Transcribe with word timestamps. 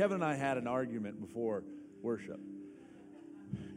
Kevin 0.00 0.14
and 0.14 0.24
I 0.24 0.34
had 0.34 0.56
an 0.56 0.66
argument 0.66 1.20
before 1.20 1.62
worship. 2.00 2.40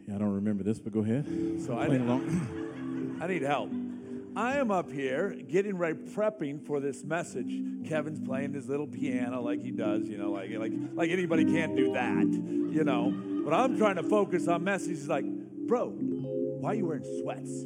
Yeah, 0.08 0.16
I 0.16 0.18
don't 0.20 0.36
remember 0.36 0.64
this, 0.64 0.80
but 0.80 0.94
go 0.94 1.02
ahead. 1.02 1.26
So 1.66 1.78
I 1.78 1.90
need. 1.90 2.00
I 3.22 3.28
need 3.28 3.42
help. 3.42 3.70
I 4.34 4.56
am 4.56 4.72
up 4.72 4.90
here 4.90 5.32
getting 5.32 5.78
ready, 5.78 6.00
prepping 6.00 6.66
for 6.66 6.80
this 6.80 7.04
message. 7.04 7.54
Kevin's 7.90 8.26
playing 8.26 8.54
his 8.54 8.70
little 8.70 8.88
piano 8.88 9.42
like 9.42 9.62
he 9.62 9.72
does, 9.72 10.08
you 10.08 10.18
know, 10.18 10.32
like 10.32 10.50
like 10.52 10.72
like 10.94 11.10
anybody 11.10 11.44
can't 11.44 11.76
do 11.76 11.92
that, 11.92 12.24
you 12.24 12.86
know. 12.86 13.14
But 13.44 13.54
I'm 13.54 13.78
trying 13.78 13.98
to 13.98 14.04
focus 14.04 14.48
on 14.48 14.64
message. 14.64 14.92
He's 14.92 15.10
like, 15.10 15.26
bro, 15.26 15.90
why 15.90 16.72
are 16.72 16.76
you 16.76 16.86
wearing 16.86 17.04
sweats? 17.22 17.66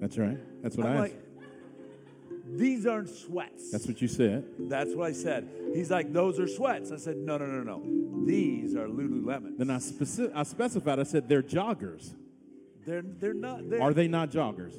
That's 0.00 0.16
right. 0.16 0.38
That's 0.62 0.78
what 0.78 0.86
I'm 0.86 0.96
I 0.96 1.00
like, 1.00 1.22
these 2.56 2.86
aren't 2.86 3.08
sweats. 3.08 3.70
That's 3.70 3.86
what 3.86 4.00
you 4.02 4.08
said. 4.08 4.44
That's 4.58 4.94
what 4.94 5.06
I 5.08 5.12
said. 5.12 5.48
He's 5.74 5.90
like, 5.90 6.12
those 6.12 6.38
are 6.38 6.46
sweats. 6.48 6.90
I 6.92 6.96
said, 6.96 7.16
no, 7.16 7.36
no, 7.38 7.46
no, 7.46 7.62
no. 7.62 8.26
These 8.26 8.74
are 8.74 8.86
Lululemon. 8.86 9.58
Then 9.58 9.70
I, 9.70 9.76
speci- 9.78 10.32
I 10.34 10.42
specified, 10.44 10.98
I 10.98 11.02
said, 11.04 11.28
they're 11.28 11.42
joggers. 11.42 12.14
They're 12.86 13.02
they're 13.02 13.32
not. 13.34 13.68
They're, 13.70 13.80
Are 13.82 13.94
they 13.94 14.08
not 14.08 14.30
joggers? 14.30 14.74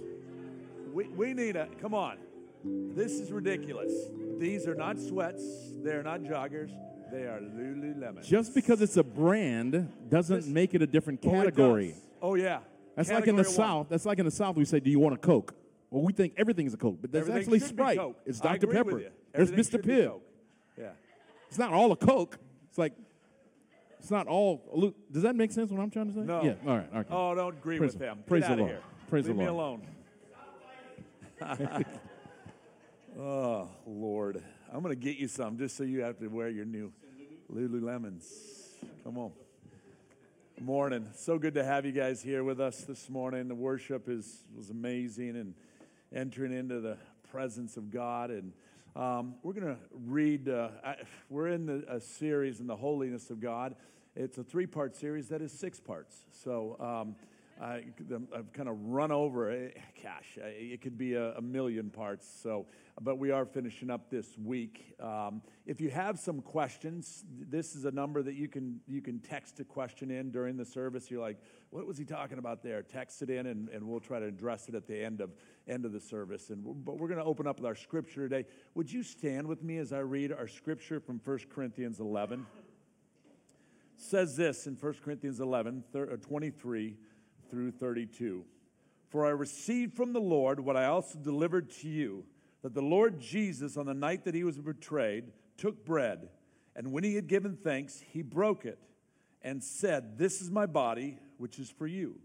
We, 0.94 1.08
we 1.08 1.34
need 1.34 1.56
a, 1.56 1.68
come 1.82 1.94
on. 1.96 2.18
This 2.64 3.14
is 3.14 3.32
ridiculous. 3.32 3.92
These 4.38 4.68
are 4.68 4.76
not 4.76 5.00
sweats. 5.00 5.44
They're 5.84 6.04
not 6.04 6.22
joggers. 6.22 6.72
They 7.12 7.24
are 7.24 7.40
Lululemon. 7.40 8.24
Just 8.24 8.54
because 8.54 8.82
it's 8.82 8.98
a 8.98 9.04
brand 9.04 9.92
doesn't 10.10 10.36
This- 10.38 10.48
make 10.48 10.74
it 10.76 10.82
a 10.82 10.88
different 10.88 11.20
Oh, 11.26 11.32
category. 11.32 11.90
does. 11.94 12.02
Oh, 12.22 12.36
yeah. 12.36 12.60
That's 12.96 13.10
like 13.12 13.28
in 13.28 13.36
the 13.36 13.44
one. 13.44 13.52
South. 13.52 13.88
That's 13.90 14.06
like 14.06 14.20
in 14.20 14.26
the 14.26 14.32
South. 14.32 14.56
We 14.56 14.64
say, 14.66 14.80
"Do 14.80 14.90
you 14.90 15.00
want 15.00 15.16
a 15.16 15.18
Coke?" 15.18 15.54
Well, 15.96 16.04
we 16.04 16.12
think 16.12 16.34
everything 16.36 16.68
is 16.68 16.74
a 16.74 16.78
Coke, 16.78 16.98
but 17.00 17.10
there's 17.10 17.30
Everything 17.30 17.54
actually 17.54 17.60
Sprite. 17.60 17.98
It's 18.26 18.42
Dr 18.42 18.68
Pepper. 18.68 19.02
There's 19.34 19.50
Mr. 19.50 19.82
Pibb. 19.82 20.20
Yeah. 20.78 20.90
It's 21.48 21.58
not 21.58 21.72
all 21.72 21.94
a 21.94 21.96
Coke. 21.96 22.38
It's 22.68 22.78
like 22.78 22.92
it's 23.98 24.12
not 24.12 24.28
all. 24.28 24.94
Does 25.10 25.24
that 25.24 25.38
make 25.38 25.54
sense? 25.54 25.72
What 25.72 25.80
I'm 25.80 25.90
trying 25.90 26.08
to 26.08 26.14
say? 26.14 26.20
No. 26.20 26.44
Yeah. 26.44 26.56
All 26.68 26.78
right. 26.80 26.90
Okay. 26.94 27.08
Oh, 27.10 27.34
don't 27.34 27.56
agree 27.56 27.78
Praise 27.78 27.94
with 27.94 28.00
them. 28.00 28.26
praise 28.28 28.42
Get 28.42 28.50
the 28.50 28.56
Lord. 28.58 28.72
here. 28.72 28.82
Praise 29.10 29.28
Leave 29.28 29.38
the 29.38 29.42
me 29.42 29.48
alone. 29.48 29.88
oh, 33.18 33.70
Lord. 33.88 34.44
I'm 34.74 34.82
going 34.84 34.94
to 34.94 35.02
get 35.02 35.16
you 35.16 35.30
some 35.30 35.58
just 35.58 35.78
so 35.78 35.86
you 35.86 36.02
have 36.02 36.20
to 36.20 36.28
wear 36.28 36.50
your 36.50 36.66
new 36.66 36.92
Lululemons. 37.50 38.26
Come 39.06 39.18
on. 39.18 39.32
Morning. 40.60 41.08
So 41.16 41.40
good 41.40 41.54
to 41.54 41.64
have 41.64 41.86
you 41.86 41.94
guys 41.94 42.22
here 42.22 42.44
with 42.44 42.60
us 42.60 42.82
this 42.82 43.10
morning. 43.10 43.48
The 43.48 43.56
worship 43.56 44.10
is 44.10 44.44
was 44.54 44.70
amazing 44.72 45.38
and 45.38 45.54
entering 46.14 46.54
into 46.54 46.80
the 46.80 46.98
presence 47.32 47.78
of 47.78 47.92
God. 47.92 48.32
And 48.32 48.54
um, 48.96 49.36
we're 49.44 49.54
going 49.54 49.68
to 49.68 49.78
read. 50.06 50.50
Uh, 50.50 50.70
we're 51.30 51.48
in 51.48 51.66
the, 51.66 51.86
a 51.90 52.00
series 52.00 52.60
in 52.60 52.68
the 52.68 52.76
holiness 52.76 53.30
of 53.30 53.40
God. 53.40 53.76
It's 54.16 54.38
a 54.38 54.44
three-part 54.44 54.96
series 54.96 55.30
that 55.30 55.42
is 55.42 55.52
six 55.52 55.80
parts. 55.80 56.26
So. 56.32 56.78
Um, 56.80 57.16
I, 57.62 57.84
I've 58.36 58.52
kind 58.52 58.68
of 58.68 58.78
run 58.82 59.12
over. 59.12 59.50
it. 59.50 59.78
Gosh, 60.04 60.38
it 60.38 60.82
could 60.82 60.98
be 60.98 61.14
a, 61.14 61.36
a 61.36 61.42
million 61.42 61.90
parts. 61.90 62.28
So, 62.44 62.66
but 63.00 63.18
we 63.18 63.32
are 63.32 63.46
finishing 63.46 63.90
up 63.90 64.10
this 64.10 64.38
week. 64.38 64.94
Um, 65.00 65.42
if 65.66 65.80
you 65.80 65.90
have 65.90 66.20
some 66.20 66.42
questions, 66.42 67.24
this 67.50 67.76
is 67.76 67.86
a 67.86 67.92
number 67.92 68.22
that 68.24 68.36
you 68.36 68.48
can 68.48 68.82
you 68.88 69.02
can 69.02 69.20
text 69.20 69.60
a 69.62 69.64
question 69.64 70.12
in 70.12 70.32
during 70.32 70.58
the 70.58 70.66
service. 70.66 71.10
You're 71.10 71.22
like, 71.22 71.38
what 71.70 71.88
was 71.88 71.98
he 71.98 72.04
talking 72.04 72.40
about 72.40 72.62
there? 72.62 72.82
Text 72.82 73.22
it 73.22 73.30
in, 73.30 73.46
and, 73.46 73.70
and 73.70 73.88
we'll 73.88 74.02
try 74.02 74.20
to 74.20 74.26
address 74.26 74.68
it 74.68 74.76
at 74.76 74.86
the 74.86 75.02
end 75.02 75.22
of 75.22 75.32
end 75.68 75.86
of 75.86 75.92
the 75.92 76.00
service. 76.00 76.50
And 76.50 76.64
but 76.86 76.98
we're 76.98 77.08
going 77.08 77.20
to 77.20 77.26
open 77.26 77.48
up 77.48 77.58
with 77.58 77.66
our 77.66 77.76
scripture 77.76 78.28
today. 78.28 78.48
Would 78.76 78.92
you 78.92 79.04
stand 79.04 79.48
with 79.48 79.64
me 79.64 79.78
as 79.78 79.94
I 79.94 80.00
read 80.00 80.32
our 80.32 80.48
scripture 80.48 81.00
from 81.00 81.20
1 81.24 81.40
Corinthians 81.54 82.00
11? 82.00 82.46
says 83.98 84.36
this 84.36 84.68
in 84.68 84.76
1 84.76 84.94
Corinthians 85.04 85.40
11, 85.40 85.84
uh, 85.96 86.00
23 86.22 86.98
through 87.50 87.72
32. 87.72 88.44
For 89.10 89.26
I 89.26 89.30
received 89.30 89.96
from 89.96 90.14
the 90.14 90.20
Lord 90.20 90.60
what 90.60 90.76
I 90.76 90.86
also 90.86 91.18
delivered 91.18 91.72
to 91.82 91.88
you 91.88 92.26
that 92.62 92.74
the 92.74 92.82
Lord 92.82 93.20
Jesus, 93.20 93.78
on 93.78 93.86
the 93.86 93.94
night 93.94 94.26
that 94.26 94.34
he 94.34 94.44
was 94.44 94.58
betrayed, 94.58 95.26
took 95.58 95.86
bread, 95.86 96.30
and 96.76 96.92
when 96.92 97.04
he 97.04 97.16
had 97.16 97.28
given 97.28 97.56
thanks, 97.56 98.04
he 98.12 98.22
broke 98.22 98.66
it 98.66 98.80
and 99.42 99.64
said, 99.64 100.18
This 100.18 100.42
is 100.42 100.50
my 100.52 100.66
body, 100.66 101.20
which 101.38 101.60
is 101.60 101.70
for 101.70 101.88
you. 101.88 102.20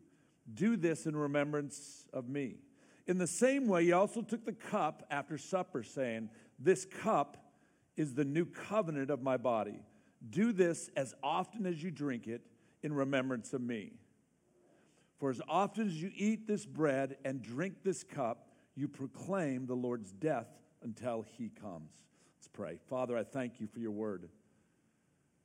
Do 0.52 0.76
this 0.76 1.06
in 1.06 1.14
remembrance 1.14 2.08
of 2.12 2.28
me. 2.28 2.56
In 3.06 3.18
the 3.18 3.26
same 3.26 3.66
way, 3.66 3.84
he 3.84 3.92
also 3.92 4.22
took 4.22 4.44
the 4.44 4.52
cup 4.52 5.06
after 5.10 5.38
supper, 5.38 5.82
saying, 5.82 6.30
This 6.58 6.84
cup 6.84 7.36
is 7.96 8.14
the 8.14 8.24
new 8.24 8.44
covenant 8.44 9.10
of 9.10 9.22
my 9.22 9.36
body. 9.36 9.82
Do 10.28 10.52
this 10.52 10.90
as 10.96 11.14
often 11.22 11.66
as 11.66 11.82
you 11.82 11.90
drink 11.90 12.26
it 12.26 12.42
in 12.82 12.92
remembrance 12.92 13.52
of 13.52 13.60
me. 13.60 13.92
For 15.18 15.30
as 15.30 15.40
often 15.48 15.88
as 15.88 16.00
you 16.00 16.10
eat 16.14 16.46
this 16.46 16.64
bread 16.64 17.16
and 17.24 17.42
drink 17.42 17.82
this 17.82 18.02
cup, 18.02 18.48
you 18.74 18.88
proclaim 18.88 19.66
the 19.66 19.74
Lord's 19.74 20.12
death 20.12 20.48
until 20.82 21.26
he 21.36 21.50
comes. 21.50 21.92
Let's 22.38 22.48
pray. 22.48 22.78
Father, 22.88 23.18
I 23.18 23.24
thank 23.24 23.60
you 23.60 23.66
for 23.66 23.80
your 23.80 23.90
word. 23.90 24.28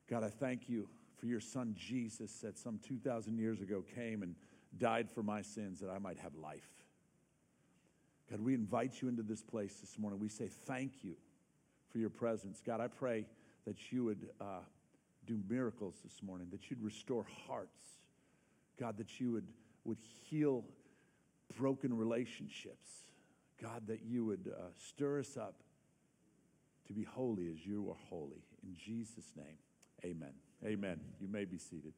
God, 0.09 0.23
I 0.23 0.29
thank 0.29 0.69
you 0.69 0.87
for 1.17 1.25
your 1.25 1.41
son 1.41 1.75
Jesus 1.77 2.31
that 2.39 2.57
some 2.57 2.79
2,000 2.87 3.37
years 3.37 3.61
ago 3.61 3.83
came 3.95 4.23
and 4.23 4.35
died 4.77 5.09
for 5.09 5.23
my 5.23 5.41
sins 5.41 5.79
that 5.79 5.89
I 5.89 5.99
might 5.99 6.19
have 6.19 6.35
life. 6.35 6.84
God, 8.29 8.41
we 8.41 8.53
invite 8.53 9.01
you 9.01 9.07
into 9.07 9.23
this 9.23 9.43
place 9.43 9.75
this 9.75 9.99
morning. 9.99 10.19
We 10.19 10.29
say 10.29 10.47
thank 10.47 11.03
you 11.03 11.15
for 11.91 11.99
your 11.99 12.09
presence. 12.09 12.61
God, 12.65 12.81
I 12.81 12.87
pray 12.87 13.25
that 13.65 13.91
you 13.91 14.05
would 14.05 14.29
uh, 14.41 14.61
do 15.25 15.39
miracles 15.47 15.95
this 16.03 16.21
morning, 16.23 16.47
that 16.51 16.69
you'd 16.69 16.81
restore 16.81 17.25
hearts. 17.47 17.99
God, 18.79 18.97
that 18.97 19.19
you 19.19 19.31
would, 19.31 19.47
would 19.83 19.99
heal 20.29 20.63
broken 21.57 21.95
relationships. 21.95 22.89
God, 23.61 23.87
that 23.87 24.01
you 24.03 24.25
would 24.25 24.51
uh, 24.51 24.63
stir 24.75 25.19
us 25.19 25.37
up 25.37 25.55
to 26.87 26.93
be 26.93 27.03
holy 27.03 27.49
as 27.49 27.65
you 27.65 27.89
are 27.89 27.97
holy. 28.09 28.43
In 28.63 28.75
Jesus' 28.75 29.31
name, 29.35 29.57
amen. 30.03 30.33
Amen. 30.65 30.99
You 31.19 31.27
may 31.27 31.45
be 31.45 31.57
seated. 31.57 31.93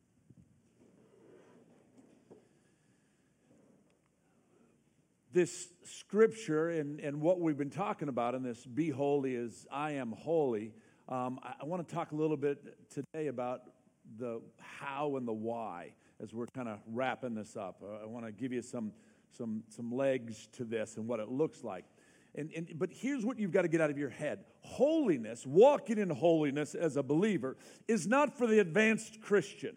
This 5.37 5.67
scripture 5.83 6.69
and, 6.69 6.99
and 6.99 7.21
what 7.21 7.39
we've 7.39 7.59
been 7.59 7.69
talking 7.69 8.09
about 8.09 8.33
in 8.33 8.41
this 8.41 8.65
be 8.65 8.89
holy 8.89 9.35
as 9.35 9.67
I 9.69 9.91
am 9.91 10.11
holy, 10.11 10.73
um, 11.07 11.39
I, 11.43 11.53
I 11.61 11.65
want 11.65 11.87
to 11.87 11.93
talk 11.93 12.11
a 12.11 12.15
little 12.15 12.37
bit 12.37 12.57
today 12.89 13.27
about 13.27 13.61
the 14.17 14.41
how 14.57 15.15
and 15.15 15.27
the 15.27 15.33
why 15.33 15.93
as 16.19 16.33
we're 16.33 16.47
kind 16.47 16.67
of 16.67 16.79
wrapping 16.87 17.35
this 17.35 17.55
up. 17.55 17.83
Uh, 17.83 18.01
I 18.01 18.07
want 18.07 18.25
to 18.25 18.31
give 18.31 18.51
you 18.51 18.63
some, 18.63 18.91
some, 19.29 19.61
some 19.69 19.91
legs 19.91 20.49
to 20.53 20.63
this 20.63 20.97
and 20.97 21.07
what 21.07 21.19
it 21.19 21.29
looks 21.29 21.63
like. 21.63 21.85
And, 22.33 22.49
and, 22.55 22.73
but 22.73 22.89
here's 22.91 23.23
what 23.23 23.37
you've 23.37 23.51
got 23.51 23.61
to 23.61 23.67
get 23.67 23.79
out 23.79 23.91
of 23.91 23.97
your 23.99 24.09
head 24.09 24.39
holiness, 24.61 25.45
walking 25.45 25.99
in 25.99 26.09
holiness 26.09 26.73
as 26.73 26.97
a 26.97 27.03
believer, 27.03 27.57
is 27.87 28.07
not 28.07 28.35
for 28.35 28.47
the 28.47 28.57
advanced 28.57 29.21
Christian. 29.21 29.75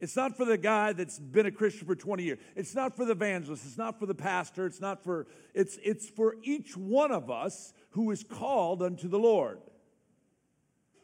It's 0.00 0.16
not 0.16 0.36
for 0.36 0.46
the 0.46 0.56
guy 0.56 0.94
that's 0.94 1.18
been 1.18 1.44
a 1.44 1.50
Christian 1.50 1.86
for 1.86 1.94
20 1.94 2.22
years. 2.22 2.38
It's 2.56 2.74
not 2.74 2.96
for 2.96 3.04
the 3.04 3.12
evangelist. 3.12 3.64
It's 3.66 3.76
not 3.76 3.98
for 3.98 4.06
the 4.06 4.14
pastor. 4.14 4.64
It's 4.64 4.80
not 4.80 5.04
for, 5.04 5.26
it's, 5.54 5.78
it's 5.84 6.08
for 6.08 6.36
each 6.42 6.74
one 6.76 7.12
of 7.12 7.30
us 7.30 7.74
who 7.90 8.10
is 8.10 8.24
called 8.24 8.82
unto 8.82 9.08
the 9.08 9.18
Lord. 9.18 9.60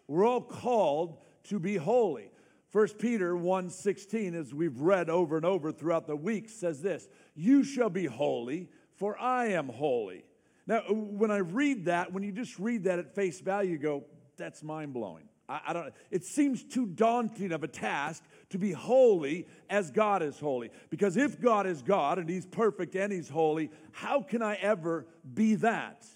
We're 0.08 0.26
all 0.26 0.40
called 0.40 1.19
to 1.44 1.58
be 1.58 1.76
holy. 1.76 2.31
1 2.72 2.88
Peter 2.98 3.34
1:16 3.34 4.34
as 4.34 4.52
we've 4.52 4.81
read 4.81 5.08
over 5.08 5.37
and 5.37 5.46
over 5.46 5.72
throughout 5.72 6.06
the 6.06 6.16
week 6.16 6.48
says 6.48 6.82
this, 6.82 7.08
"You 7.34 7.64
shall 7.64 7.90
be 7.90 8.06
holy, 8.06 8.69
for 8.96 9.19
I 9.19 9.48
am 9.48 9.69
holy." 9.69 10.25
Now, 10.66 10.81
when 10.90 11.31
I 11.31 11.38
read 11.38 11.87
that, 11.87 12.12
when 12.12 12.22
you 12.22 12.32
just 12.32 12.58
read 12.58 12.84
that 12.84 12.98
at 12.98 13.14
face 13.14 13.40
value, 13.40 13.72
you 13.72 13.78
go, 13.78 14.04
"That's 14.37 14.62
mind-blowing." 14.62 15.28
I, 15.48 15.60
I 15.69 15.72
don't 15.72 15.94
it 16.10 16.25
seems 16.25 16.62
too 16.62 16.87
daunting 16.87 17.52
of 17.52 17.62
a 17.62 17.69
task 17.69 18.22
to 18.50 18.58
be 18.58 18.72
holy 18.72 19.46
as 19.69 19.90
God 19.90 20.22
is 20.22 20.38
holy. 20.38 20.70
Because 20.90 21.16
if 21.16 21.40
God 21.40 21.66
is 21.66 21.82
God 21.82 22.19
and 22.19 22.28
he's 22.28 22.46
perfect 22.46 22.94
and 22.94 23.12
he's 23.12 23.28
holy, 23.28 23.70
how 23.93 24.22
can 24.22 24.43
I 24.43 24.54
ever 24.56 25.06
be 25.34 25.56
that? 25.56 26.06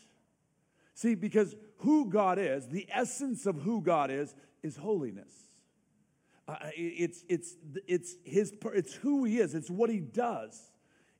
See, 0.94 1.14
because 1.14 1.56
who 1.78 2.06
God 2.06 2.38
is, 2.38 2.68
the 2.68 2.86
essence 2.92 3.46
of 3.46 3.62
who 3.62 3.80
God 3.80 4.10
is, 4.10 4.34
is 4.62 4.76
holiness. 4.76 5.32
Uh, 6.46 6.56
it's, 6.76 7.24
it's, 7.28 7.56
it's, 7.86 8.16
his, 8.24 8.52
it's 8.74 8.94
who 8.94 9.24
he 9.24 9.38
is, 9.38 9.54
it's 9.54 9.70
what 9.70 9.88
he 9.88 10.00
does, 10.00 10.60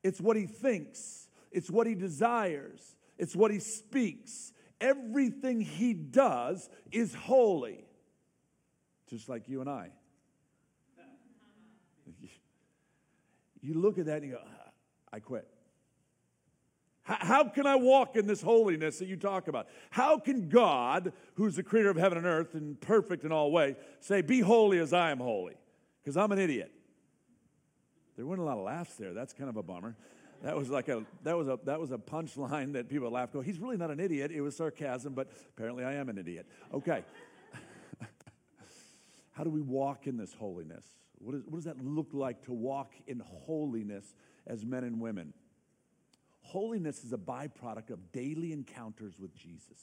it's 0.03 0.21
what 0.21 0.37
he 0.37 0.47
thinks, 0.47 1.29
it's 1.51 1.71
what 1.71 1.87
he 1.87 1.95
desires, 1.95 2.97
it's 3.17 3.35
what 3.35 3.51
he 3.51 3.59
speaks. 3.59 4.53
Everything 4.81 5.61
he 5.61 5.93
does 5.93 6.69
is 6.91 7.15
holy, 7.15 7.85
just 9.09 9.29
like 9.29 9.49
you 9.49 9.61
and 9.61 9.69
I. 9.69 9.91
You 13.63 13.75
look 13.75 13.99
at 13.99 14.07
that 14.07 14.23
and 14.23 14.27
you 14.27 14.33
go, 14.33 14.41
ah, 14.45 14.71
I 15.13 15.21
quit. 15.21 15.47
How 17.03 17.45
can 17.45 17.67
I 17.67 17.77
walk 17.77 18.15
in 18.15 18.27
this 18.27 18.41
holiness 18.41 18.99
that 18.99 19.09
you 19.09 19.17
talk 19.17 19.49
about? 19.49 19.69
How 19.91 20.19
can 20.19 20.49
God, 20.49 21.13
who's 21.35 21.57
the 21.57 21.63
creator 21.63 21.91
of 21.91 21.97
heaven 21.97 22.19
and 22.19 22.27
earth 22.27 22.55
and 22.55 22.81
perfect 22.81 23.25
in 23.25 23.33
all 23.33 23.51
ways, 23.51 23.75
say, 24.01 24.23
Be 24.23 24.41
holy 24.41 24.79
as 24.79 24.93
I 24.93 25.11
am 25.11 25.19
holy? 25.19 25.55
Because 26.03 26.17
I'm 26.17 26.31
an 26.31 26.39
idiot. 26.39 26.71
There 28.17 28.27
weren't 28.27 28.41
a 28.41 28.45
lot 28.45 28.59
of 28.59 28.65
laughs 28.65 28.95
there. 28.97 29.13
That's 29.13 29.33
kind 29.33 29.49
of 29.49 29.57
a 29.57 29.63
bummer. 29.63 29.97
That 30.43 30.57
was 30.57 30.71
like 30.71 30.89
a 30.89 31.05
that 31.25 31.37
was 31.37 31.49
a 31.49 31.59
that 31.65 31.81
was 31.81 31.91
a 31.91 31.99
punchline 31.99 32.73
that 32.75 32.89
people 32.89 33.11
laughed. 33.11 33.33
Go, 33.33 33.41
he's 33.41 33.59
really 33.59 33.77
not 33.77 33.91
an 33.91 34.01
idiot. 34.01 34.31
It 34.31 34.41
was 34.41 34.57
sarcasm, 34.57 35.13
but 35.15 35.31
apparently 35.57 35.85
I 35.85 35.95
am 35.95 36.09
an 36.09 36.17
idiot. 36.17 36.47
Okay. 36.73 37.03
How 39.33 39.45
do 39.45 39.51
we 39.51 39.61
walk 39.61 40.07
in 40.07 40.17
this 40.17 40.33
holiness? 40.33 40.85
What, 41.21 41.35
is, 41.35 41.43
what 41.45 41.57
does 41.57 41.65
that 41.65 41.85
look 41.85 42.09
like 42.13 42.45
to 42.45 42.53
walk 42.53 42.95
in 43.07 43.21
holiness 43.21 44.15
as 44.47 44.65
men 44.65 44.85
and 44.85 45.01
women? 45.01 45.35
Holiness 46.41 47.05
is 47.05 47.13
a 47.13 47.19
byproduct 47.19 47.91
of 47.91 48.11
daily 48.13 48.53
encounters 48.53 49.19
with 49.21 49.35
Jesus. 49.35 49.79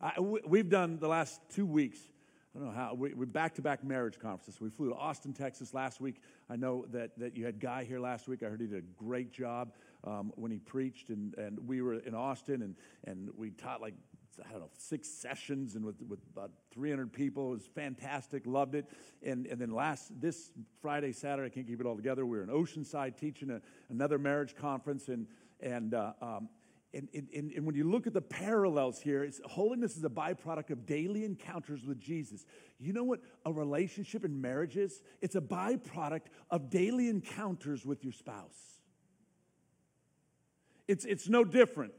I, 0.00 0.18
we've 0.20 0.68
done 0.68 0.98
the 0.98 1.08
last 1.08 1.40
two 1.54 1.66
weeks, 1.66 1.98
I 2.54 2.58
don't 2.58 2.68
know 2.68 2.74
how, 2.74 2.94
we, 2.94 3.12
are 3.12 3.26
back 3.26 3.54
to 3.56 3.62
back 3.62 3.84
marriage 3.84 4.18
conferences. 4.18 4.60
We 4.60 4.70
flew 4.70 4.90
to 4.90 4.94
Austin, 4.96 5.32
Texas 5.32 5.74
last 5.74 6.00
week. 6.00 6.20
I 6.50 6.56
know 6.56 6.86
that, 6.92 7.18
that 7.18 7.36
you 7.36 7.44
had 7.44 7.60
Guy 7.60 7.84
here 7.84 8.00
last 8.00 8.28
week. 8.28 8.42
I 8.42 8.46
heard 8.46 8.60
he 8.60 8.66
did 8.66 8.78
a 8.78 9.02
great 9.02 9.32
job 9.32 9.72
um, 10.04 10.32
when 10.36 10.50
he 10.50 10.58
preached, 10.58 11.10
and, 11.10 11.34
and 11.38 11.58
we 11.66 11.82
were 11.82 11.94
in 11.94 12.14
Austin, 12.14 12.62
and, 12.62 12.76
and 13.04 13.30
we 13.36 13.50
taught 13.50 13.80
like 13.80 13.94
I 14.40 14.50
don't 14.50 14.60
know, 14.60 14.70
six 14.76 15.08
sessions 15.08 15.74
and 15.74 15.84
with, 15.84 16.00
with 16.08 16.20
about 16.32 16.50
300 16.72 17.12
people. 17.12 17.52
It 17.52 17.56
was 17.56 17.66
fantastic, 17.66 18.46
loved 18.46 18.74
it. 18.74 18.86
And, 19.22 19.46
and 19.46 19.60
then 19.60 19.70
last, 19.70 20.20
this 20.20 20.50
Friday, 20.80 21.12
Saturday, 21.12 21.46
I 21.46 21.54
can't 21.54 21.66
keep 21.66 21.80
it 21.80 21.86
all 21.86 21.96
together. 21.96 22.24
We 22.24 22.38
were 22.38 22.44
in 22.44 22.48
Oceanside 22.48 23.16
teaching 23.16 23.50
a, 23.50 23.60
another 23.90 24.18
marriage 24.18 24.54
conference. 24.54 25.08
And, 25.08 25.26
and, 25.60 25.94
uh, 25.94 26.12
um, 26.20 26.48
and, 26.94 27.08
and, 27.14 27.52
and 27.52 27.64
when 27.64 27.74
you 27.74 27.84
look 27.90 28.06
at 28.06 28.12
the 28.12 28.20
parallels 28.20 29.00
here, 29.00 29.28
holiness 29.46 29.96
is 29.96 30.04
a 30.04 30.10
byproduct 30.10 30.70
of 30.70 30.84
daily 30.84 31.24
encounters 31.24 31.86
with 31.86 31.98
Jesus. 31.98 32.44
You 32.78 32.92
know 32.92 33.04
what 33.04 33.20
a 33.46 33.52
relationship 33.52 34.24
in 34.24 34.40
marriage 34.40 34.76
is? 34.76 35.02
It's 35.22 35.34
a 35.34 35.40
byproduct 35.40 36.26
of 36.50 36.68
daily 36.68 37.08
encounters 37.08 37.86
with 37.86 38.04
your 38.04 38.12
spouse. 38.12 38.80
It's, 40.86 41.06
it's 41.06 41.28
no 41.28 41.44
different. 41.44 41.94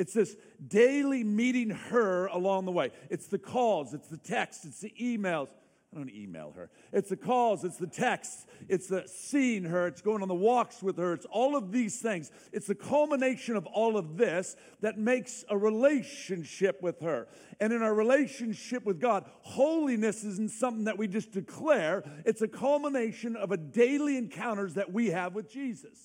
It's 0.00 0.14
this 0.14 0.34
daily 0.66 1.22
meeting 1.22 1.68
her 1.68 2.24
along 2.28 2.64
the 2.64 2.72
way. 2.72 2.90
It's 3.10 3.26
the 3.26 3.38
calls, 3.38 3.92
it's 3.92 4.08
the 4.08 4.16
texts, 4.16 4.64
it's 4.64 4.80
the 4.80 4.94
emails. 4.98 5.48
I 5.92 5.98
don't 5.98 6.08
email 6.08 6.54
her. 6.56 6.70
It's 6.90 7.10
the 7.10 7.18
calls, 7.18 7.64
it's 7.64 7.76
the 7.76 7.86
texts, 7.86 8.46
it's 8.66 8.86
the 8.86 9.04
seeing 9.06 9.64
her, 9.64 9.86
it's 9.86 10.00
going 10.00 10.22
on 10.22 10.28
the 10.28 10.34
walks 10.34 10.82
with 10.82 10.96
her, 10.96 11.12
it's 11.12 11.26
all 11.26 11.54
of 11.54 11.70
these 11.70 12.00
things. 12.00 12.30
It's 12.50 12.66
the 12.66 12.74
culmination 12.74 13.56
of 13.56 13.66
all 13.66 13.98
of 13.98 14.16
this 14.16 14.56
that 14.80 14.96
makes 14.96 15.44
a 15.50 15.58
relationship 15.58 16.80
with 16.80 17.00
her. 17.00 17.28
And 17.60 17.70
in 17.70 17.82
our 17.82 17.92
relationship 17.92 18.86
with 18.86 19.00
God, 19.00 19.26
holiness 19.42 20.24
isn't 20.24 20.52
something 20.52 20.84
that 20.84 20.96
we 20.96 21.08
just 21.08 21.30
declare, 21.30 22.04
it's 22.24 22.40
a 22.40 22.48
culmination 22.48 23.36
of 23.36 23.52
a 23.52 23.58
daily 23.58 24.16
encounters 24.16 24.74
that 24.74 24.90
we 24.94 25.08
have 25.08 25.34
with 25.34 25.50
Jesus. 25.50 25.98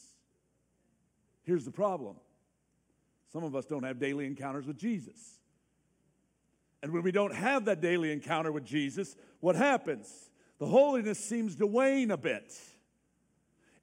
Here's 1.45 1.63
the 1.63 1.71
problem 1.71 2.17
some 3.35 3.43
of 3.43 3.53
us 3.53 3.65
don't 3.65 3.83
have 3.83 3.99
daily 3.99 4.25
encounters 4.25 4.65
with 4.65 4.77
Jesus. 4.77 5.41
And 6.81 6.93
when 6.93 7.03
we 7.03 7.11
don't 7.11 7.35
have 7.35 7.65
that 7.65 7.81
daily 7.81 8.13
encounter 8.13 8.49
with 8.49 8.63
Jesus, 8.63 9.17
what 9.41 9.57
happens? 9.57 10.29
The 10.57 10.65
holiness 10.65 11.19
seems 11.19 11.57
to 11.57 11.67
wane 11.67 12.11
a 12.11 12.17
bit. 12.17 12.53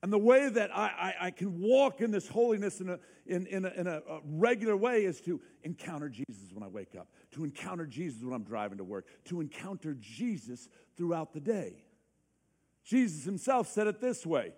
And 0.03 0.11
the 0.11 0.17
way 0.17 0.49
that 0.49 0.75
I, 0.75 0.87
I, 1.21 1.27
I 1.27 1.31
can 1.33 1.61
walk 1.61 2.01
in 2.01 2.11
this 2.11 2.27
holiness 2.27 2.81
in, 2.81 2.89
a, 2.89 2.99
in, 3.27 3.47
in, 3.47 3.67
a, 3.67 3.69
in 3.77 3.87
a, 3.87 3.97
a 3.99 4.21
regular 4.25 4.75
way 4.75 5.05
is 5.05 5.21
to 5.21 5.39
encounter 5.65 6.09
Jesus 6.09 6.51
when 6.55 6.63
I 6.63 6.69
wake 6.69 6.97
up, 6.99 7.09
to 7.33 7.45
encounter 7.45 7.85
Jesus 7.85 8.25
when 8.25 8.33
I'm 8.33 8.45
driving 8.45 8.79
to 8.79 8.85
work, 8.85 9.05
to 9.27 9.43
encounter 9.43 9.95
Jesus 10.01 10.71
throughout 10.97 11.35
the 11.35 11.41
day. 11.41 11.85
Jesus 12.85 13.27
himself 13.27 13.69
said 13.69 13.87
it 13.87 14.01
this 14.01 14.25
way 14.25 14.55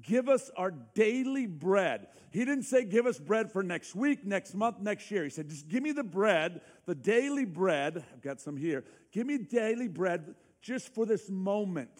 Give 0.00 0.28
us 0.28 0.50
our 0.56 0.70
daily 0.70 1.46
bread. 1.46 2.08
He 2.30 2.44
didn't 2.44 2.64
say, 2.64 2.84
Give 2.84 3.06
us 3.06 3.18
bread 3.18 3.50
for 3.50 3.62
next 3.62 3.94
week, 3.94 4.24
next 4.24 4.54
month, 4.54 4.80
next 4.80 5.10
year. 5.10 5.24
He 5.24 5.30
said, 5.30 5.48
Just 5.48 5.68
give 5.68 5.82
me 5.82 5.92
the 5.92 6.04
bread, 6.04 6.60
the 6.86 6.94
daily 6.94 7.44
bread. 7.44 8.04
I've 8.12 8.22
got 8.22 8.40
some 8.40 8.56
here. 8.56 8.84
Give 9.12 9.26
me 9.26 9.38
daily 9.38 9.88
bread 9.88 10.34
just 10.62 10.94
for 10.94 11.06
this 11.06 11.28
moment. 11.28 11.90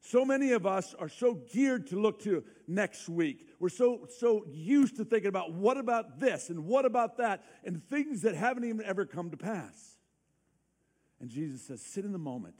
So 0.00 0.24
many 0.24 0.52
of 0.52 0.64
us 0.64 0.94
are 0.98 1.08
so 1.08 1.34
geared 1.34 1.88
to 1.88 2.00
look 2.00 2.22
to 2.22 2.44
next 2.66 3.08
week. 3.08 3.48
We're 3.58 3.68
so, 3.68 4.06
so 4.18 4.44
used 4.48 4.96
to 4.96 5.04
thinking 5.04 5.28
about 5.28 5.52
what 5.52 5.76
about 5.76 6.20
this 6.20 6.48
and 6.48 6.64
what 6.64 6.86
about 6.86 7.18
that 7.18 7.44
and 7.64 7.82
things 7.90 8.22
that 8.22 8.34
haven't 8.34 8.64
even 8.64 8.84
ever 8.86 9.04
come 9.04 9.30
to 9.30 9.36
pass. 9.36 9.96
And 11.20 11.28
Jesus 11.28 11.62
says, 11.62 11.82
Sit 11.82 12.04
in 12.04 12.12
the 12.12 12.18
moment. 12.18 12.54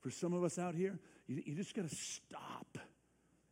For 0.00 0.10
some 0.10 0.34
of 0.34 0.44
us 0.44 0.58
out 0.58 0.74
here, 0.74 1.00
you, 1.26 1.42
you 1.44 1.54
just 1.54 1.74
got 1.74 1.88
to 1.88 1.94
stop 1.94 2.78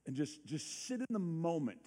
and 0.06 0.16
just, 0.16 0.44
just 0.46 0.86
sit 0.86 1.00
in 1.00 1.06
the 1.10 1.18
moment. 1.18 1.86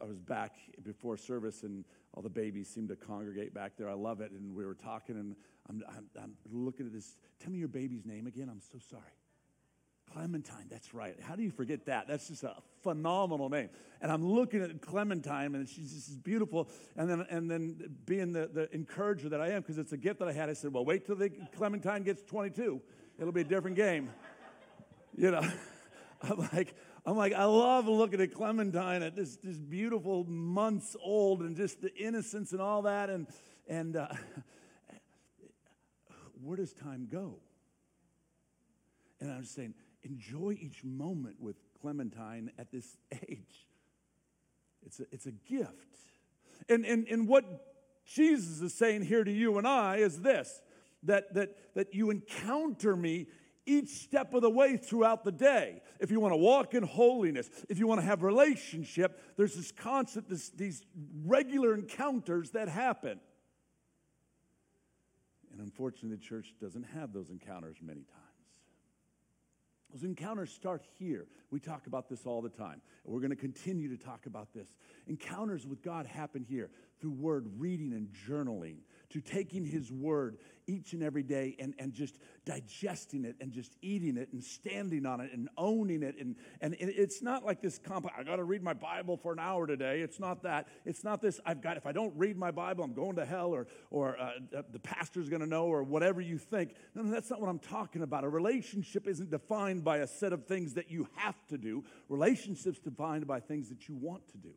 I 0.00 0.04
was 0.04 0.18
back 0.18 0.54
before 0.82 1.16
service, 1.16 1.62
and 1.62 1.84
all 2.14 2.22
the 2.22 2.30
babies 2.30 2.68
seemed 2.68 2.88
to 2.88 2.96
congregate 2.96 3.52
back 3.52 3.72
there. 3.76 3.88
I 3.88 3.94
love 3.94 4.20
it. 4.20 4.32
And 4.32 4.54
we 4.54 4.64
were 4.64 4.74
talking, 4.74 5.16
and 5.16 5.36
I'm, 5.68 5.82
I'm, 5.88 6.08
I'm 6.22 6.34
looking 6.50 6.86
at 6.86 6.92
this. 6.92 7.16
Tell 7.40 7.52
me 7.52 7.58
your 7.58 7.68
baby's 7.68 8.06
name 8.06 8.26
again. 8.26 8.48
I'm 8.50 8.62
so 8.72 8.78
sorry. 8.90 9.12
Clementine, 10.12 10.66
that's 10.68 10.92
right. 10.92 11.14
How 11.22 11.36
do 11.36 11.42
you 11.42 11.52
forget 11.52 11.86
that? 11.86 12.08
That's 12.08 12.26
just 12.26 12.42
a 12.42 12.56
phenomenal 12.82 13.48
name. 13.48 13.68
And 14.00 14.10
I'm 14.10 14.26
looking 14.26 14.60
at 14.60 14.80
Clementine, 14.80 15.54
and 15.54 15.68
she's 15.68 15.92
just 15.92 16.24
beautiful. 16.24 16.68
And 16.96 17.08
then, 17.08 17.26
and 17.30 17.48
then 17.48 17.96
being 18.06 18.32
the, 18.32 18.50
the 18.52 18.74
encourager 18.74 19.28
that 19.28 19.40
I 19.40 19.50
am, 19.50 19.60
because 19.60 19.78
it's 19.78 19.92
a 19.92 19.96
gift 19.96 20.18
that 20.18 20.26
I 20.26 20.32
had, 20.32 20.48
I 20.48 20.54
said, 20.54 20.72
well, 20.72 20.84
wait 20.84 21.06
till 21.06 21.16
the 21.16 21.30
Clementine 21.56 22.02
gets 22.02 22.22
22 22.22 22.80
it'll 23.20 23.32
be 23.32 23.42
a 23.42 23.44
different 23.44 23.76
game. 23.76 24.10
You 25.16 25.30
know, 25.30 25.46
I'm 26.22 26.38
like, 26.52 26.74
I'm 27.04 27.16
like, 27.16 27.32
I 27.32 27.44
love 27.44 27.86
looking 27.86 28.20
at 28.20 28.34
Clementine 28.34 29.02
at 29.02 29.14
this, 29.14 29.36
this 29.36 29.58
beautiful 29.58 30.24
months 30.24 30.96
old 31.02 31.40
and 31.42 31.56
just 31.56 31.80
the 31.80 31.94
innocence 31.96 32.52
and 32.52 32.60
all 32.60 32.82
that. 32.82 33.10
And, 33.10 33.26
and 33.68 33.96
uh, 33.96 34.08
where 36.42 36.56
does 36.56 36.72
time 36.72 37.08
go? 37.10 37.36
And 39.20 39.30
I'm 39.30 39.42
just 39.42 39.54
saying, 39.54 39.74
enjoy 40.02 40.56
each 40.58 40.82
moment 40.82 41.36
with 41.40 41.56
Clementine 41.80 42.50
at 42.58 42.72
this 42.72 42.96
age. 43.12 43.66
It's 44.84 45.00
a, 45.00 45.04
it's 45.12 45.26
a 45.26 45.32
gift. 45.32 45.74
And, 46.68 46.84
and, 46.86 47.06
and 47.08 47.28
what 47.28 47.44
Jesus 48.06 48.60
is 48.60 48.74
saying 48.74 49.02
here 49.02 49.24
to 49.24 49.32
you 49.32 49.58
and 49.58 49.66
I 49.66 49.96
is 49.96 50.22
this 50.22 50.62
that, 51.04 51.34
that, 51.34 51.74
that 51.74 51.94
you 51.94 52.10
encounter 52.10 52.96
me 52.96 53.26
each 53.66 53.88
step 53.88 54.34
of 54.34 54.42
the 54.42 54.50
way 54.50 54.76
throughout 54.76 55.24
the 55.24 55.32
day. 55.32 55.80
If 56.00 56.10
you 56.10 56.18
want 56.20 56.32
to 56.32 56.38
walk 56.38 56.74
in 56.74 56.82
holiness, 56.82 57.48
if 57.68 57.78
you 57.78 57.86
want 57.86 58.00
to 58.00 58.06
have 58.06 58.22
relationship, 58.22 59.20
there's 59.36 59.54
this 59.54 59.70
constant, 59.70 60.28
this, 60.28 60.50
these 60.50 60.84
regular 61.24 61.74
encounters 61.74 62.50
that 62.50 62.68
happen. 62.68 63.20
And 65.52 65.60
unfortunately, 65.60 66.16
the 66.16 66.22
church 66.22 66.54
doesn't 66.60 66.84
have 66.94 67.12
those 67.12 67.30
encounters 67.30 67.76
many 67.82 68.00
times. 68.00 68.30
Those 69.92 70.04
encounters 70.04 70.52
start 70.52 70.84
here. 70.98 71.26
We 71.50 71.58
talk 71.58 71.86
about 71.86 72.08
this 72.08 72.24
all 72.24 72.40
the 72.40 72.48
time. 72.48 72.80
And 73.04 73.12
we're 73.12 73.20
going 73.20 73.30
to 73.30 73.36
continue 73.36 73.94
to 73.94 74.02
talk 74.02 74.26
about 74.26 74.52
this. 74.54 74.68
Encounters 75.08 75.66
with 75.66 75.82
God 75.82 76.06
happen 76.06 76.44
here 76.48 76.70
through 77.00 77.10
word 77.12 77.48
reading 77.58 77.92
and 77.92 78.08
journaling, 78.28 78.76
to 79.10 79.20
taking 79.20 79.64
His 79.64 79.90
word 79.90 80.38
each 80.70 80.92
and 80.92 81.02
every 81.02 81.22
day 81.22 81.56
and, 81.58 81.74
and 81.78 81.92
just 81.92 82.18
digesting 82.44 83.24
it 83.24 83.36
and 83.40 83.52
just 83.52 83.76
eating 83.82 84.16
it 84.16 84.28
and 84.32 84.42
standing 84.42 85.04
on 85.04 85.20
it 85.20 85.32
and 85.32 85.48
owning 85.58 86.02
it. 86.02 86.14
And, 86.18 86.36
and 86.60 86.76
it's 86.78 87.22
not 87.22 87.44
like 87.44 87.60
this 87.60 87.78
comp, 87.78 88.06
I 88.16 88.22
got 88.22 88.36
to 88.36 88.44
read 88.44 88.62
my 88.62 88.72
Bible 88.72 89.16
for 89.16 89.32
an 89.32 89.38
hour 89.38 89.66
today. 89.66 90.00
It's 90.00 90.20
not 90.20 90.44
that. 90.44 90.68
It's 90.84 91.02
not 91.02 91.20
this, 91.20 91.40
I've 91.44 91.60
got, 91.60 91.76
if 91.76 91.86
I 91.86 91.92
don't 91.92 92.14
read 92.16 92.36
my 92.36 92.50
Bible, 92.50 92.84
I'm 92.84 92.94
going 92.94 93.16
to 93.16 93.24
hell 93.24 93.50
or, 93.50 93.66
or 93.90 94.18
uh, 94.18 94.62
the 94.70 94.78
pastor's 94.78 95.28
going 95.28 95.40
to 95.40 95.48
know 95.48 95.66
or 95.66 95.82
whatever 95.82 96.20
you 96.20 96.38
think. 96.38 96.74
No, 96.94 97.02
no, 97.02 97.10
that's 97.10 97.30
not 97.30 97.40
what 97.40 97.50
I'm 97.50 97.58
talking 97.58 98.02
about. 98.02 98.24
A 98.24 98.28
relationship 98.28 99.08
isn't 99.08 99.30
defined 99.30 99.82
by 99.84 99.98
a 99.98 100.06
set 100.06 100.32
of 100.32 100.46
things 100.46 100.74
that 100.74 100.90
you 100.90 101.08
have 101.16 101.36
to 101.48 101.58
do, 101.58 101.84
relationships 102.08 102.78
defined 102.78 103.26
by 103.26 103.40
things 103.40 103.68
that 103.70 103.88
you 103.88 103.96
want 103.96 104.28
to 104.28 104.38
do. 104.38 104.50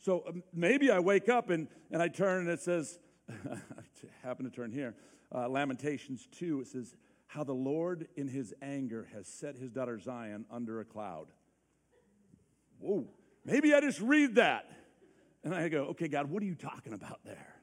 So 0.00 0.24
um, 0.28 0.42
maybe 0.54 0.90
I 0.90 1.00
wake 1.00 1.28
up 1.28 1.50
and, 1.50 1.68
and 1.90 2.00
I 2.00 2.08
turn 2.08 2.42
and 2.42 2.48
it 2.48 2.60
says, 2.60 2.98
happen 4.22 4.44
to 4.44 4.50
turn 4.50 4.72
here. 4.72 4.94
Uh, 5.34 5.48
Lamentations 5.48 6.26
2, 6.38 6.62
it 6.62 6.66
says, 6.68 6.94
How 7.26 7.44
the 7.44 7.54
Lord 7.54 8.08
in 8.16 8.28
his 8.28 8.54
anger 8.62 9.08
has 9.14 9.26
set 9.26 9.56
his 9.56 9.70
daughter 9.70 9.98
Zion 9.98 10.46
under 10.50 10.80
a 10.80 10.84
cloud. 10.84 11.28
Whoa, 12.78 13.06
maybe 13.44 13.74
I 13.74 13.80
just 13.80 14.00
read 14.00 14.36
that. 14.36 14.70
And 15.44 15.54
I 15.54 15.68
go, 15.68 15.84
Okay, 15.86 16.08
God, 16.08 16.30
what 16.30 16.42
are 16.42 16.46
you 16.46 16.54
talking 16.54 16.92
about 16.92 17.20
there? 17.24 17.54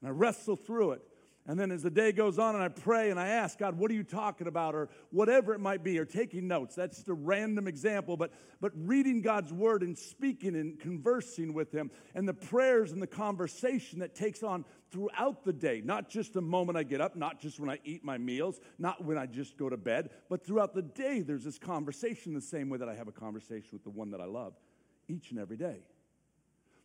And 0.00 0.08
I 0.08 0.12
wrestle 0.12 0.56
through 0.56 0.92
it. 0.92 1.02
And 1.46 1.58
then 1.58 1.72
as 1.72 1.82
the 1.82 1.90
day 1.90 2.12
goes 2.12 2.38
on 2.38 2.54
and 2.54 2.62
I 2.62 2.68
pray 2.68 3.10
and 3.10 3.18
I 3.18 3.26
ask, 3.26 3.58
God, 3.58 3.76
what 3.76 3.90
are 3.90 3.94
you 3.94 4.04
talking 4.04 4.46
about? 4.46 4.76
Or 4.76 4.88
whatever 5.10 5.52
it 5.52 5.58
might 5.58 5.82
be, 5.82 5.98
or 5.98 6.04
taking 6.04 6.46
notes. 6.46 6.76
That's 6.76 6.98
just 6.98 7.08
a 7.08 7.14
random 7.14 7.66
example, 7.66 8.16
but, 8.16 8.32
but 8.60 8.70
reading 8.76 9.22
God's 9.22 9.52
word 9.52 9.82
and 9.82 9.98
speaking 9.98 10.54
and 10.54 10.78
conversing 10.78 11.52
with 11.52 11.72
Him 11.72 11.90
and 12.14 12.28
the 12.28 12.34
prayers 12.34 12.92
and 12.92 13.02
the 13.02 13.08
conversation 13.08 13.98
that 13.98 14.14
takes 14.14 14.44
on 14.44 14.64
throughout 14.92 15.44
the 15.44 15.52
day, 15.52 15.82
not 15.84 16.08
just 16.08 16.32
the 16.32 16.40
moment 16.40 16.78
I 16.78 16.84
get 16.84 17.00
up, 17.00 17.16
not 17.16 17.40
just 17.40 17.58
when 17.58 17.70
I 17.70 17.80
eat 17.84 18.04
my 18.04 18.18
meals, 18.18 18.60
not 18.78 19.04
when 19.04 19.18
I 19.18 19.26
just 19.26 19.56
go 19.56 19.68
to 19.68 19.76
bed, 19.76 20.10
but 20.28 20.46
throughout 20.46 20.74
the 20.74 20.82
day, 20.82 21.22
there's 21.22 21.44
this 21.44 21.58
conversation 21.58 22.34
the 22.34 22.40
same 22.40 22.68
way 22.68 22.78
that 22.78 22.88
I 22.88 22.94
have 22.94 23.08
a 23.08 23.12
conversation 23.12 23.70
with 23.72 23.82
the 23.82 23.90
one 23.90 24.12
that 24.12 24.20
I 24.20 24.26
love 24.26 24.52
each 25.08 25.32
and 25.32 25.40
every 25.40 25.56
day. 25.56 25.80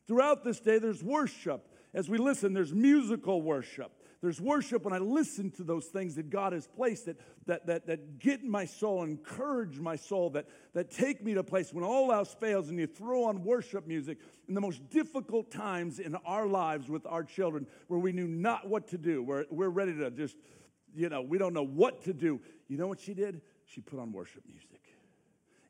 Throughout 0.07 0.43
this 0.43 0.59
day, 0.59 0.79
there's 0.79 1.03
worship. 1.03 1.67
As 1.93 2.09
we 2.09 2.17
listen, 2.17 2.53
there's 2.53 2.73
musical 2.73 3.41
worship. 3.41 3.91
There's 4.21 4.41
worship 4.41 4.83
when 4.83 4.93
I 4.93 4.97
listen 4.97 5.51
to 5.51 5.63
those 5.63 5.85
things 5.85 6.15
that 6.15 6.29
God 6.29 6.53
has 6.53 6.67
placed 6.67 7.05
that, 7.05 7.17
that, 7.45 7.67
that, 7.67 7.87
that 7.87 8.19
get 8.19 8.41
in 8.41 8.49
my 8.49 8.65
soul, 8.65 9.03
encourage 9.03 9.79
my 9.79 9.95
soul, 9.95 10.31
that, 10.31 10.47
that 10.73 10.89
take 10.89 11.23
me 11.23 11.33
to 11.35 11.41
a 11.41 11.43
place 11.43 11.71
when 11.71 11.83
all 11.83 12.11
else 12.11 12.35
fails 12.39 12.69
and 12.69 12.79
you 12.79 12.87
throw 12.87 13.25
on 13.25 13.43
worship 13.43 13.85
music 13.85 14.17
in 14.47 14.55
the 14.55 14.61
most 14.61 14.89
difficult 14.89 15.51
times 15.51 15.99
in 15.99 16.15
our 16.25 16.47
lives 16.47 16.89
with 16.89 17.05
our 17.05 17.23
children 17.23 17.67
where 17.87 17.99
we 17.99 18.11
knew 18.11 18.27
not 18.27 18.67
what 18.67 18.87
to 18.87 18.97
do, 18.97 19.21
where 19.21 19.45
we're 19.51 19.69
ready 19.69 19.95
to 19.95 20.09
just, 20.09 20.35
you 20.95 21.09
know, 21.09 21.21
we 21.21 21.37
don't 21.37 21.53
know 21.53 21.65
what 21.65 22.03
to 22.05 22.13
do. 22.13 22.41
You 22.67 22.77
know 22.77 22.87
what 22.87 22.99
she 22.99 23.13
did? 23.13 23.41
She 23.65 23.81
put 23.81 23.99
on 23.99 24.11
worship 24.11 24.43
music 24.47 24.86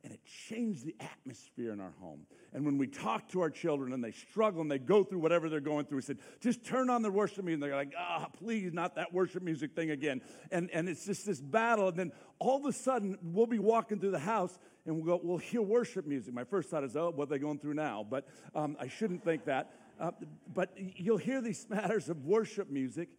and 0.07 0.15
it 0.15 0.21
changed 0.47 0.85
the 0.85 0.95
atmosphere 1.01 1.73
in 1.73 1.81
our 1.81 1.93
home. 1.99 2.21
And 2.53 2.65
when 2.65 2.77
we 2.77 2.87
talk 2.87 3.27
to 3.31 3.41
our 3.41 3.49
children 3.49 3.91
and 3.91 4.01
they 4.01 4.13
struggle 4.13 4.61
and 4.61 4.71
they 4.71 4.79
go 4.79 5.03
through 5.03 5.19
whatever 5.19 5.49
they're 5.49 5.59
going 5.59 5.85
through, 5.85 5.97
we 5.97 6.01
said, 6.01 6.19
just 6.39 6.63
turn 6.63 6.89
on 6.89 7.01
the 7.01 7.11
worship 7.11 7.43
music. 7.43 7.55
And 7.55 7.63
they're 7.63 7.75
like, 7.75 7.93
ah, 7.99 8.25
oh, 8.25 8.37
please, 8.37 8.71
not 8.71 8.95
that 8.95 9.13
worship 9.13 9.43
music 9.43 9.75
thing 9.75 9.91
again. 9.91 10.21
And, 10.49 10.71
and 10.71 10.87
it's 10.87 11.05
just 11.05 11.25
this 11.25 11.41
battle. 11.41 11.89
And 11.89 11.97
then 11.97 12.11
all 12.39 12.55
of 12.55 12.65
a 12.65 12.71
sudden, 12.71 13.17
we'll 13.21 13.47
be 13.47 13.59
walking 13.59 13.99
through 13.99 14.11
the 14.11 14.19
house 14.19 14.57
and 14.85 14.95
we'll, 14.95 15.17
go, 15.17 15.21
we'll 15.21 15.39
hear 15.39 15.61
worship 15.61 16.07
music. 16.07 16.33
My 16.33 16.45
first 16.45 16.69
thought 16.69 16.85
is, 16.85 16.95
oh, 16.95 17.11
what 17.13 17.25
are 17.25 17.31
they 17.31 17.39
going 17.39 17.59
through 17.59 17.73
now? 17.73 18.07
But 18.09 18.29
um, 18.55 18.77
I 18.79 18.87
shouldn't 18.87 19.25
think 19.25 19.43
that. 19.43 19.73
Uh, 19.99 20.11
but 20.53 20.69
you'll 20.77 21.17
hear 21.17 21.41
these 21.41 21.67
matters 21.69 22.07
of 22.07 22.23
worship 22.23 22.69
music 22.69 23.09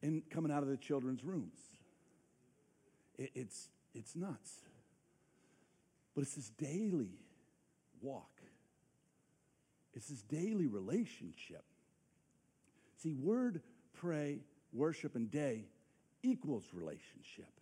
in, 0.00 0.22
coming 0.30 0.50
out 0.50 0.62
of 0.62 0.70
the 0.70 0.78
children's 0.78 1.22
rooms. 1.22 1.58
It, 3.18 3.30
it's, 3.34 3.68
it's 3.92 4.16
nuts. 4.16 4.62
But 6.14 6.22
it's 6.22 6.34
this 6.34 6.50
daily 6.50 7.18
walk, 8.00 8.40
it's 9.94 10.08
this 10.08 10.22
daily 10.22 10.66
relationship. 10.66 11.64
See, 13.02 13.14
word, 13.14 13.60
pray, 13.92 14.40
worship, 14.72 15.14
and 15.14 15.30
day 15.30 15.66
equals 16.22 16.64
relationship. 16.72 17.52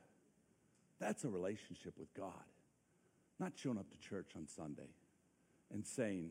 That's 1.01 1.25
a 1.25 1.29
relationship 1.29 1.95
with 1.99 2.15
God. 2.15 2.33
Not 3.41 3.53
showing 3.57 3.79
up 3.79 3.91
to 3.91 4.09
church 4.09 4.31
on 4.37 4.47
Sunday 4.47 4.89
and 5.73 5.85
saying 5.85 6.31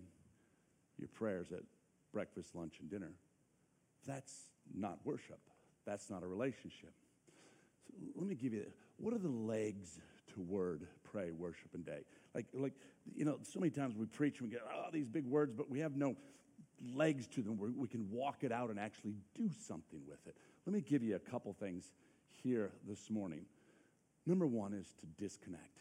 your 0.98 1.10
prayers 1.10 1.52
at 1.52 1.64
breakfast, 2.14 2.56
lunch, 2.56 2.76
and 2.80 2.90
dinner. 2.90 3.12
That's 4.08 4.34
not 4.74 5.00
worship. 5.04 5.40
That's 5.86 6.10
not 6.10 6.24
a 6.24 6.28
relationship. 6.28 6.94
So 7.88 7.94
let 8.16 8.28
me 8.28 8.36
give 8.36 8.54
you 8.54 8.66
what 8.98 9.14
are 9.14 9.20
the 9.20 9.28
legs 9.28 10.00
to 10.34 10.42
word, 10.42 10.88
pray, 11.12 11.32
worship, 11.32 11.74
and 11.74 11.86
day. 11.86 12.02
Like, 12.34 12.46
like 12.54 12.74
you 13.16 13.26
know, 13.26 13.40
so 13.44 13.60
many 13.60 13.72
times 13.72 13.96
we 13.96 14.06
preach 14.06 14.40
and 14.40 14.50
we 14.50 14.54
get, 14.54 14.62
oh, 14.74 14.90
these 14.92 15.08
big 15.08 15.26
words, 15.26 15.54
but 15.56 15.70
we 15.70 15.80
have 15.80 15.96
no 15.96 16.16
legs 16.96 17.28
to 17.28 17.42
them 17.42 17.58
where 17.58 17.70
we 17.76 17.88
can 17.88 18.10
walk 18.10 18.44
it 18.44 18.52
out 18.52 18.70
and 18.70 18.80
actually 18.80 19.16
do 19.36 19.50
something 19.68 20.00
with 20.08 20.26
it. 20.28 20.36
Let 20.66 20.74
me 20.74 20.82
give 20.82 21.04
you 21.04 21.16
a 21.16 21.20
couple 21.20 21.54
things 21.54 21.92
here 22.44 22.72
this 22.88 23.10
morning. 23.10 23.46
Number 24.26 24.48
one 24.48 24.74
is 24.74 24.88
to 25.00 25.06
disconnect. 25.22 25.80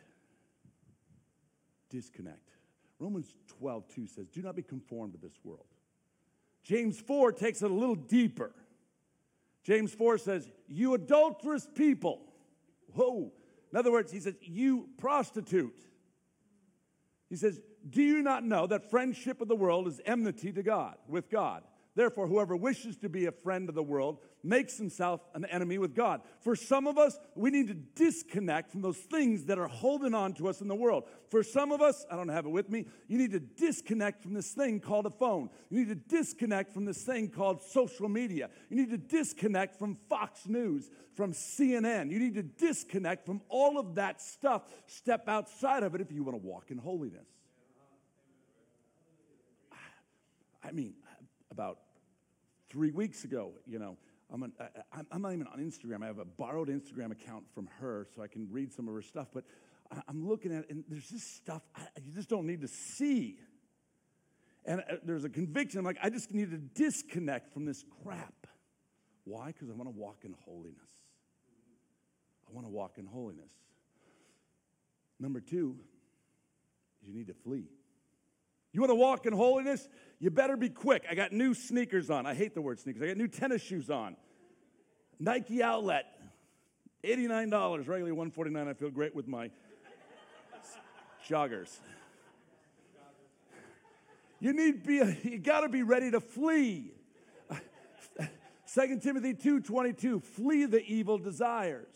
Disconnect. 1.91 2.51
Romans 2.99 3.35
12, 3.59 3.85
2 3.95 4.07
says, 4.07 4.29
Do 4.29 4.43
not 4.43 4.57
be 4.57 4.63
conformed 4.63 5.15
to 5.15 5.19
this 5.19 5.39
world. 5.45 5.67
James 6.63 7.01
4 7.01 7.33
takes 7.33 7.63
it 7.63 7.71
a 7.71 7.75
little 7.75 7.95
deeper. 7.95 8.53
James 9.65 9.93
4 9.93 10.19
says, 10.19 10.49
You 10.69 10.95
adulterous 10.95 11.67
people. 11.75 12.21
Whoa, 12.95 13.33
in 13.73 13.79
other 13.79 13.93
words, 13.93 14.11
he 14.11 14.21
says, 14.21 14.35
You 14.41 14.89
prostitute. 14.99 15.87
He 17.29 17.37
says, 17.37 17.61
Do 17.89 18.03
you 18.03 18.23
not 18.23 18.45
know 18.45 18.67
that 18.67 18.91
friendship 18.91 19.41
of 19.41 19.49
the 19.49 19.57
world 19.57 19.87
is 19.87 20.01
enmity 20.05 20.53
to 20.53 20.63
God, 20.63 20.97
with 21.09 21.31
God? 21.31 21.63
Therefore, 21.97 22.29
whoever 22.29 22.55
wishes 22.55 22.97
to 22.99 23.09
be 23.09 23.27
a 23.27 23.33
friend 23.33 23.69
of 23.69 23.75
the 23.75 23.83
world 23.83 24.19
makes 24.45 24.79
himself 24.79 25.21
an 25.35 25.45
enemy 25.47 25.77
with 25.77 25.95
God. 25.95 26.21
For 26.41 26.55
some 26.55 26.87
of 26.87 26.99
us, 26.99 27.19
we 27.35 27.51
need 27.51 27.67
to 27.67 27.75
disconnect 27.75 28.71
from 28.71 28.81
those 28.81 28.97
things 28.97 29.45
that 29.47 29.59
are 29.59 29.67
holding 29.67 30.15
on 30.15 30.35
to 30.35 30.49
us 30.49 30.61
in 30.61 30.69
the 30.69 30.75
world. 30.75 31.05
For 31.31 31.43
some 31.43 31.73
of 31.73 31.83
us, 31.83 32.07
I 32.11 32.17
don't 32.17 32.29
have 32.29 32.47
it 32.47 32.51
with 32.51 32.71
me, 32.71 32.87
you 33.09 33.19
need 33.19 33.33
to 33.33 33.41
disconnect 33.41 34.23
from 34.23 34.35
this 34.35 34.53
thing 34.53 34.79
called 34.79 35.07
a 35.07 35.11
phone. 35.11 35.51
You 35.69 35.81
need 35.81 35.89
to 35.89 36.17
disconnect 36.17 36.73
from 36.73 36.85
this 36.85 37.03
thing 37.03 37.29
called 37.29 37.61
social 37.61 38.09
media. 38.09 38.51
You 38.69 38.77
need 38.77 38.91
to 38.91 38.99
disconnect 38.99 39.77
from 39.77 39.97
Fox 40.09 40.47
News, 40.47 40.91
from 41.17 41.33
CNN. 41.33 42.11
You 42.11 42.21
need 42.21 42.35
to 42.35 42.45
disconnect 42.45 43.27
from 43.27 43.41
all 43.49 43.79
of 43.79 43.97
that 43.97 44.23
stuff. 44.23 44.63
Step 44.87 45.29
outside 45.29 45.83
of 45.83 45.97
it 45.97 46.01
if 46.01 46.13
you 46.13 46.23
want 46.23 46.41
to 46.41 46.47
walk 46.47 46.71
in 46.71 46.79
holiness. 46.79 47.27
I 50.63 50.73
mean, 50.73 50.95
about 51.51 51.79
three 52.69 52.91
weeks 52.91 53.25
ago, 53.25 53.53
you 53.67 53.79
know, 53.79 53.97
I'm, 54.33 54.45
an, 54.45 54.53
I, 54.61 55.01
I'm 55.11 55.23
not 55.23 55.33
even 55.33 55.47
on 55.49 55.59
Instagram. 55.59 56.03
I 56.03 56.07
have 56.07 56.19
a 56.19 56.25
borrowed 56.25 56.69
Instagram 56.69 57.11
account 57.11 57.45
from 57.53 57.69
her 57.81 58.07
so 58.15 58.23
I 58.23 58.29
can 58.29 58.49
read 58.51 58.73
some 58.73 58.89
of 58.89 58.95
her 58.95 59.03
stuff. 59.03 59.29
But 59.35 59.45
I'm 60.09 60.27
looking 60.27 60.53
at 60.53 60.65
it, 60.65 60.71
and 60.71 60.85
there's 60.89 61.09
this 61.09 61.25
stuff 61.25 61.63
I, 61.75 61.81
you 62.05 62.13
just 62.13 62.29
don't 62.29 62.47
need 62.47 62.61
to 62.61 62.69
see. 62.69 63.39
And 64.65 64.81
uh, 64.81 64.97
there's 65.05 65.25
a 65.25 65.29
conviction. 65.29 65.81
I'm 65.81 65.85
like, 65.85 65.99
I 66.03 66.11
just 66.11 66.33
need 66.33 66.51
to 66.53 66.59
disconnect 66.59 67.53
from 67.53 67.65
this 67.65 67.85
crap. 68.03 68.47
Why? 69.25 69.49
Because 69.49 69.69
I 69.69 69.73
want 69.73 69.89
to 69.89 69.97
walk 69.99 70.19
in 70.25 70.35
holiness. 70.45 70.77
I 72.49 72.55
want 72.55 72.67
to 72.67 72.71
walk 72.71 72.99
in 72.99 73.07
holiness. 73.07 73.51
Number 75.19 75.41
two, 75.41 75.77
you 77.03 77.13
need 77.13 77.27
to 77.27 77.35
flee. 77.35 77.67
You 78.73 78.81
want 78.81 78.91
to 78.91 78.97
walk 78.97 79.27
in 79.27 79.33
holiness? 79.33 79.89
You 80.19 80.31
better 80.31 80.57
be 80.57 80.69
quick. 80.69 81.05
I 81.11 81.15
got 81.15 81.33
new 81.33 81.55
sneakers 81.55 82.11
on. 82.11 82.27
I 82.27 82.35
hate 82.35 82.55
the 82.55 82.63
word 82.63 82.79
sneakers. 82.79 83.03
I 83.03 83.07
got 83.09 83.17
new 83.17 83.29
tennis 83.29 83.63
shoes 83.63 83.91
on. 83.91 84.17
Nike 85.19 85.63
outlet, 85.63 86.07
$89, 87.05 87.51
regularly 87.79 88.13
149. 88.13 88.69
I 88.69 88.73
feel 88.75 88.91
great 88.91 89.15
with 89.15 89.29
my 89.29 89.51
joggers. 91.29 91.79
You 94.41 94.55
need 94.55 94.87
be 94.87 95.03
you 95.23 95.39
got 95.39 95.61
to 95.61 95.69
be 95.69 95.83
ready 95.83 96.11
to 96.11 96.21
flee. 96.21 96.93
2 98.73 99.01
Timothy 99.01 99.35
2:22 99.35 100.23
flee 100.23 100.65
the 100.65 100.83
evil 100.83 101.19
desires. 101.19 101.87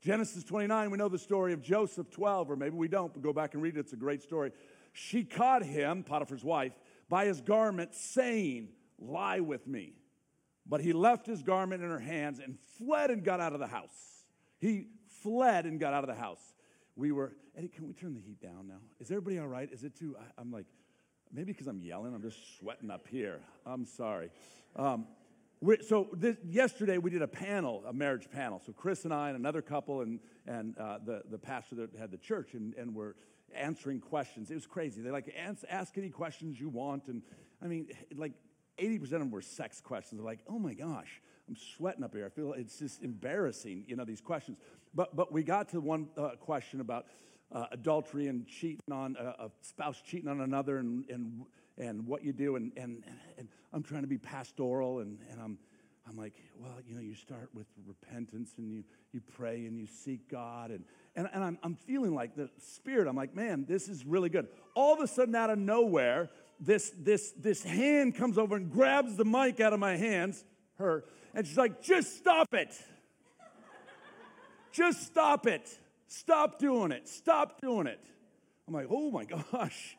Genesis 0.00 0.44
29 0.44 0.90
we 0.90 0.96
know 0.96 1.08
the 1.08 1.18
story 1.18 1.52
of 1.52 1.60
Joseph 1.60 2.10
12 2.10 2.50
or 2.50 2.56
maybe 2.56 2.76
we 2.76 2.88
don't 2.88 3.12
but 3.12 3.22
go 3.22 3.32
back 3.32 3.54
and 3.54 3.62
read 3.62 3.76
it 3.76 3.80
it's 3.80 3.92
a 3.92 3.96
great 3.96 4.22
story. 4.22 4.52
She 4.96 5.24
caught 5.24 5.62
him, 5.62 6.04
Potiphar's 6.04 6.42
wife, 6.42 6.72
by 7.10 7.26
his 7.26 7.42
garment, 7.42 7.94
saying, 7.94 8.70
Lie 8.98 9.40
with 9.40 9.66
me. 9.66 9.92
But 10.66 10.80
he 10.80 10.94
left 10.94 11.26
his 11.26 11.42
garment 11.42 11.82
in 11.82 11.90
her 11.90 11.98
hands 11.98 12.40
and 12.42 12.56
fled 12.78 13.10
and 13.10 13.22
got 13.22 13.38
out 13.38 13.52
of 13.52 13.60
the 13.60 13.66
house. 13.66 14.24
He 14.58 14.88
fled 15.22 15.66
and 15.66 15.78
got 15.78 15.92
out 15.92 16.02
of 16.02 16.08
the 16.08 16.18
house. 16.18 16.40
We 16.96 17.12
were, 17.12 17.34
Eddie, 17.54 17.68
can 17.68 17.86
we 17.86 17.92
turn 17.92 18.14
the 18.14 18.20
heat 18.20 18.40
down 18.40 18.68
now? 18.68 18.78
Is 18.98 19.10
everybody 19.10 19.38
all 19.38 19.48
right? 19.48 19.70
Is 19.70 19.84
it 19.84 19.94
too, 19.94 20.16
I, 20.18 20.40
am 20.40 20.50
like, 20.50 20.64
maybe 21.30 21.52
because 21.52 21.66
I'm 21.66 21.82
yelling, 21.82 22.14
I'm 22.14 22.22
just 22.22 22.58
sweating 22.58 22.90
up 22.90 23.06
here. 23.06 23.40
I'm 23.66 23.84
sorry. 23.84 24.30
Um, 24.76 25.06
so 25.86 26.08
this, 26.14 26.38
yesterday 26.42 26.96
we 26.96 27.10
did 27.10 27.20
a 27.20 27.28
panel, 27.28 27.84
a 27.86 27.92
marriage 27.92 28.30
panel. 28.30 28.62
So 28.64 28.72
Chris 28.72 29.04
and 29.04 29.12
I 29.12 29.28
and 29.28 29.36
another 29.36 29.60
couple 29.60 30.00
and, 30.00 30.20
and 30.46 30.76
uh, 30.78 31.00
the, 31.04 31.22
the 31.30 31.38
pastor 31.38 31.74
that 31.76 31.94
had 31.98 32.10
the 32.10 32.18
church, 32.18 32.54
and, 32.54 32.72
and 32.76 32.94
we're 32.94 33.12
answering 33.54 34.00
questions. 34.00 34.50
It 34.50 34.54
was 34.54 34.66
crazy. 34.66 35.00
They 35.00 35.10
like 35.10 35.34
ask, 35.38 35.64
ask 35.68 35.96
any 35.98 36.10
questions 36.10 36.60
you 36.60 36.68
want, 36.68 37.08
and 37.08 37.22
I 37.62 37.66
mean, 37.66 37.88
like 38.14 38.32
80% 38.78 39.02
of 39.02 39.10
them 39.10 39.30
were 39.30 39.42
sex 39.42 39.80
questions. 39.80 40.20
They're 40.20 40.26
like, 40.26 40.40
oh 40.48 40.58
my 40.58 40.74
gosh, 40.74 41.20
I'm 41.48 41.56
sweating 41.56 42.04
up 42.04 42.14
here. 42.14 42.26
I 42.26 42.28
feel 42.28 42.52
it's 42.52 42.78
just 42.78 43.02
embarrassing, 43.02 43.84
you 43.86 43.96
know, 43.96 44.04
these 44.04 44.20
questions. 44.20 44.58
But 44.94 45.14
but 45.16 45.32
we 45.32 45.42
got 45.42 45.68
to 45.70 45.80
one 45.80 46.08
uh, 46.16 46.30
question 46.40 46.80
about 46.80 47.06
uh, 47.52 47.66
adultery 47.72 48.28
and 48.28 48.46
cheating 48.46 48.80
on 48.92 49.16
uh, 49.16 49.46
a 49.46 49.50
spouse 49.60 50.00
cheating 50.04 50.28
on 50.28 50.40
another, 50.40 50.78
and 50.78 51.08
and 51.08 51.44
and 51.78 52.06
what 52.06 52.24
you 52.24 52.32
do, 52.32 52.56
and 52.56 52.72
and 52.76 53.04
and 53.38 53.48
I'm 53.72 53.82
trying 53.82 54.02
to 54.02 54.08
be 54.08 54.18
pastoral, 54.18 55.00
and 55.00 55.18
and 55.30 55.40
I'm 55.40 55.58
I'm 56.08 56.16
like, 56.16 56.34
well, 56.58 56.78
you 56.86 56.94
know, 56.94 57.00
you 57.00 57.14
start 57.14 57.50
with 57.52 57.66
repentance 57.84 58.52
and 58.58 58.70
you, 58.70 58.84
you 59.12 59.20
pray 59.36 59.66
and 59.66 59.76
you 59.76 59.86
seek 59.86 60.30
God. 60.30 60.70
And, 60.70 60.84
and, 61.16 61.28
and 61.32 61.42
I'm, 61.42 61.58
I'm 61.62 61.74
feeling 61.74 62.14
like 62.14 62.36
the 62.36 62.50
Spirit, 62.58 63.08
I'm 63.08 63.16
like, 63.16 63.34
man, 63.34 63.64
this 63.66 63.88
is 63.88 64.04
really 64.04 64.28
good. 64.28 64.48
All 64.74 64.92
of 64.92 65.00
a 65.00 65.06
sudden, 65.06 65.34
out 65.34 65.48
of 65.48 65.58
nowhere, 65.58 66.28
this, 66.60 66.92
this, 66.98 67.32
this 67.32 67.62
hand 67.62 68.14
comes 68.14 68.36
over 68.38 68.56
and 68.56 68.70
grabs 68.70 69.16
the 69.16 69.24
mic 69.24 69.58
out 69.60 69.72
of 69.72 69.80
my 69.80 69.96
hands, 69.96 70.44
her, 70.78 71.04
and 71.34 71.46
she's 71.46 71.56
like, 71.56 71.82
just 71.82 72.16
stop 72.18 72.52
it. 72.54 72.74
just 74.72 75.06
stop 75.06 75.46
it. 75.46 75.78
Stop 76.06 76.58
doing 76.58 76.92
it. 76.92 77.08
Stop 77.08 77.60
doing 77.60 77.86
it. 77.86 78.00
I'm 78.68 78.74
like, 78.74 78.86
oh 78.90 79.10
my 79.10 79.24
gosh. 79.24 79.96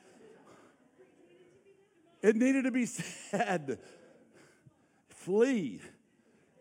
It 2.21 2.35
needed 2.35 2.63
to 2.63 2.71
be 2.71 2.85
said. 3.31 3.79
Flee. 5.09 5.81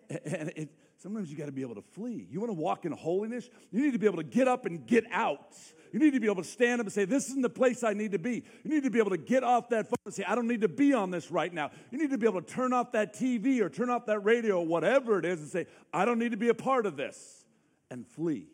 And 0.08 0.52
it, 0.56 0.68
sometimes 0.98 1.30
you 1.30 1.36
got 1.36 1.46
to 1.46 1.52
be 1.52 1.62
able 1.62 1.74
to 1.74 1.82
flee. 1.82 2.26
You 2.30 2.40
want 2.40 2.50
to 2.50 2.58
walk 2.58 2.84
in 2.84 2.92
holiness? 2.92 3.48
You 3.70 3.82
need 3.82 3.92
to 3.92 3.98
be 3.98 4.06
able 4.06 4.18
to 4.18 4.24
get 4.24 4.48
up 4.48 4.66
and 4.66 4.86
get 4.86 5.04
out. 5.10 5.56
You 5.92 6.00
need 6.00 6.12
to 6.14 6.20
be 6.20 6.26
able 6.26 6.42
to 6.42 6.48
stand 6.48 6.80
up 6.80 6.86
and 6.86 6.92
say, 6.92 7.04
This 7.04 7.28
isn't 7.28 7.42
the 7.42 7.48
place 7.48 7.82
I 7.82 7.92
need 7.92 8.12
to 8.12 8.18
be. 8.18 8.44
You 8.64 8.70
need 8.70 8.84
to 8.84 8.90
be 8.90 8.98
able 8.98 9.10
to 9.10 9.16
get 9.16 9.44
off 9.44 9.68
that 9.70 9.86
phone 9.86 9.96
and 10.04 10.14
say, 10.14 10.24
I 10.24 10.34
don't 10.34 10.48
need 10.48 10.62
to 10.62 10.68
be 10.68 10.92
on 10.92 11.10
this 11.10 11.30
right 11.30 11.52
now. 11.52 11.70
You 11.90 11.98
need 11.98 12.10
to 12.10 12.18
be 12.18 12.26
able 12.26 12.42
to 12.42 12.46
turn 12.46 12.72
off 12.72 12.92
that 12.92 13.14
TV 13.14 13.60
or 13.60 13.68
turn 13.68 13.90
off 13.90 14.06
that 14.06 14.20
radio 14.20 14.60
or 14.60 14.66
whatever 14.66 15.18
it 15.18 15.24
is 15.24 15.40
and 15.40 15.48
say, 15.48 15.66
I 15.92 16.04
don't 16.04 16.18
need 16.18 16.32
to 16.32 16.36
be 16.36 16.48
a 16.48 16.54
part 16.54 16.86
of 16.86 16.96
this 16.96 17.44
and 17.90 18.06
flee. 18.06 18.48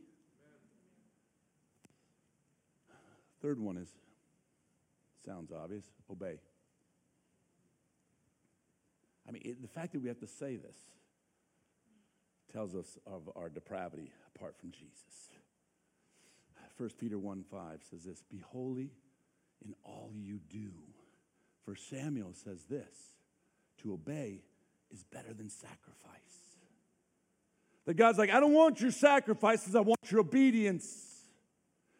Third 3.40 3.58
one 3.58 3.76
is 3.76 3.88
sounds 5.26 5.52
obvious 5.52 5.84
obey. 6.10 6.38
I 9.26 9.30
mean, 9.30 9.42
it, 9.44 9.62
the 9.62 9.68
fact 9.68 9.92
that 9.92 10.02
we 10.02 10.08
have 10.08 10.20
to 10.20 10.26
say 10.26 10.56
this 10.56 10.76
tells 12.52 12.74
us 12.74 12.98
of 13.06 13.28
our 13.36 13.48
depravity 13.48 14.10
apart 14.34 14.56
from 14.58 14.70
Jesus. 14.70 15.30
1 16.76 16.90
Peter 16.98 17.18
1 17.18 17.44
5 17.50 17.80
says 17.90 18.04
this 18.04 18.22
Be 18.30 18.38
holy 18.38 18.90
in 19.64 19.74
all 19.84 20.10
you 20.14 20.40
do. 20.50 20.70
For 21.64 21.76
Samuel 21.76 22.32
says 22.32 22.64
this 22.68 23.14
to 23.82 23.92
obey 23.92 24.42
is 24.90 25.04
better 25.04 25.32
than 25.32 25.48
sacrifice. 25.48 26.58
That 27.86 27.94
God's 27.94 28.18
like, 28.18 28.30
I 28.30 28.40
don't 28.40 28.52
want 28.52 28.80
your 28.80 28.90
sacrifices, 28.90 29.74
I 29.74 29.80
want 29.80 30.00
your 30.10 30.20
obedience. 30.20 31.11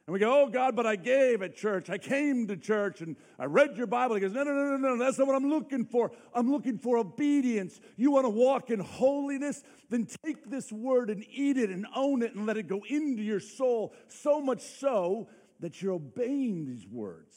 And 0.06 0.12
we 0.12 0.18
go, 0.18 0.42
oh 0.42 0.48
God, 0.48 0.74
but 0.74 0.84
I 0.84 0.96
gave 0.96 1.42
at 1.42 1.54
church. 1.54 1.88
I 1.88 1.96
came 1.96 2.48
to 2.48 2.56
church 2.56 3.02
and 3.02 3.14
I 3.38 3.44
read 3.44 3.76
your 3.76 3.86
Bible. 3.86 4.16
He 4.16 4.20
goes, 4.20 4.32
no, 4.32 4.42
no, 4.42 4.52
no, 4.52 4.76
no, 4.76 4.94
no. 4.94 4.98
That's 4.98 5.16
not 5.16 5.28
what 5.28 5.36
I'm 5.36 5.48
looking 5.48 5.84
for. 5.84 6.10
I'm 6.34 6.50
looking 6.50 6.76
for 6.76 6.98
obedience. 6.98 7.80
You 7.96 8.10
want 8.10 8.24
to 8.24 8.30
walk 8.30 8.70
in 8.70 8.80
holiness? 8.80 9.62
Then 9.90 10.08
take 10.24 10.50
this 10.50 10.72
word 10.72 11.08
and 11.08 11.24
eat 11.30 11.56
it 11.56 11.70
and 11.70 11.86
own 11.94 12.22
it 12.22 12.34
and 12.34 12.46
let 12.46 12.56
it 12.56 12.66
go 12.66 12.82
into 12.88 13.22
your 13.22 13.38
soul. 13.38 13.94
So 14.08 14.40
much 14.40 14.60
so 14.60 15.28
that 15.60 15.80
you're 15.80 15.92
obeying 15.92 16.66
these 16.66 16.84
words, 16.88 17.36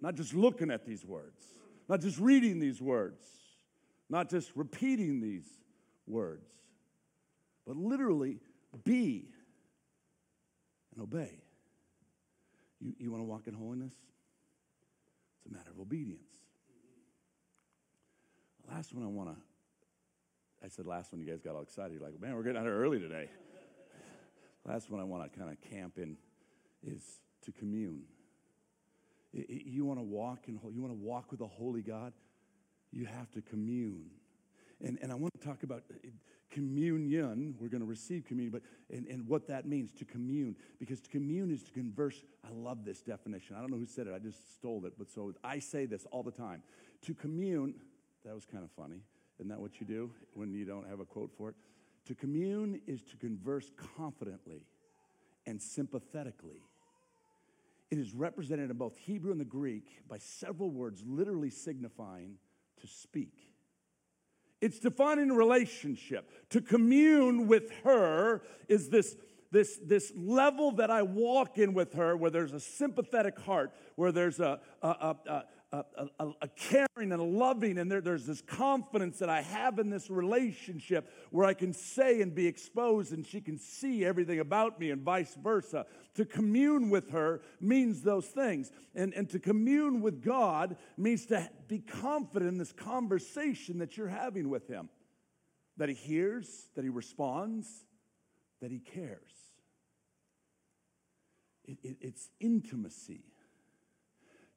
not 0.00 0.14
just 0.14 0.32
looking 0.32 0.70
at 0.70 0.86
these 0.86 1.04
words, 1.04 1.44
not 1.86 2.00
just 2.00 2.18
reading 2.18 2.58
these 2.58 2.80
words, 2.80 3.22
not 4.08 4.30
just 4.30 4.52
repeating 4.54 5.20
these 5.20 5.46
words, 6.06 6.48
but 7.66 7.76
literally 7.76 8.38
be 8.84 9.28
and 10.94 11.02
obey. 11.02 11.42
You, 12.80 12.94
you 12.98 13.10
want 13.10 13.22
to 13.22 13.26
walk 13.26 13.46
in 13.46 13.54
holiness? 13.54 13.92
It's 15.38 15.52
a 15.52 15.56
matter 15.56 15.70
of 15.70 15.80
obedience. 15.80 16.30
The 18.66 18.74
last 18.74 18.94
one 18.94 19.04
I 19.04 19.08
want 19.08 19.30
to, 19.30 19.36
I 20.64 20.68
said 20.68 20.86
last 20.86 21.12
one, 21.12 21.20
you 21.20 21.30
guys 21.30 21.40
got 21.40 21.54
all 21.54 21.62
excited. 21.62 21.92
You're 21.92 22.02
like, 22.02 22.20
man, 22.20 22.34
we're 22.34 22.42
getting 22.42 22.58
out 22.58 22.64
here 22.64 22.76
early 22.76 22.98
today. 22.98 23.28
last 24.64 24.90
one 24.90 25.00
I 25.00 25.04
want 25.04 25.30
to 25.30 25.38
kind 25.38 25.50
of 25.50 25.60
camp 25.70 25.98
in 25.98 26.16
is 26.82 27.20
to 27.44 27.52
commune. 27.52 28.02
It, 29.32 29.48
it, 29.48 29.66
you 29.66 29.84
want 29.84 29.98
to 29.98 30.04
walk 30.04 30.48
in, 30.48 30.58
you 30.72 30.82
want 30.82 30.92
to 30.92 31.00
walk 31.00 31.30
with 31.30 31.40
a 31.40 31.46
holy 31.46 31.82
God, 31.82 32.12
you 32.90 33.04
have 33.04 33.30
to 33.32 33.42
commune. 33.42 34.06
And, 34.82 34.98
and 35.00 35.12
I 35.12 35.14
want 35.14 35.32
to 35.38 35.46
talk 35.46 35.62
about 35.62 35.82
communion. 36.50 37.54
We're 37.58 37.68
going 37.68 37.80
to 37.80 37.86
receive 37.86 38.24
communion, 38.24 38.52
but 38.52 38.62
and, 38.96 39.06
and 39.06 39.26
what 39.26 39.48
that 39.48 39.66
means 39.66 39.92
to 39.94 40.04
commune. 40.04 40.56
Because 40.78 41.00
to 41.00 41.10
commune 41.10 41.50
is 41.50 41.62
to 41.64 41.72
converse. 41.72 42.22
I 42.44 42.50
love 42.52 42.84
this 42.84 43.02
definition. 43.02 43.56
I 43.56 43.60
don't 43.60 43.70
know 43.70 43.78
who 43.78 43.86
said 43.86 44.06
it, 44.06 44.14
I 44.14 44.18
just 44.18 44.54
stole 44.54 44.84
it. 44.86 44.94
But 44.98 45.10
so 45.10 45.32
I 45.42 45.58
say 45.58 45.86
this 45.86 46.06
all 46.10 46.22
the 46.22 46.30
time. 46.30 46.62
To 47.02 47.14
commune, 47.14 47.74
that 48.24 48.34
was 48.34 48.44
kind 48.44 48.64
of 48.64 48.70
funny. 48.70 49.00
Isn't 49.38 49.48
that 49.50 49.60
what 49.60 49.80
you 49.80 49.86
do 49.86 50.10
when 50.34 50.52
you 50.52 50.64
don't 50.64 50.88
have 50.88 51.00
a 51.00 51.04
quote 51.04 51.30
for 51.36 51.50
it? 51.50 51.54
To 52.06 52.14
commune 52.14 52.80
is 52.86 53.02
to 53.02 53.16
converse 53.16 53.70
confidently 53.96 54.62
and 55.46 55.60
sympathetically. 55.60 56.62
It 57.90 57.98
is 57.98 58.14
represented 58.14 58.70
in 58.70 58.76
both 58.76 58.96
Hebrew 58.96 59.30
and 59.30 59.40
the 59.40 59.44
Greek 59.44 60.08
by 60.08 60.18
several 60.18 60.70
words 60.70 61.02
literally 61.06 61.50
signifying 61.50 62.38
to 62.80 62.86
speak. 62.86 63.55
It's 64.66 64.80
defining 64.80 65.32
relationship. 65.32 66.28
To 66.50 66.60
commune 66.60 67.46
with 67.46 67.70
her 67.84 68.42
is 68.66 68.88
this, 68.88 69.16
this, 69.52 69.78
this 69.80 70.12
level 70.16 70.72
that 70.72 70.90
I 70.90 71.02
walk 71.02 71.56
in 71.56 71.72
with 71.72 71.92
her 71.92 72.16
where 72.16 72.32
there's 72.32 72.52
a 72.52 72.58
sympathetic 72.58 73.38
heart, 73.38 73.72
where 73.94 74.10
there's 74.10 74.40
a, 74.40 74.58
a, 74.82 74.88
a, 74.88 75.44
a, 75.96 76.08
a, 76.18 76.32
a 76.42 76.48
caring 76.48 77.12
and 77.12 77.20
a 77.20 77.24
loving, 77.24 77.78
and 77.78 77.90
there, 77.90 78.00
there's 78.00 78.26
this 78.26 78.40
confidence 78.40 79.18
that 79.18 79.28
I 79.28 79.42
have 79.42 79.78
in 79.78 79.90
this 79.90 80.08
relationship 80.10 81.12
where 81.30 81.46
I 81.46 81.54
can 81.54 81.72
say 81.72 82.20
and 82.22 82.34
be 82.34 82.46
exposed, 82.46 83.12
and 83.12 83.26
she 83.26 83.40
can 83.40 83.58
see 83.58 84.04
everything 84.04 84.40
about 84.40 84.78
me, 84.80 84.90
and 84.90 85.02
vice 85.02 85.34
versa. 85.34 85.86
To 86.14 86.24
commune 86.24 86.90
with 86.90 87.10
her 87.10 87.42
means 87.60 88.02
those 88.02 88.26
things. 88.26 88.70
And, 88.94 89.12
and 89.14 89.28
to 89.30 89.38
commune 89.38 90.00
with 90.00 90.22
God 90.22 90.76
means 90.96 91.26
to 91.26 91.48
be 91.68 91.80
confident 91.80 92.50
in 92.50 92.58
this 92.58 92.72
conversation 92.72 93.78
that 93.78 93.96
you're 93.96 94.08
having 94.08 94.48
with 94.48 94.68
Him, 94.68 94.88
that 95.76 95.88
He 95.88 95.94
hears, 95.94 96.68
that 96.74 96.84
He 96.84 96.90
responds, 96.90 97.84
that 98.60 98.70
He 98.70 98.78
cares. 98.78 99.30
It, 101.64 101.78
it, 101.82 101.96
it's 102.00 102.30
intimacy 102.40 103.24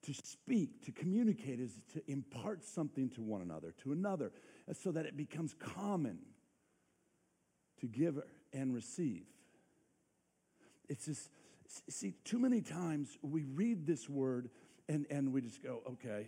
to 0.03 0.13
speak, 0.13 0.85
to 0.85 0.91
communicate, 0.91 1.59
is 1.59 1.79
to 1.93 2.01
impart 2.09 2.63
something 2.63 3.09
to 3.09 3.21
one 3.21 3.41
another, 3.41 3.73
to 3.83 3.91
another, 3.91 4.31
so 4.73 4.91
that 4.91 5.05
it 5.05 5.17
becomes 5.17 5.53
common 5.53 6.19
to 7.79 7.87
give 7.87 8.19
and 8.53 8.73
receive. 8.73 9.25
It's 10.87 11.05
just, 11.05 11.29
see, 11.89 12.13
too 12.23 12.39
many 12.39 12.61
times 12.61 13.17
we 13.21 13.43
read 13.43 13.85
this 13.85 14.09
word 14.09 14.49
and, 14.87 15.05
and 15.09 15.31
we 15.33 15.41
just 15.41 15.61
go, 15.61 15.81
okay, 15.91 16.27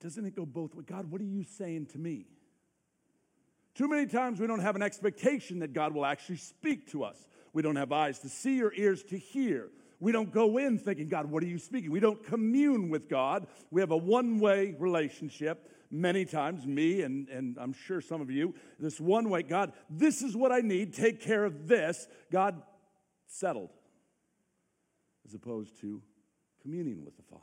doesn't 0.00 0.24
it 0.24 0.34
go 0.34 0.46
both 0.46 0.74
ways? 0.74 0.86
God, 0.86 1.10
what 1.10 1.20
are 1.20 1.24
you 1.24 1.44
saying 1.44 1.86
to 1.86 1.98
me? 1.98 2.26
Too 3.74 3.88
many 3.88 4.06
times 4.06 4.40
we 4.40 4.46
don't 4.46 4.60
have 4.60 4.76
an 4.76 4.82
expectation 4.82 5.60
that 5.60 5.72
God 5.72 5.94
will 5.94 6.06
actually 6.06 6.38
speak 6.38 6.90
to 6.90 7.04
us. 7.04 7.28
We 7.52 7.62
don't 7.62 7.76
have 7.76 7.92
eyes 7.92 8.18
to 8.20 8.28
see 8.28 8.62
or 8.62 8.72
ears 8.74 9.02
to 9.04 9.18
hear. 9.18 9.68
We 10.00 10.12
don't 10.12 10.32
go 10.32 10.58
in 10.58 10.78
thinking, 10.78 11.08
God, 11.08 11.26
what 11.26 11.42
are 11.42 11.46
you 11.46 11.58
speaking? 11.58 11.90
We 11.90 12.00
don't 12.00 12.24
commune 12.24 12.88
with 12.88 13.08
God. 13.08 13.48
We 13.70 13.80
have 13.80 13.90
a 13.90 13.96
one 13.96 14.38
way 14.38 14.76
relationship. 14.78 15.72
Many 15.90 16.26
times, 16.26 16.66
me 16.66 17.00
and, 17.02 17.28
and 17.30 17.56
I'm 17.58 17.72
sure 17.72 18.02
some 18.02 18.20
of 18.20 18.30
you, 18.30 18.54
this 18.78 19.00
one 19.00 19.30
way, 19.30 19.42
God, 19.42 19.72
this 19.88 20.20
is 20.20 20.36
what 20.36 20.52
I 20.52 20.60
need, 20.60 20.92
take 20.92 21.22
care 21.22 21.46
of 21.46 21.66
this. 21.66 22.06
God 22.30 22.62
settled, 23.26 23.70
as 25.26 25.32
opposed 25.32 25.80
to 25.80 26.02
communing 26.60 27.06
with 27.06 27.16
the 27.16 27.22
Father. 27.22 27.42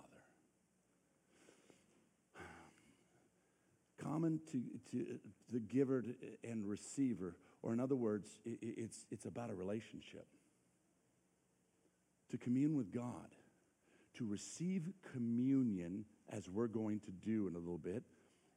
Common 4.04 4.39
to, 4.52 4.62
to 4.91 5.20
the 5.52 5.60
giver 5.60 6.06
and 6.44 6.68
receiver, 6.68 7.36
or 7.63 7.74
in 7.74 7.80
other 7.80 7.96
words, 7.96 8.38
it's, 8.46 9.08
it's 9.10 9.26
about 9.26 9.50
a 9.50 9.56
relationship 9.56 10.28
to 12.36 12.43
commune 12.43 12.76
with 12.76 12.91
God, 12.91 13.34
to 14.15 14.26
receive 14.26 14.91
communion, 15.13 16.04
as 16.30 16.50
we're 16.50 16.67
going 16.67 17.00
to 17.02 17.12
do 17.12 17.48
in 17.48 17.56
a 17.56 17.58
little 17.58 17.78
bit, 17.78 18.04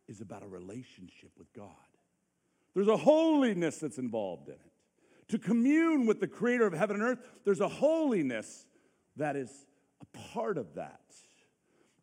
is 0.09 0.21
about 0.21 0.43
a 0.43 0.49
relationship 0.49 1.31
with 1.39 1.53
God. 1.53 1.69
There's 2.75 2.89
a 2.89 2.97
holiness 2.97 3.79
that's 3.79 3.99
involved 3.99 4.49
in 4.49 4.55
it. 4.55 4.73
To 5.29 5.39
commune 5.39 6.07
with 6.07 6.19
the 6.19 6.27
creator 6.27 6.67
of 6.67 6.73
heaven 6.73 6.97
and 6.97 7.05
earth, 7.05 7.19
there's 7.45 7.61
a 7.61 7.69
holiness 7.69 8.67
that 9.17 9.37
is 9.37 9.51
a 10.01 10.19
part 10.33 10.59
of 10.59 10.75
that. 10.75 11.01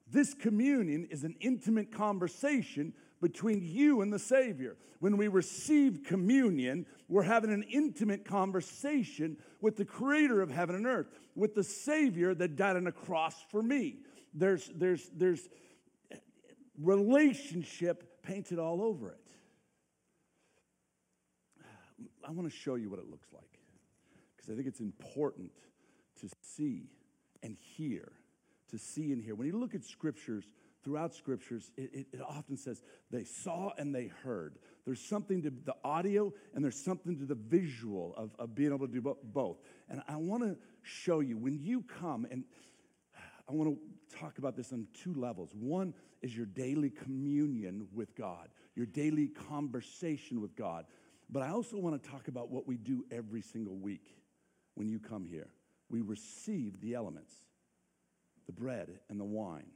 This 0.09 0.33
communion 0.33 1.07
is 1.09 1.23
an 1.23 1.35
intimate 1.41 1.91
conversation 1.91 2.93
between 3.21 3.61
you 3.63 4.01
and 4.01 4.11
the 4.11 4.19
Savior. 4.19 4.77
When 4.99 5.17
we 5.17 5.27
receive 5.27 6.03
communion, 6.05 6.85
we're 7.07 7.23
having 7.23 7.51
an 7.51 7.63
intimate 7.63 8.25
conversation 8.25 9.37
with 9.61 9.77
the 9.77 9.85
creator 9.85 10.41
of 10.41 10.49
heaven 10.49 10.75
and 10.75 10.85
earth, 10.85 11.07
with 11.35 11.55
the 11.55 11.63
Savior 11.63 12.33
that 12.35 12.55
died 12.55 12.75
on 12.75 12.87
a 12.87 12.91
cross 12.91 13.35
for 13.49 13.61
me. 13.61 13.97
There's, 14.33 14.69
there's, 14.75 15.09
there's 15.15 15.47
relationship 16.81 18.21
painted 18.23 18.59
all 18.59 18.81
over 18.81 19.11
it. 19.11 19.19
I 22.27 22.31
want 22.31 22.49
to 22.49 22.55
show 22.55 22.75
you 22.75 22.89
what 22.89 22.99
it 22.99 23.09
looks 23.09 23.27
like 23.33 23.59
because 24.35 24.51
I 24.51 24.55
think 24.55 24.67
it's 24.67 24.79
important 24.79 25.51
to 26.21 26.29
see 26.41 26.89
and 27.43 27.55
hear, 27.59 28.11
to 28.71 28.77
see 28.77 29.11
and 29.11 29.21
hear. 29.21 29.35
When 29.35 29.47
you 29.47 29.57
look 29.57 29.75
at 29.75 29.83
scriptures, 29.83 30.45
throughout 30.85 31.15
scriptures, 31.15 31.71
it, 31.75 31.89
it, 31.93 32.07
it, 32.13 32.21
often 32.21 32.55
says 32.55 32.83
they 33.09 33.23
saw 33.23 33.71
and 33.77 33.93
they 33.93 34.11
heard. 34.23 34.59
There's 34.85 35.01
something 35.01 35.41
to 35.41 35.49
the 35.49 35.73
audio 35.83 36.31
and 36.53 36.63
there's 36.63 36.79
something 36.81 37.17
to 37.17 37.25
the 37.25 37.35
visual 37.35 38.13
of, 38.15 38.35
of 38.37 38.53
being 38.53 38.71
able 38.71 38.87
to 38.87 38.93
do 38.93 39.15
both. 39.23 39.57
And 39.89 40.01
I 40.07 40.15
want 40.15 40.43
to 40.43 40.55
show 40.83 41.21
you 41.21 41.37
when 41.37 41.57
you 41.59 41.81
come, 41.81 42.27
and 42.29 42.43
I 43.49 43.51
want 43.51 43.75
to 43.75 44.17
talk 44.17 44.37
about 44.37 44.55
this 44.55 44.71
on 44.71 44.87
two 44.93 45.15
levels. 45.15 45.49
One 45.59 45.95
is 46.21 46.37
your 46.37 46.45
daily 46.45 46.91
communion 46.91 47.87
with 47.91 48.15
God, 48.15 48.49
your 48.75 48.85
daily 48.85 49.29
conversation 49.49 50.39
with 50.39 50.55
God. 50.55 50.85
But 51.31 51.41
I 51.41 51.49
also 51.49 51.77
want 51.77 52.01
to 52.01 52.09
talk 52.09 52.27
about 52.27 52.51
what 52.51 52.67
we 52.67 52.77
do 52.77 53.03
every 53.11 53.41
single 53.41 53.75
week 53.75 54.15
when 54.75 54.87
you 54.87 54.99
come 54.99 55.25
here. 55.25 55.47
We 55.89 56.01
receive 56.01 56.79
the 56.79 56.93
elements, 56.93 57.33
the 58.45 58.53
bread 58.53 58.99
and 59.09 59.19
the 59.19 59.25
wine. 59.25 59.71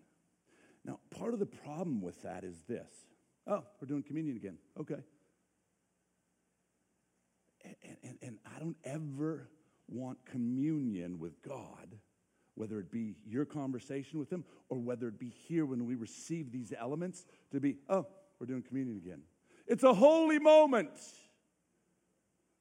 Now, 0.85 0.99
part 1.11 1.33
of 1.33 1.39
the 1.39 1.45
problem 1.45 2.01
with 2.01 2.21
that 2.23 2.43
is 2.43 2.63
this. 2.67 2.91
Oh, 3.47 3.63
we're 3.81 3.87
doing 3.87 4.03
communion 4.03 4.37
again. 4.37 4.57
Okay. 4.79 5.01
And, 7.63 7.75
and, 8.03 8.17
and 8.21 8.37
I 8.55 8.59
don't 8.59 8.77
ever 8.83 9.49
want 9.87 10.23
communion 10.25 11.19
with 11.19 11.41
God, 11.41 11.95
whether 12.55 12.79
it 12.79 12.91
be 12.91 13.15
your 13.25 13.45
conversation 13.45 14.19
with 14.19 14.31
Him 14.31 14.43
or 14.69 14.77
whether 14.77 15.07
it 15.07 15.19
be 15.19 15.29
here 15.29 15.65
when 15.65 15.85
we 15.85 15.95
receive 15.95 16.51
these 16.51 16.73
elements, 16.77 17.25
to 17.51 17.59
be, 17.59 17.77
oh, 17.89 18.05
we're 18.39 18.47
doing 18.47 18.63
communion 18.63 18.97
again. 18.97 19.21
It's 19.67 19.83
a 19.83 19.93
holy 19.93 20.39
moment 20.39 20.91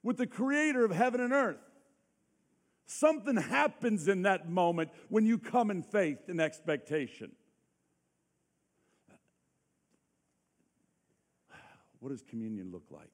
with 0.03 0.17
the 0.17 0.27
creator 0.27 0.85
of 0.85 0.91
heaven 0.91 1.21
and 1.21 1.33
earth. 1.33 1.59
Something 2.87 3.37
happens 3.37 4.09
in 4.09 4.23
that 4.23 4.49
moment 4.49 4.91
when 5.09 5.27
you 5.27 5.39
come 5.39 5.71
in 5.71 5.83
faith 5.83 6.29
and 6.29 6.41
expectation. 6.41 7.33
What 12.01 12.11
does 12.11 12.23
communion 12.23 12.71
look 12.73 12.85
like? 12.91 13.11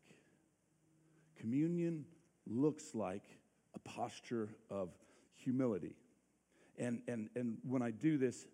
Communion 1.38 2.04
looks 2.46 2.94
like 2.94 3.24
a 3.74 3.78
posture 3.80 4.48
of 4.70 4.90
humility. 5.34 5.96
And, 6.78 7.00
and, 7.08 7.28
and 7.34 7.58
when 7.62 7.82
I 7.82 7.90
do 7.90 8.18
this, 8.18 8.46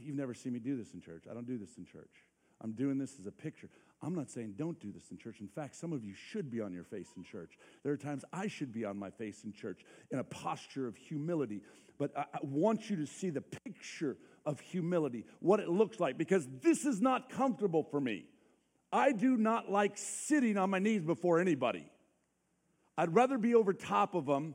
you've 0.00 0.16
never 0.16 0.34
seen 0.34 0.52
me 0.52 0.58
do 0.58 0.76
this 0.76 0.94
in 0.94 1.00
church. 1.00 1.24
I 1.30 1.34
don't 1.34 1.46
do 1.46 1.58
this 1.58 1.76
in 1.78 1.84
church. 1.84 2.10
I'm 2.60 2.72
doing 2.72 2.98
this 2.98 3.18
as 3.18 3.26
a 3.26 3.32
picture. 3.32 3.68
I'm 4.02 4.14
not 4.14 4.30
saying 4.30 4.54
don't 4.56 4.78
do 4.80 4.92
this 4.92 5.10
in 5.10 5.18
church. 5.18 5.40
In 5.40 5.48
fact, 5.48 5.76
some 5.76 5.92
of 5.92 6.04
you 6.04 6.14
should 6.14 6.50
be 6.50 6.60
on 6.60 6.72
your 6.72 6.84
face 6.84 7.08
in 7.16 7.24
church. 7.24 7.58
There 7.82 7.92
are 7.92 7.96
times 7.96 8.24
I 8.32 8.48
should 8.48 8.72
be 8.72 8.84
on 8.84 8.98
my 8.98 9.10
face 9.10 9.44
in 9.44 9.52
church 9.52 9.84
in 10.10 10.18
a 10.18 10.24
posture 10.24 10.86
of 10.86 10.96
humility. 10.96 11.62
But 11.98 12.16
I, 12.16 12.22
I 12.34 12.38
want 12.42 12.90
you 12.90 12.96
to 12.96 13.06
see 13.06 13.30
the 13.30 13.40
picture 13.40 14.16
of 14.44 14.58
humility, 14.60 15.24
what 15.40 15.60
it 15.60 15.68
looks 15.68 16.00
like, 16.00 16.18
because 16.18 16.46
this 16.62 16.84
is 16.84 17.00
not 17.00 17.30
comfortable 17.30 17.84
for 17.84 18.00
me. 18.00 18.24
I 18.92 19.12
do 19.12 19.36
not 19.36 19.70
like 19.70 19.96
sitting 19.96 20.58
on 20.58 20.68
my 20.70 20.78
knees 20.78 21.02
before 21.02 21.40
anybody. 21.40 21.86
I'd 22.98 23.14
rather 23.14 23.38
be 23.38 23.54
over 23.54 23.72
top 23.72 24.14
of 24.14 24.26
them, 24.26 24.54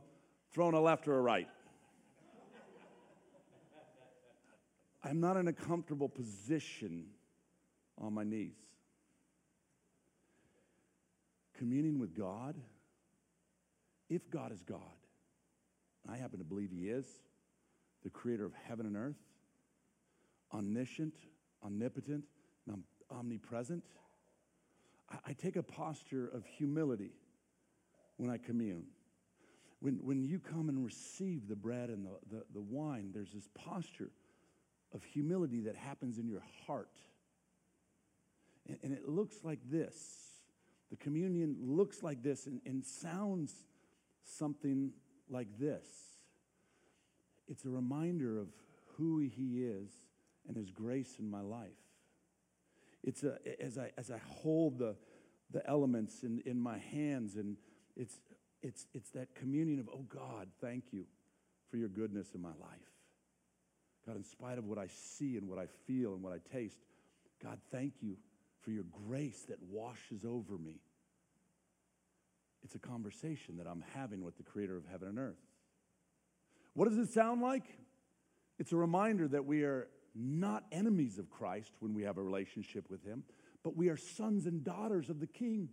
thrown 0.52 0.74
a 0.74 0.80
left 0.80 1.08
or 1.08 1.18
a 1.18 1.20
right. 1.20 1.48
I'm 5.02 5.20
not 5.20 5.36
in 5.36 5.48
a 5.48 5.52
comfortable 5.52 6.08
position 6.08 7.06
on 7.98 8.12
my 8.12 8.24
knees. 8.24 8.56
Communing 11.56 11.98
with 11.98 12.16
God, 12.16 12.54
if 14.08 14.30
God 14.30 14.52
is 14.52 14.62
God, 14.62 14.78
and 16.04 16.14
I 16.14 16.18
happen 16.18 16.38
to 16.38 16.44
believe 16.44 16.70
He 16.70 16.88
is, 16.88 17.06
the 18.04 18.10
creator 18.10 18.44
of 18.44 18.52
heaven 18.54 18.86
and 18.86 18.96
earth, 18.96 19.16
omniscient, 20.54 21.14
omnipotent, 21.64 22.24
and 22.68 22.82
omnipresent, 23.10 23.82
I, 25.26 25.32
take 25.32 25.56
a 25.56 25.62
posture 25.62 26.28
of 26.28 26.44
humility 26.44 27.12
when 28.16 28.30
I 28.30 28.36
commune. 28.36 28.84
When, 29.80 29.94
when 30.02 30.22
you 30.22 30.38
come 30.38 30.68
and 30.68 30.84
receive 30.84 31.48
the 31.48 31.56
bread 31.56 31.88
and 31.88 32.04
the, 32.04 32.36
the, 32.36 32.44
the 32.52 32.60
wine, 32.60 33.10
there's 33.14 33.32
this 33.32 33.48
posture 33.54 34.10
of 34.92 35.02
humility 35.04 35.60
that 35.62 35.76
happens 35.76 36.18
in 36.18 36.28
your 36.28 36.42
heart. 36.66 36.90
And, 38.66 38.78
and 38.82 38.92
it 38.92 39.08
looks 39.08 39.44
like 39.44 39.60
this. 39.70 39.94
The 40.90 40.96
communion 40.96 41.56
looks 41.60 42.02
like 42.02 42.22
this 42.22 42.46
and, 42.46 42.60
and 42.66 42.84
sounds 42.84 43.54
something 44.24 44.92
like 45.30 45.48
this. 45.58 45.86
It's 47.46 47.64
a 47.64 47.70
reminder 47.70 48.38
of 48.38 48.48
who 48.96 49.18
He 49.20 49.62
is 49.62 49.90
and 50.46 50.56
His 50.56 50.70
grace 50.70 51.16
in 51.18 51.30
my 51.30 51.40
life. 51.40 51.68
It's 53.04 53.22
a, 53.22 53.38
as, 53.60 53.78
I, 53.78 53.90
as 53.96 54.10
I 54.10 54.18
hold 54.26 54.78
the, 54.78 54.96
the 55.50 55.66
elements 55.68 56.22
in, 56.22 56.42
in 56.44 56.58
my 56.60 56.78
hands, 56.78 57.36
and 57.36 57.56
it's, 57.96 58.20
it's, 58.62 58.86
it's 58.94 59.10
that 59.10 59.34
communion 59.34 59.78
of, 59.78 59.88
oh 59.92 60.04
God, 60.08 60.48
thank 60.60 60.92
you 60.92 61.04
for 61.70 61.76
your 61.76 61.88
goodness 61.88 62.28
in 62.34 62.42
my 62.42 62.48
life. 62.48 62.80
God, 64.06 64.16
in 64.16 64.24
spite 64.24 64.58
of 64.58 64.64
what 64.64 64.78
I 64.78 64.86
see 64.86 65.36
and 65.36 65.48
what 65.48 65.58
I 65.58 65.66
feel 65.86 66.14
and 66.14 66.22
what 66.22 66.32
I 66.32 66.38
taste, 66.52 66.78
God, 67.42 67.58
thank 67.70 67.94
you 68.00 68.16
for 68.62 68.70
your 68.70 68.84
grace 69.06 69.44
that 69.48 69.62
washes 69.62 70.24
over 70.24 70.58
me. 70.58 70.80
It's 72.64 72.74
a 72.74 72.78
conversation 72.78 73.56
that 73.58 73.66
I'm 73.66 73.84
having 73.94 74.24
with 74.24 74.36
the 74.36 74.42
creator 74.42 74.76
of 74.76 74.84
heaven 74.90 75.08
and 75.08 75.18
earth. 75.18 75.38
What 76.74 76.88
does 76.88 76.98
it 76.98 77.08
sound 77.12 77.40
like? 77.40 77.64
It's 78.58 78.72
a 78.72 78.76
reminder 78.76 79.28
that 79.28 79.44
we 79.44 79.62
are 79.62 79.88
not 80.18 80.64
enemies 80.72 81.18
of 81.18 81.30
Christ 81.30 81.72
when 81.80 81.94
we 81.94 82.02
have 82.02 82.18
a 82.18 82.22
relationship 82.22 82.90
with 82.90 83.04
Him, 83.04 83.22
but 83.62 83.76
we 83.76 83.88
are 83.88 83.96
sons 83.96 84.46
and 84.46 84.64
daughters 84.64 85.10
of 85.10 85.20
the 85.20 85.26
King. 85.26 85.68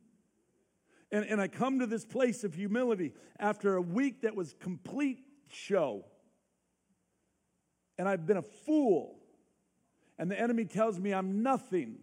And, 1.12 1.25
and 1.25 1.41
I 1.41 1.47
come 1.47 1.79
to 1.79 1.88
this 1.88 2.05
place 2.05 2.43
of 2.43 2.53
humility 2.53 3.13
after 3.39 3.75
a 3.75 3.81
week 3.81 4.21
that 4.21 4.36
was 4.36 4.55
complete 4.60 5.23
show. 5.47 6.05
And 7.97 8.08
I've 8.08 8.25
been 8.25 8.38
a 8.38 8.41
fool. 8.41 9.17
And 10.17 10.29
the 10.29 10.39
enemy 10.39 10.65
tells 10.65 10.99
me 10.99 11.13
I'm 11.13 11.43
nothing. 11.43 11.97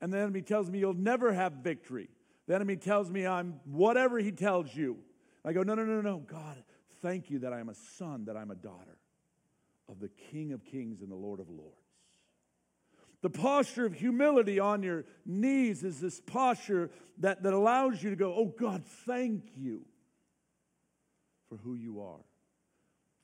And 0.00 0.12
the 0.12 0.18
enemy 0.18 0.42
tells 0.42 0.70
me 0.70 0.78
you'll 0.78 0.94
never 0.94 1.32
have 1.32 1.54
victory. 1.54 2.10
The 2.46 2.54
enemy 2.54 2.76
tells 2.76 3.10
me 3.10 3.26
I'm 3.26 3.60
whatever 3.64 4.18
he 4.18 4.32
tells 4.32 4.74
you. 4.74 4.98
I 5.44 5.52
go, 5.52 5.62
no, 5.62 5.74
no, 5.74 5.84
no, 5.84 6.00
no. 6.00 6.18
God, 6.18 6.62
thank 7.00 7.30
you 7.30 7.40
that 7.40 7.52
I'm 7.52 7.68
a 7.68 7.74
son, 7.74 8.24
that 8.26 8.36
I'm 8.36 8.50
a 8.50 8.56
daughter 8.56 8.98
of 9.88 10.00
the 10.00 10.10
King 10.30 10.52
of 10.52 10.64
Kings 10.64 11.00
and 11.00 11.10
the 11.10 11.16
Lord 11.16 11.40
of 11.40 11.48
Lords. 11.48 11.76
The 13.22 13.30
posture 13.30 13.86
of 13.86 13.94
humility 13.94 14.60
on 14.60 14.82
your 14.82 15.04
knees 15.24 15.82
is 15.82 16.00
this 16.00 16.20
posture 16.20 16.90
that, 17.18 17.42
that 17.42 17.52
allows 17.52 18.02
you 18.02 18.10
to 18.10 18.16
go, 18.16 18.34
Oh 18.34 18.46
God, 18.46 18.84
thank 19.06 19.50
you 19.56 19.82
for 21.48 21.56
who 21.56 21.74
you 21.74 22.00
are. 22.00 22.20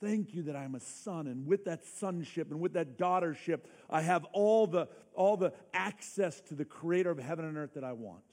Thank 0.01 0.33
you 0.33 0.43
that 0.43 0.55
I'm 0.55 0.75
a 0.75 0.81
son, 0.81 1.27
and 1.27 1.47
with 1.47 1.63
that 1.65 1.85
sonship 1.85 2.51
and 2.51 2.59
with 2.59 2.73
that 2.73 2.97
daughtership, 2.97 3.61
I 3.89 4.01
have 4.01 4.25
all 4.33 4.67
the, 4.67 4.89
all 5.13 5.37
the 5.37 5.53
access 5.73 6.41
to 6.41 6.55
the 6.55 6.65
creator 6.65 7.09
of 7.09 7.19
heaven 7.19 7.45
and 7.45 7.57
earth 7.57 7.75
that 7.75 7.85
I 7.85 7.93
want 7.93 8.23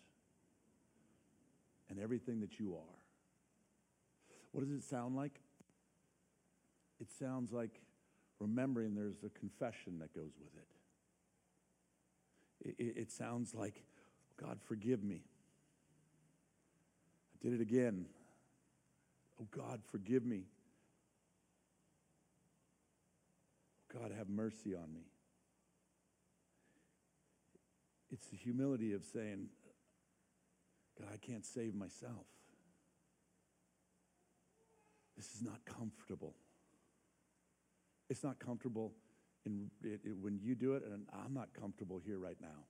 and 1.89 2.01
everything 2.01 2.41
that 2.41 2.59
you 2.59 2.75
are. 2.75 2.99
What 4.51 4.65
does 4.65 4.73
it 4.73 4.83
sound 4.83 5.15
like? 5.15 5.39
It 7.01 7.09
sounds 7.21 7.53
like 7.53 7.81
remembering 8.41 8.95
there's 8.95 9.23
a 9.25 9.29
confession 9.39 9.99
that 10.01 10.13
goes 10.15 10.33
with 10.41 10.51
it. 10.57 10.67
It, 12.79 12.97
it 12.97 13.13
sounds 13.13 13.55
like, 13.55 13.85
God, 14.41 14.59
forgive 14.67 15.05
me. 15.05 15.23
I 17.35 17.39
did 17.49 17.61
it 17.61 17.63
again. 17.63 18.07
Oh, 19.41 19.47
God, 19.51 19.81
forgive 19.91 20.25
me. 20.25 20.45
God, 23.93 24.13
have 24.17 24.29
mercy 24.29 24.75
on 24.75 24.93
me. 24.93 25.07
It's 28.13 28.27
the 28.27 28.37
humility 28.37 28.93
of 28.93 29.05
saying, 29.05 29.47
God, 30.99 31.09
I 31.13 31.17
can't 31.17 31.47
save 31.47 31.75
myself. 31.75 32.27
This 35.17 35.35
is 35.35 35.43
not 35.43 35.65
comfortable. 35.65 36.35
It's 38.11 38.23
not 38.23 38.39
comfortable 38.39 38.93
in, 39.47 39.71
it, 39.83 40.01
it, 40.05 40.17
when 40.21 40.39
you 40.43 40.55
do 40.55 40.75
it, 40.75 40.83
and 40.85 41.07
I'm 41.25 41.33
not 41.33 41.49
comfortable 41.59 41.99
here 42.05 42.19
right 42.19 42.37
now. 42.41 42.67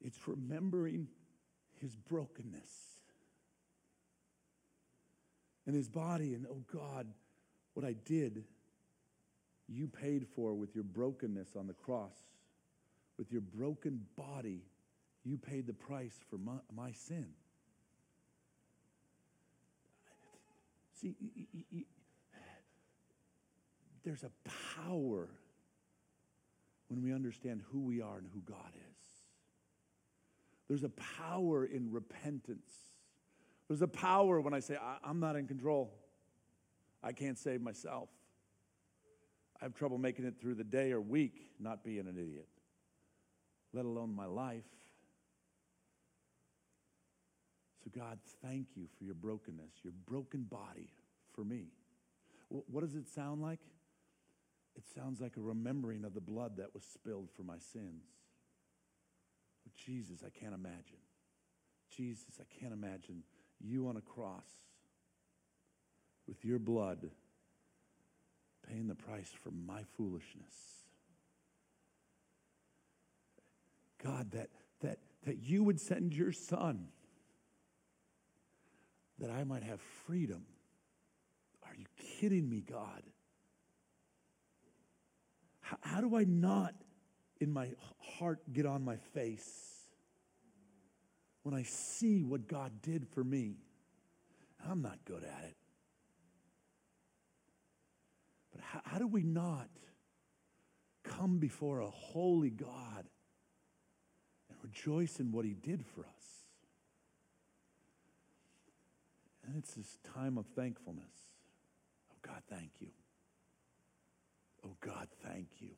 It's 0.00 0.18
remembering 0.28 1.08
his 1.80 1.96
brokenness 1.96 3.00
and 5.66 5.74
his 5.74 5.88
body, 5.88 6.34
and 6.34 6.46
oh 6.46 6.62
God, 6.72 7.08
what 7.74 7.84
I 7.84 7.94
did, 8.04 8.44
you 9.66 9.88
paid 9.88 10.26
for 10.28 10.54
with 10.54 10.74
your 10.74 10.84
brokenness 10.84 11.56
on 11.56 11.66
the 11.66 11.74
cross. 11.74 12.14
With 13.18 13.30
your 13.30 13.42
broken 13.42 14.04
body, 14.16 14.62
You 15.24 15.38
paid 15.38 15.66
the 15.66 15.72
price 15.72 16.18
for 16.28 16.38
my, 16.38 16.58
my 16.74 16.92
sin. 16.92 17.26
See, 21.02 21.14
there's 24.04 24.22
a 24.22 24.30
power 24.76 25.28
when 26.88 27.02
we 27.02 27.12
understand 27.12 27.62
who 27.70 27.80
we 27.80 28.00
are 28.00 28.18
and 28.18 28.28
who 28.32 28.40
God 28.40 28.72
is. 28.74 29.06
There's 30.68 30.84
a 30.84 30.90
power 30.90 31.64
in 31.64 31.90
repentance. 31.90 32.72
There's 33.68 33.82
a 33.82 33.88
power 33.88 34.40
when 34.40 34.54
I 34.54 34.60
say, 34.60 34.76
I- 34.76 34.98
I'm 35.02 35.18
not 35.18 35.36
in 35.36 35.46
control. 35.46 35.92
I 37.02 37.12
can't 37.12 37.38
save 37.38 37.60
myself. 37.60 38.08
I 39.60 39.64
have 39.64 39.74
trouble 39.74 39.98
making 39.98 40.24
it 40.24 40.40
through 40.40 40.54
the 40.54 40.64
day 40.64 40.92
or 40.92 41.00
week 41.00 41.52
not 41.58 41.84
being 41.84 42.06
an 42.06 42.16
idiot, 42.18 42.48
let 43.72 43.84
alone 43.84 44.14
my 44.14 44.26
life. 44.26 44.64
So, 47.82 47.90
God, 47.98 48.18
thank 48.42 48.68
you 48.76 48.86
for 48.96 49.04
your 49.04 49.14
brokenness, 49.14 49.72
your 49.82 49.92
broken 50.06 50.42
body 50.44 50.92
for 51.34 51.44
me. 51.44 51.72
What 52.48 52.82
does 52.82 52.94
it 52.94 53.08
sound 53.08 53.42
like? 53.42 53.60
It 54.76 54.84
sounds 54.94 55.20
like 55.20 55.36
a 55.36 55.40
remembering 55.40 56.04
of 56.04 56.14
the 56.14 56.20
blood 56.20 56.58
that 56.58 56.74
was 56.74 56.84
spilled 56.84 57.30
for 57.34 57.42
my 57.42 57.58
sins. 57.58 58.04
Oh, 59.66 59.70
Jesus, 59.76 60.22
I 60.24 60.30
can't 60.30 60.54
imagine. 60.54 61.00
Jesus, 61.94 62.40
I 62.40 62.60
can't 62.60 62.72
imagine 62.72 63.22
you 63.60 63.88
on 63.88 63.96
a 63.96 64.00
cross 64.00 64.46
with 66.26 66.44
your 66.44 66.58
blood 66.58 67.10
paying 68.68 68.86
the 68.86 68.94
price 68.94 69.30
for 69.42 69.50
my 69.50 69.82
foolishness. 69.96 70.54
God, 74.02 74.30
that, 74.32 74.50
that, 74.80 74.98
that 75.24 75.42
you 75.42 75.64
would 75.64 75.80
send 75.80 76.14
your 76.14 76.32
son 76.32 76.88
that 79.22 79.30
I 79.30 79.44
might 79.44 79.62
have 79.62 79.80
freedom. 80.04 80.44
Are 81.62 81.74
you 81.78 81.86
kidding 82.18 82.48
me, 82.48 82.60
God? 82.60 83.02
How, 85.60 85.78
how 85.80 86.00
do 86.00 86.16
I 86.16 86.24
not, 86.24 86.74
in 87.40 87.52
my 87.52 87.68
heart, 87.98 88.40
get 88.52 88.66
on 88.66 88.84
my 88.84 88.96
face 89.14 89.86
when 91.44 91.54
I 91.54 91.62
see 91.62 92.24
what 92.24 92.48
God 92.48 92.82
did 92.82 93.06
for 93.14 93.22
me? 93.22 93.58
I'm 94.68 94.82
not 94.82 94.98
good 95.04 95.22
at 95.22 95.44
it. 95.44 95.56
But 98.50 98.60
how, 98.60 98.80
how 98.84 98.98
do 98.98 99.06
we 99.06 99.22
not 99.22 99.68
come 101.04 101.38
before 101.38 101.78
a 101.78 101.90
holy 101.90 102.50
God 102.50 103.06
and 104.48 104.58
rejoice 104.64 105.20
in 105.20 105.30
what 105.30 105.44
he 105.44 105.54
did 105.54 105.84
for 105.86 106.00
us? 106.00 106.41
And 109.46 109.56
it's 109.56 109.74
this 109.74 109.98
time 110.14 110.38
of 110.38 110.46
thankfulness. 110.46 111.30
Oh, 112.10 112.16
God, 112.22 112.42
thank 112.48 112.70
you. 112.80 112.88
Oh, 114.64 114.76
God, 114.80 115.08
thank 115.24 115.48
you. 115.60 115.70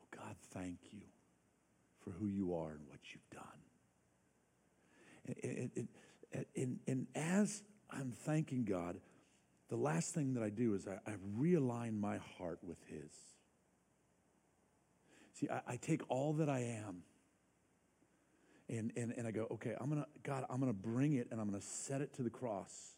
Oh, 0.00 0.16
God, 0.16 0.36
thank 0.52 0.78
you 0.92 1.00
for 2.04 2.10
who 2.10 2.28
you 2.28 2.54
are 2.54 2.70
and 2.70 2.86
what 2.86 3.00
you've 3.12 3.30
done. 3.30 3.42
And, 5.42 5.70
and, 5.74 6.46
and, 6.56 6.78
and, 6.86 7.06
as 7.14 7.62
I'm 7.90 8.12
thanking 8.12 8.64
God, 8.64 8.98
the 9.68 9.76
last 9.76 10.14
thing 10.14 10.34
that 10.34 10.42
I 10.42 10.48
do 10.48 10.74
is 10.74 10.88
I, 10.88 10.98
I 11.08 11.14
realign 11.38 12.00
my 12.00 12.18
heart 12.38 12.58
with 12.62 12.78
His. 12.88 13.12
See, 15.34 15.48
I, 15.48 15.60
I 15.72 15.76
take 15.76 16.02
all 16.08 16.32
that 16.34 16.48
I 16.48 16.60
am 16.60 17.02
and, 18.70 18.92
and, 18.96 19.12
and 19.16 19.26
I 19.26 19.32
go, 19.32 19.48
okay, 19.50 19.74
I'm 19.80 19.88
gonna, 19.88 20.06
God, 20.22 20.44
I'm 20.48 20.60
gonna 20.60 20.72
bring 20.72 21.14
it 21.14 21.28
and 21.30 21.40
I'm 21.40 21.48
gonna 21.48 21.60
set 21.60 22.00
it 22.00 22.14
to 22.14 22.22
the 22.22 22.30
cross. 22.30 22.94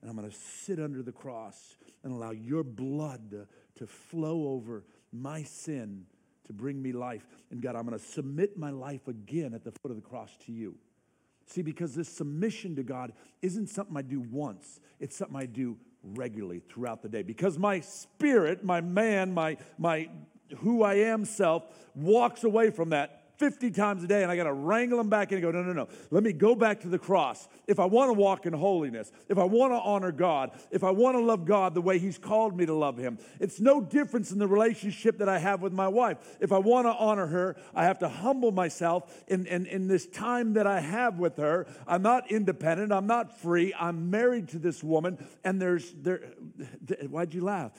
And 0.00 0.08
I'm 0.08 0.16
gonna 0.16 0.30
sit 0.30 0.78
under 0.78 1.02
the 1.02 1.12
cross 1.12 1.76
and 2.04 2.12
allow 2.12 2.30
your 2.30 2.62
blood 2.62 3.30
to, 3.32 3.46
to 3.76 3.86
flow 3.86 4.48
over 4.48 4.84
my 5.12 5.42
sin 5.42 6.06
to 6.46 6.52
bring 6.52 6.80
me 6.80 6.92
life. 6.92 7.26
And 7.50 7.60
God, 7.60 7.74
I'm 7.74 7.84
gonna 7.84 7.98
submit 7.98 8.56
my 8.56 8.70
life 8.70 9.08
again 9.08 9.54
at 9.54 9.64
the 9.64 9.72
foot 9.72 9.90
of 9.90 9.96
the 9.96 10.02
cross 10.02 10.30
to 10.46 10.52
you. 10.52 10.76
See, 11.46 11.62
because 11.62 11.94
this 11.94 12.08
submission 12.08 12.76
to 12.76 12.82
God 12.82 13.12
isn't 13.42 13.68
something 13.68 13.96
I 13.96 14.02
do 14.02 14.20
once, 14.20 14.80
it's 15.00 15.16
something 15.16 15.36
I 15.36 15.46
do 15.46 15.76
regularly 16.02 16.60
throughout 16.60 17.02
the 17.02 17.08
day. 17.08 17.22
Because 17.22 17.58
my 17.58 17.80
spirit, 17.80 18.62
my 18.62 18.80
man, 18.80 19.32
my, 19.34 19.56
my 19.78 20.08
who 20.58 20.82
I 20.82 20.94
am 20.94 21.24
self 21.24 21.64
walks 21.94 22.44
away 22.44 22.70
from 22.70 22.90
that 22.90 23.18
50 23.38 23.70
times 23.70 24.02
a 24.02 24.08
day, 24.08 24.22
and 24.22 24.32
I 24.32 24.36
got 24.36 24.44
to 24.44 24.52
wrangle 24.52 24.98
them 24.98 25.08
back 25.08 25.30
in 25.30 25.36
and 25.36 25.42
go, 25.42 25.52
no, 25.52 25.62
no, 25.62 25.72
no. 25.72 25.88
Let 26.10 26.24
me 26.24 26.32
go 26.32 26.56
back 26.56 26.80
to 26.80 26.88
the 26.88 26.98
cross. 26.98 27.48
If 27.68 27.78
I 27.78 27.84
want 27.84 28.08
to 28.08 28.12
walk 28.12 28.46
in 28.46 28.52
holiness, 28.52 29.12
if 29.28 29.38
I 29.38 29.44
want 29.44 29.72
to 29.72 29.78
honor 29.78 30.10
God, 30.10 30.50
if 30.72 30.82
I 30.82 30.90
want 30.90 31.16
to 31.16 31.22
love 31.22 31.44
God 31.44 31.74
the 31.74 31.80
way 31.80 32.00
He's 32.00 32.18
called 32.18 32.56
me 32.56 32.66
to 32.66 32.74
love 32.74 32.98
Him, 32.98 33.18
it's 33.38 33.60
no 33.60 33.80
difference 33.80 34.32
in 34.32 34.38
the 34.38 34.48
relationship 34.48 35.18
that 35.18 35.28
I 35.28 35.38
have 35.38 35.62
with 35.62 35.72
my 35.72 35.86
wife. 35.86 36.18
If 36.40 36.50
I 36.50 36.58
want 36.58 36.86
to 36.86 36.92
honor 36.92 37.26
her, 37.28 37.56
I 37.74 37.84
have 37.84 38.00
to 38.00 38.08
humble 38.08 38.50
myself 38.50 39.22
in, 39.28 39.46
in, 39.46 39.66
in 39.66 39.86
this 39.86 40.06
time 40.06 40.54
that 40.54 40.66
I 40.66 40.80
have 40.80 41.20
with 41.20 41.36
her. 41.36 41.68
I'm 41.86 42.02
not 42.02 42.30
independent, 42.32 42.92
I'm 42.92 43.06
not 43.06 43.38
free. 43.38 43.72
I'm 43.78 44.10
married 44.10 44.48
to 44.48 44.58
this 44.58 44.82
woman, 44.82 45.24
and 45.44 45.62
there's, 45.62 45.92
there, 45.92 46.18
why'd 47.08 47.32
you 47.32 47.44
laugh? 47.44 47.70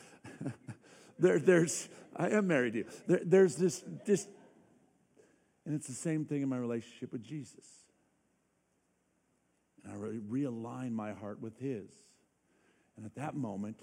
there, 1.20 1.38
there's, 1.38 1.90
I 2.16 2.30
am 2.30 2.48
married 2.48 2.74
to 2.74 2.80
you. 2.80 2.86
There, 3.08 3.22
there's 3.26 3.56
this, 3.56 3.84
this 4.06 4.26
and 5.70 5.78
it's 5.78 5.86
the 5.86 5.94
same 5.94 6.26
thing 6.26 6.42
in 6.42 6.50
my 6.50 6.58
relationship 6.58 7.12
with 7.12 7.22
Jesus. 7.22 7.64
And 9.84 9.94
I 9.94 9.96
re- 9.96 10.20
realign 10.44 10.94
my 10.94 11.14
heart 11.14 11.40
with 11.40 11.60
His. 11.60 11.92
And 12.98 13.06
at 13.06 13.14
that 13.18 13.36
moment, 13.36 13.80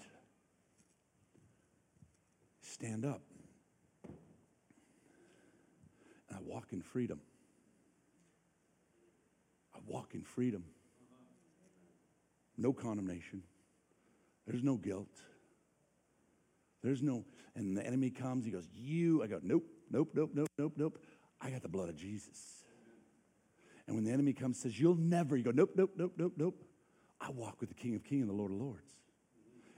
stand 2.59 3.05
up. 3.05 3.21
And 6.27 6.37
I 6.37 6.41
walk 6.43 6.73
in 6.73 6.81
freedom. 6.81 7.21
I 9.73 9.79
walk 9.87 10.13
in 10.13 10.23
freedom. 10.23 10.65
No 12.57 12.73
condemnation. 12.73 13.43
There's 14.45 14.61
no 14.61 14.75
guilt. 14.75 15.21
There's 16.83 17.01
no, 17.01 17.23
and 17.55 17.77
the 17.77 17.87
enemy 17.87 18.09
comes, 18.09 18.43
he 18.43 18.51
goes, 18.51 18.67
You. 18.75 19.23
I 19.23 19.27
go, 19.27 19.39
Nope, 19.41 19.63
nope, 19.89 20.09
nope, 20.13 20.31
nope, 20.33 20.49
nope, 20.57 20.73
nope. 20.75 20.99
I 21.41 21.49
got 21.49 21.61
the 21.61 21.69
blood 21.69 21.89
of 21.89 21.95
Jesus. 21.95 22.63
And 23.85 23.95
when 23.95 24.03
the 24.03 24.11
enemy 24.11 24.33
comes 24.33 24.59
says, 24.59 24.79
You'll 24.79 24.95
never, 24.95 25.37
you 25.37 25.43
go, 25.43 25.51
Nope, 25.51 25.71
nope, 25.75 25.91
nope, 25.97 26.13
nope, 26.17 26.33
nope. 26.37 26.63
I 27.19 27.31
walk 27.31 27.59
with 27.59 27.69
the 27.69 27.75
King 27.75 27.95
of 27.95 28.03
Kings 28.03 28.21
and 28.21 28.29
the 28.29 28.35
Lord 28.35 28.51
of 28.51 28.57
Lords. 28.57 28.91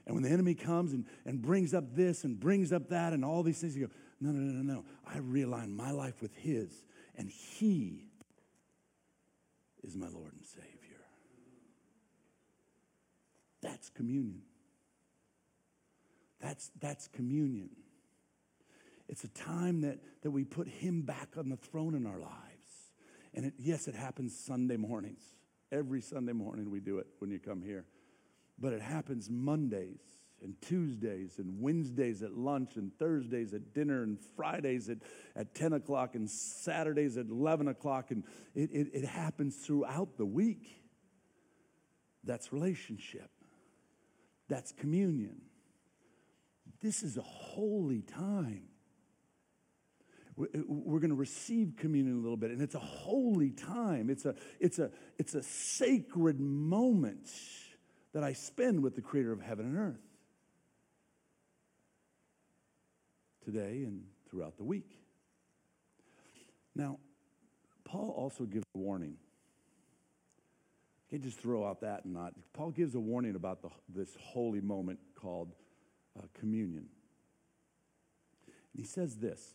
And 0.06 0.14
when 0.14 0.24
the 0.24 0.30
enemy 0.30 0.54
comes 0.54 0.92
and, 0.92 1.04
and 1.24 1.40
brings 1.40 1.72
up 1.72 1.94
this 1.94 2.24
and 2.24 2.38
brings 2.38 2.72
up 2.72 2.88
that 2.88 3.12
and 3.12 3.24
all 3.24 3.42
these 3.42 3.60
things, 3.60 3.76
you 3.76 3.86
go, 3.86 3.92
No, 4.20 4.30
no, 4.30 4.40
no, 4.40 4.62
no, 4.62 4.74
no. 4.74 4.84
I 5.06 5.18
realign 5.18 5.74
my 5.74 5.90
life 5.90 6.20
with 6.20 6.34
His, 6.36 6.84
and 7.16 7.30
He 7.30 8.06
is 9.82 9.96
my 9.96 10.08
Lord 10.08 10.32
and 10.32 10.44
Savior. 10.44 10.66
That's 13.62 13.90
communion. 13.90 14.42
That's, 16.40 16.70
that's 16.80 17.08
communion. 17.08 17.70
It's 19.10 19.24
a 19.24 19.28
time 19.28 19.80
that, 19.80 19.98
that 20.22 20.30
we 20.30 20.44
put 20.44 20.68
Him 20.68 21.02
back 21.02 21.30
on 21.36 21.48
the 21.48 21.56
throne 21.56 21.96
in 21.96 22.06
our 22.06 22.20
lives. 22.20 22.36
And 23.34 23.44
it, 23.44 23.54
yes, 23.58 23.88
it 23.88 23.96
happens 23.96 24.38
Sunday 24.38 24.76
mornings. 24.76 25.20
Every 25.72 26.00
Sunday 26.00 26.32
morning 26.32 26.70
we 26.70 26.78
do 26.78 26.98
it 26.98 27.08
when 27.18 27.28
you 27.28 27.40
come 27.40 27.60
here. 27.60 27.84
But 28.56 28.72
it 28.72 28.80
happens 28.80 29.28
Mondays 29.28 30.00
and 30.42 30.54
Tuesdays 30.62 31.38
and 31.38 31.60
Wednesdays 31.60 32.22
at 32.22 32.34
lunch 32.36 32.76
and 32.76 32.96
Thursdays 33.00 33.52
at 33.52 33.74
dinner 33.74 34.04
and 34.04 34.16
Fridays 34.36 34.88
at, 34.88 34.98
at 35.34 35.56
10 35.56 35.72
o'clock 35.72 36.14
and 36.14 36.30
Saturdays 36.30 37.16
at 37.16 37.26
11 37.26 37.66
o'clock. 37.66 38.12
And 38.12 38.22
it, 38.54 38.70
it, 38.70 38.90
it 38.94 39.04
happens 39.04 39.56
throughout 39.56 40.18
the 40.18 40.26
week. 40.26 40.84
That's 42.22 42.52
relationship, 42.52 43.30
that's 44.48 44.70
communion. 44.70 45.40
This 46.80 47.02
is 47.02 47.16
a 47.16 47.22
holy 47.22 48.02
time. 48.02 48.69
We're 50.66 51.00
going 51.00 51.10
to 51.10 51.16
receive 51.16 51.74
communion 51.76 52.18
a 52.18 52.20
little 52.20 52.36
bit, 52.36 52.50
and 52.50 52.62
it's 52.62 52.74
a 52.74 52.80
holy 52.80 53.50
time. 53.50 54.08
It's 54.10 54.24
a, 54.24 54.34
it's 54.58 54.78
a, 54.78 54.90
it's 55.18 55.34
a 55.34 55.42
sacred 55.42 56.40
moment 56.40 57.30
that 58.12 58.24
I 58.24 58.32
spend 58.32 58.82
with 58.82 58.94
the 58.94 59.02
creator 59.02 59.32
of 59.32 59.40
heaven 59.40 59.66
and 59.66 59.76
earth 59.76 60.00
today 63.44 63.82
and 63.84 64.04
throughout 64.30 64.56
the 64.56 64.64
week. 64.64 64.98
Now, 66.74 66.98
Paul 67.84 68.14
also 68.16 68.44
gives 68.44 68.64
a 68.74 68.78
warning. 68.78 69.16
I 71.08 71.10
can't 71.10 71.22
just 71.22 71.38
throw 71.40 71.66
out 71.66 71.80
that 71.80 72.04
and 72.04 72.14
not. 72.14 72.34
Paul 72.52 72.70
gives 72.70 72.94
a 72.94 73.00
warning 73.00 73.34
about 73.34 73.62
the, 73.62 73.70
this 73.88 74.16
holy 74.20 74.60
moment 74.60 75.00
called 75.14 75.52
uh, 76.16 76.22
communion. 76.38 76.86
And 78.46 78.80
he 78.80 78.84
says 78.84 79.16
this. 79.16 79.54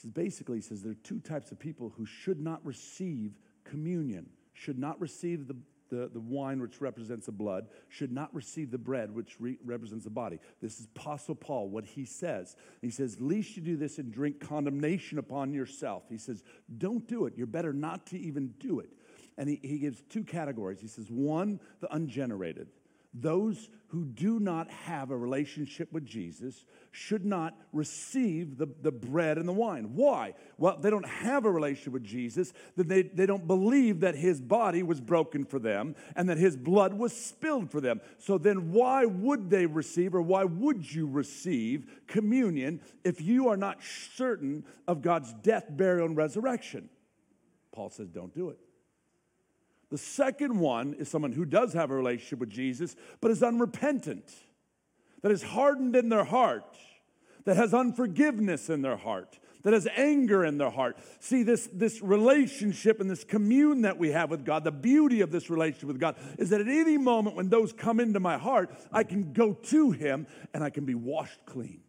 Says 0.00 0.12
basically, 0.12 0.58
he 0.58 0.62
says 0.62 0.80
there 0.80 0.92
are 0.92 1.02
two 1.02 1.18
types 1.18 1.50
of 1.50 1.58
people 1.58 1.92
who 1.96 2.06
should 2.06 2.40
not 2.40 2.64
receive 2.64 3.32
communion, 3.64 4.26
should 4.52 4.78
not 4.78 5.00
receive 5.00 5.48
the, 5.48 5.56
the, 5.90 6.08
the 6.12 6.20
wine 6.20 6.60
which 6.60 6.80
represents 6.80 7.26
the 7.26 7.32
blood, 7.32 7.66
should 7.88 8.12
not 8.12 8.32
receive 8.32 8.70
the 8.70 8.78
bread 8.78 9.12
which 9.12 9.34
re- 9.40 9.58
represents 9.64 10.04
the 10.04 10.10
body. 10.10 10.38
This 10.62 10.78
is 10.78 10.86
Apostle 10.86 11.34
Paul, 11.34 11.68
what 11.68 11.84
he 11.84 12.04
says. 12.04 12.54
He 12.80 12.90
says, 12.90 13.20
Least 13.20 13.56
you 13.56 13.62
do 13.62 13.76
this 13.76 13.98
and 13.98 14.12
drink 14.12 14.38
condemnation 14.38 15.18
upon 15.18 15.52
yourself. 15.52 16.04
He 16.08 16.18
says, 16.18 16.44
Don't 16.78 17.08
do 17.08 17.26
it. 17.26 17.34
You're 17.36 17.48
better 17.48 17.72
not 17.72 18.06
to 18.06 18.18
even 18.20 18.54
do 18.60 18.78
it. 18.78 18.90
And 19.36 19.48
he, 19.48 19.58
he 19.62 19.78
gives 19.78 20.02
two 20.08 20.22
categories. 20.22 20.80
He 20.80 20.88
says, 20.88 21.10
one, 21.10 21.60
the 21.80 21.92
ungenerated. 21.94 22.68
Those 23.14 23.70
who 23.88 24.04
do 24.04 24.38
not 24.38 24.70
have 24.70 25.10
a 25.10 25.16
relationship 25.16 25.90
with 25.92 26.04
Jesus 26.04 26.64
should 26.90 27.24
not 27.24 27.56
receive 27.72 28.58
the, 28.58 28.68
the 28.82 28.92
bread 28.92 29.38
and 29.38 29.48
the 29.48 29.52
wine. 29.52 29.94
Why? 29.94 30.34
Well, 30.58 30.76
they 30.78 30.90
don't 30.90 31.08
have 31.08 31.46
a 31.46 31.50
relationship 31.50 31.94
with 31.94 32.04
Jesus, 32.04 32.52
that 32.76 32.86
they, 32.86 33.02
they 33.02 33.24
don't 33.24 33.46
believe 33.46 34.00
that 34.00 34.14
his 34.14 34.42
body 34.42 34.82
was 34.82 35.00
broken 35.00 35.46
for 35.46 35.58
them 35.58 35.96
and 36.16 36.28
that 36.28 36.36
his 36.36 36.54
blood 36.54 36.92
was 36.92 37.16
spilled 37.16 37.70
for 37.70 37.80
them. 37.80 38.02
So 38.18 38.36
then, 38.36 38.72
why 38.72 39.06
would 39.06 39.48
they 39.48 39.64
receive 39.64 40.14
or 40.14 40.22
why 40.22 40.44
would 40.44 40.92
you 40.92 41.06
receive 41.06 41.90
communion 42.06 42.82
if 43.04 43.22
you 43.22 43.48
are 43.48 43.56
not 43.56 43.78
certain 43.82 44.64
of 44.86 45.00
God's 45.00 45.32
death, 45.32 45.64
burial, 45.70 46.06
and 46.06 46.16
resurrection? 46.16 46.90
Paul 47.72 47.88
says, 47.88 48.08
don't 48.10 48.34
do 48.34 48.50
it. 48.50 48.58
The 49.90 49.98
second 49.98 50.58
one 50.58 50.94
is 50.94 51.08
someone 51.08 51.32
who 51.32 51.44
does 51.44 51.72
have 51.72 51.90
a 51.90 51.94
relationship 51.94 52.40
with 52.40 52.50
Jesus, 52.50 52.94
but 53.20 53.30
is 53.30 53.42
unrepentant, 53.42 54.30
that 55.22 55.32
is 55.32 55.42
hardened 55.42 55.96
in 55.96 56.10
their 56.10 56.24
heart, 56.24 56.76
that 57.44 57.56
has 57.56 57.72
unforgiveness 57.72 58.68
in 58.68 58.82
their 58.82 58.96
heart, 58.96 59.38
that 59.62 59.72
has 59.72 59.88
anger 59.96 60.44
in 60.44 60.58
their 60.58 60.70
heart. 60.70 60.98
See, 61.20 61.42
this, 61.42 61.68
this 61.72 62.02
relationship 62.02 63.00
and 63.00 63.10
this 63.10 63.24
commune 63.24 63.82
that 63.82 63.98
we 63.98 64.10
have 64.10 64.30
with 64.30 64.44
God, 64.44 64.62
the 64.62 64.70
beauty 64.70 65.22
of 65.22 65.30
this 65.30 65.48
relationship 65.48 65.88
with 65.88 66.00
God 66.00 66.16
is 66.38 66.50
that 66.50 66.60
at 66.60 66.68
any 66.68 66.98
moment 66.98 67.34
when 67.34 67.48
those 67.48 67.72
come 67.72 67.98
into 67.98 68.20
my 68.20 68.36
heart, 68.36 68.70
I 68.92 69.04
can 69.04 69.32
go 69.32 69.54
to 69.54 69.90
Him 69.90 70.26
and 70.52 70.62
I 70.62 70.68
can 70.68 70.84
be 70.84 70.94
washed 70.94 71.46
clean. 71.46 71.80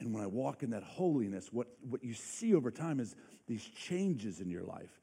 And 0.00 0.14
when 0.14 0.22
I 0.22 0.26
walk 0.26 0.62
in 0.62 0.70
that 0.70 0.82
holiness, 0.82 1.52
what, 1.52 1.68
what 1.88 2.02
you 2.02 2.14
see 2.14 2.54
over 2.54 2.70
time 2.70 3.00
is 3.00 3.14
these 3.46 3.64
changes 3.64 4.40
in 4.40 4.48
your 4.48 4.62
life. 4.62 4.98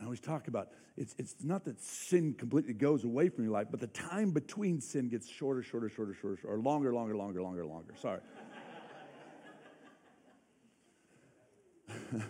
I 0.00 0.04
always 0.04 0.20
talk 0.20 0.48
about 0.48 0.68
it's, 0.96 1.14
it's 1.18 1.36
not 1.42 1.64
that 1.66 1.80
sin 1.80 2.34
completely 2.34 2.72
goes 2.74 3.04
away 3.04 3.28
from 3.28 3.44
your 3.44 3.52
life, 3.52 3.68
but 3.70 3.80
the 3.80 3.86
time 3.88 4.30
between 4.32 4.80
sin 4.80 5.08
gets 5.08 5.28
shorter, 5.28 5.62
shorter, 5.62 5.88
shorter, 5.88 6.14
shorter, 6.14 6.40
or 6.44 6.58
longer, 6.58 6.92
longer, 6.92 7.16
longer, 7.16 7.42
longer, 7.42 7.64
longer. 7.64 7.94
Sorry. 8.00 8.20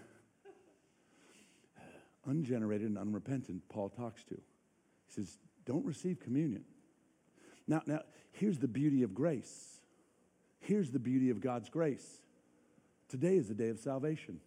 Ungenerated 2.27 2.89
and 2.89 2.99
unrepentant, 2.99 3.63
Paul 3.69 3.89
talks 3.89 4.25
to. 4.25 4.35
He 4.35 5.15
says, 5.15 5.39
Don't 5.65 5.85
receive 5.85 6.21
communion. 6.21 6.65
Now, 7.67 7.83
now, 7.87 8.03
here's 8.33 8.59
the 8.59 8.69
beauty 8.69 9.03
of 9.03 9.15
grace. 9.15 9.81
Here's 10.61 10.91
the 10.91 10.99
beauty 10.99 11.31
of 11.31 11.41
God's 11.41 11.69
grace. 11.69 12.21
Today 13.09 13.37
is 13.37 13.49
the 13.49 13.55
day 13.55 13.69
of 13.69 13.79
salvation. 13.79 14.41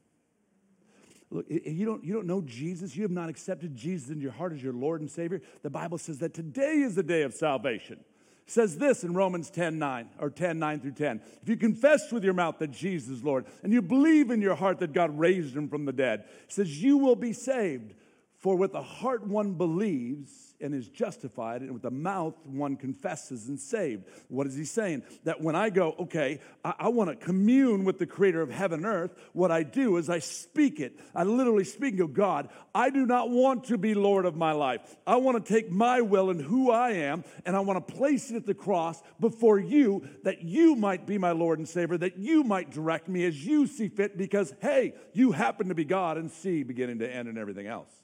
Look, 1.33 1.47
you 1.49 1.83
don't, 1.83 2.03
you 2.03 2.13
don't 2.13 2.27
know 2.27 2.41
Jesus, 2.41 2.95
you 2.95 3.01
have 3.01 3.11
not 3.11 3.27
accepted 3.27 3.75
Jesus 3.75 4.11
in 4.11 4.21
your 4.21 4.31
heart 4.31 4.53
as 4.53 4.61
your 4.61 4.71
Lord 4.71 5.01
and 5.01 5.09
Savior. 5.09 5.41
The 5.63 5.69
Bible 5.69 5.97
says 5.97 6.19
that 6.19 6.35
today 6.35 6.75
is 6.75 6.93
the 6.93 7.01
day 7.01 7.23
of 7.23 7.33
salvation. 7.33 7.99
It 8.45 8.51
says 8.51 8.77
this 8.77 9.03
in 9.03 9.15
Romans 9.15 9.49
10 9.49 9.79
9 9.79 10.09
or 10.19 10.29
10 10.29 10.59
9 10.59 10.79
through 10.81 10.91
10. 10.91 11.21
If 11.41 11.49
you 11.49 11.57
confess 11.57 12.11
with 12.11 12.23
your 12.23 12.35
mouth 12.35 12.59
that 12.59 12.69
Jesus 12.69 13.09
is 13.09 13.23
Lord 13.23 13.45
and 13.63 13.73
you 13.73 13.81
believe 13.81 14.29
in 14.29 14.41
your 14.41 14.53
heart 14.53 14.77
that 14.79 14.93
God 14.93 15.17
raised 15.17 15.55
him 15.55 15.69
from 15.69 15.85
the 15.85 15.91
dead, 15.91 16.25
says 16.49 16.83
you 16.83 16.97
will 16.97 17.15
be 17.15 17.33
saved. 17.33 17.95
For 18.43 18.57
with 18.57 18.73
the 18.73 18.81
heart 18.81 19.25
one 19.25 19.53
believes 19.53 20.53
and 20.59 20.75
is 20.75 20.89
justified, 20.89 21.61
and 21.61 21.71
with 21.71 21.81
the 21.81 21.89
mouth 21.89 22.35
one 22.43 22.75
confesses 22.75 23.47
and 23.47 23.57
saved. 23.57 24.03
What 24.27 24.47
is 24.47 24.55
he 24.55 24.65
saying? 24.65 25.03
That 25.23 25.39
when 25.39 25.55
I 25.55 25.69
go, 25.69 25.95
okay, 25.97 26.41
I, 26.63 26.73
I 26.77 26.87
want 26.89 27.09
to 27.09 27.15
commune 27.15 27.85
with 27.85 27.99
the 27.99 28.05
creator 28.05 28.41
of 28.41 28.51
heaven 28.51 28.79
and 28.79 28.85
earth, 28.85 29.15
what 29.31 29.49
I 29.49 29.63
do 29.63 29.95
is 29.95 30.09
I 30.09 30.19
speak 30.19 30.81
it. 30.81 30.99
I 31.15 31.23
literally 31.23 31.63
speak 31.63 32.01
of 32.01 32.13
God. 32.13 32.49
I 32.75 32.89
do 32.89 33.05
not 33.05 33.29
want 33.29 33.63
to 33.65 33.77
be 33.77 33.93
Lord 33.93 34.25
of 34.25 34.35
my 34.35 34.51
life. 34.51 34.93
I 35.07 35.15
want 35.15 35.45
to 35.45 35.53
take 35.53 35.71
my 35.71 36.01
will 36.01 36.29
and 36.29 36.41
who 36.41 36.69
I 36.69 36.91
am, 36.91 37.23
and 37.45 37.55
I 37.55 37.61
want 37.61 37.87
to 37.87 37.93
place 37.93 38.29
it 38.29 38.35
at 38.35 38.45
the 38.45 38.53
cross 38.53 39.01
before 39.21 39.57
you 39.57 40.05
that 40.23 40.41
you 40.41 40.75
might 40.75 41.07
be 41.07 41.17
my 41.17 41.31
Lord 41.31 41.59
and 41.59 41.67
Savior, 41.67 41.97
that 41.99 42.17
you 42.17 42.43
might 42.43 42.71
direct 42.71 43.07
me 43.07 43.23
as 43.23 43.45
you 43.45 43.67
see 43.67 43.87
fit, 43.87 44.17
because 44.17 44.53
hey, 44.61 44.95
you 45.13 45.31
happen 45.31 45.69
to 45.69 45.75
be 45.75 45.85
God 45.85 46.17
and 46.17 46.29
see 46.29 46.63
beginning 46.63 46.99
to 46.99 47.09
end 47.09 47.29
and 47.29 47.37
everything 47.37 47.67
else 47.67 48.02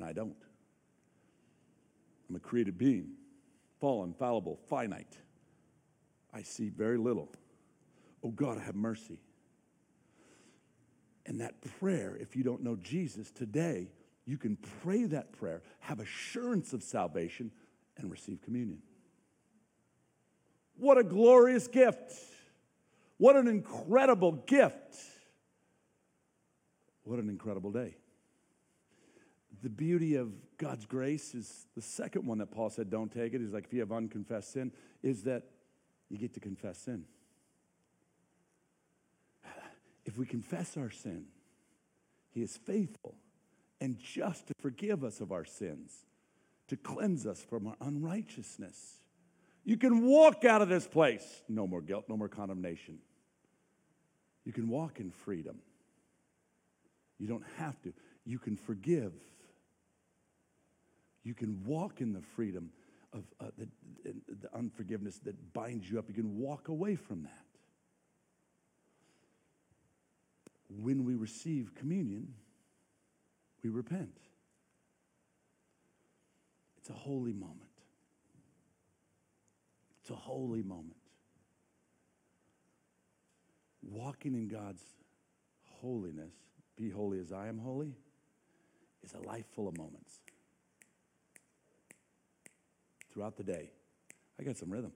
and 0.00 0.08
I 0.08 0.12
don't. 0.14 0.34
I'm 2.28 2.36
a 2.36 2.38
created 2.38 2.78
being, 2.78 3.10
fallen, 3.80 4.14
fallible, 4.14 4.58
finite. 4.68 5.18
I 6.32 6.42
see 6.42 6.70
very 6.70 6.96
little. 6.96 7.30
Oh 8.24 8.30
God, 8.30 8.58
have 8.58 8.74
mercy. 8.74 9.18
And 11.26 11.40
that 11.40 11.60
prayer, 11.78 12.16
if 12.18 12.34
you 12.34 12.42
don't 12.42 12.62
know 12.62 12.76
Jesus 12.76 13.30
today, 13.30 13.88
you 14.24 14.38
can 14.38 14.56
pray 14.82 15.04
that 15.04 15.32
prayer, 15.32 15.62
have 15.80 16.00
assurance 16.00 16.72
of 16.72 16.82
salvation, 16.82 17.50
and 17.98 18.10
receive 18.10 18.40
communion. 18.40 18.78
What 20.78 20.96
a 20.96 21.04
glorious 21.04 21.68
gift! 21.68 22.14
What 23.18 23.36
an 23.36 23.48
incredible 23.48 24.32
gift! 24.32 24.96
What 27.02 27.18
an 27.18 27.28
incredible 27.28 27.70
day 27.70 27.96
the 29.62 29.68
beauty 29.68 30.14
of 30.16 30.32
God's 30.58 30.86
grace 30.86 31.34
is 31.34 31.66
the 31.74 31.82
second 31.82 32.26
one 32.26 32.38
that 32.38 32.50
Paul 32.50 32.70
said, 32.70 32.90
don't 32.90 33.10
take 33.10 33.34
it. 33.34 33.40
He's 33.40 33.52
like, 33.52 33.64
if 33.64 33.72
you 33.72 33.80
have 33.80 33.92
unconfessed 33.92 34.52
sin, 34.52 34.72
is 35.02 35.22
that 35.24 35.44
you 36.08 36.18
get 36.18 36.34
to 36.34 36.40
confess 36.40 36.78
sin. 36.78 37.04
If 40.06 40.16
we 40.16 40.26
confess 40.26 40.76
our 40.76 40.90
sin, 40.90 41.26
he 42.30 42.42
is 42.42 42.56
faithful 42.56 43.14
and 43.80 43.98
just 43.98 44.46
to 44.48 44.54
forgive 44.60 45.04
us 45.04 45.20
of 45.20 45.32
our 45.32 45.44
sins, 45.44 46.06
to 46.68 46.76
cleanse 46.76 47.26
us 47.26 47.40
from 47.40 47.66
our 47.66 47.76
unrighteousness. 47.80 49.00
You 49.64 49.76
can 49.76 50.04
walk 50.04 50.44
out 50.44 50.62
of 50.62 50.68
this 50.68 50.86
place, 50.86 51.42
no 51.48 51.66
more 51.66 51.80
guilt, 51.80 52.04
no 52.08 52.16
more 52.16 52.28
condemnation. 52.28 52.98
You 54.44 54.52
can 54.52 54.68
walk 54.68 55.00
in 55.00 55.10
freedom. 55.10 55.58
You 57.18 57.28
don't 57.28 57.44
have 57.58 57.80
to. 57.82 57.92
You 58.24 58.38
can 58.38 58.56
forgive 58.56 59.12
you 61.22 61.34
can 61.34 61.62
walk 61.64 62.00
in 62.00 62.12
the 62.12 62.20
freedom 62.20 62.70
of 63.12 63.24
uh, 63.40 63.46
the, 63.58 63.68
the 64.40 64.56
unforgiveness 64.56 65.18
that 65.24 65.52
binds 65.52 65.90
you 65.90 65.98
up. 65.98 66.06
You 66.08 66.14
can 66.14 66.38
walk 66.38 66.68
away 66.68 66.94
from 66.94 67.22
that. 67.22 67.44
When 70.68 71.04
we 71.04 71.16
receive 71.16 71.74
communion, 71.74 72.32
we 73.62 73.70
repent. 73.70 74.16
It's 76.78 76.88
a 76.88 76.94
holy 76.94 77.32
moment. 77.32 77.58
It's 80.00 80.10
a 80.10 80.14
holy 80.14 80.62
moment. 80.62 80.96
Walking 83.82 84.34
in 84.34 84.48
God's 84.48 84.82
holiness, 85.64 86.32
be 86.76 86.88
holy 86.88 87.18
as 87.18 87.32
I 87.32 87.48
am 87.48 87.58
holy, 87.58 87.96
is 89.02 89.14
a 89.14 89.18
life 89.18 89.46
full 89.54 89.66
of 89.66 89.76
moments 89.76 90.20
throughout 93.12 93.36
the 93.36 93.42
day. 93.42 93.70
I 94.38 94.42
got 94.42 94.56
some 94.56 94.70
rhythm. 94.70 94.92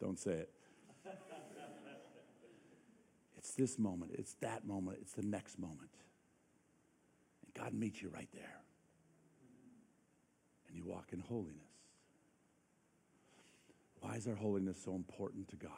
Don't 0.00 0.18
say 0.18 0.32
it. 0.32 0.50
It's 3.38 3.54
this 3.54 3.78
moment, 3.78 4.12
it's 4.14 4.34
that 4.40 4.66
moment, 4.66 4.98
it's 5.00 5.12
the 5.12 5.22
next 5.22 5.58
moment. 5.58 5.90
And 7.44 7.64
God 7.64 7.74
meets 7.74 8.00
you 8.00 8.08
right 8.08 8.28
there. 8.32 8.60
And 10.68 10.76
you 10.76 10.84
walk 10.84 11.08
in 11.12 11.20
holiness. 11.20 11.56
Why 14.00 14.14
is 14.14 14.26
our 14.26 14.34
holiness 14.34 14.78
so 14.84 14.94
important 14.94 15.48
to 15.48 15.56
God? 15.56 15.70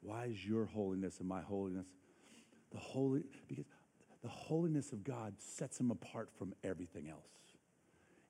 Why 0.00 0.26
is 0.26 0.46
your 0.46 0.66
holiness 0.66 1.18
and 1.18 1.28
my 1.28 1.42
holiness 1.42 1.86
the 2.70 2.78
holy 2.78 3.24
because 3.48 3.64
the 4.22 4.28
holiness 4.28 4.92
of 4.92 5.02
God 5.02 5.34
sets 5.38 5.80
him 5.80 5.90
apart 5.90 6.30
from 6.38 6.54
everything 6.62 7.08
else. 7.08 7.39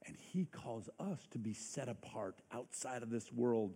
And 0.07 0.17
He 0.17 0.47
calls 0.47 0.89
us 0.99 1.27
to 1.33 1.39
be 1.39 1.53
set 1.53 1.89
apart 1.89 2.41
outside 2.53 3.03
of 3.03 3.11
this 3.11 3.33
world. 3.33 3.75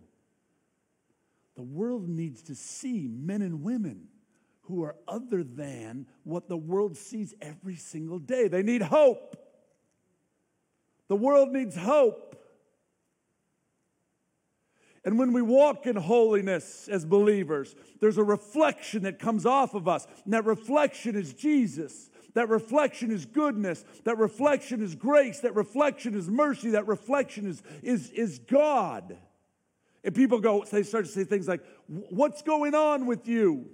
The 1.55 1.63
world 1.63 2.07
needs 2.09 2.41
to 2.43 2.55
see 2.55 3.07
men 3.07 3.41
and 3.41 3.63
women 3.63 4.07
who 4.63 4.83
are 4.83 4.95
other 5.07 5.43
than 5.43 6.07
what 6.23 6.49
the 6.49 6.57
world 6.57 6.97
sees 6.97 7.33
every 7.41 7.75
single 7.75 8.19
day. 8.19 8.47
They 8.47 8.63
need 8.63 8.81
hope. 8.81 9.37
The 11.07 11.15
world 11.15 11.51
needs 11.51 11.75
hope. 11.75 12.35
And 15.05 15.19
when 15.19 15.33
we 15.33 15.43
walk 15.43 15.85
in 15.85 15.95
holiness 15.95 16.87
as 16.87 17.05
believers, 17.05 17.75
there's 18.01 18.17
a 18.17 18.23
reflection 18.23 19.03
that 19.03 19.19
comes 19.19 19.45
off 19.45 19.75
of 19.75 19.87
us. 19.87 20.07
And 20.23 20.33
that 20.33 20.45
reflection 20.45 21.15
is 21.15 21.31
Jesus. 21.33 22.09
That 22.35 22.49
reflection 22.49 23.11
is 23.11 23.25
goodness. 23.25 23.83
That 24.03 24.17
reflection 24.17 24.83
is 24.83 24.93
grace. 24.93 25.39
That 25.39 25.55
reflection 25.55 26.13
is 26.15 26.29
mercy. 26.29 26.71
That 26.71 26.85
reflection 26.85 27.47
is, 27.47 27.63
is, 27.81 28.11
is 28.11 28.39
God. 28.39 29.17
And 30.03 30.13
people 30.13 30.39
go, 30.39 30.63
they 30.69 30.83
start 30.83 31.05
to 31.05 31.11
say 31.11 31.23
things 31.23 31.47
like, 31.47 31.61
What's 31.87 32.41
going 32.41 32.75
on 32.75 33.05
with 33.05 33.27
you? 33.27 33.67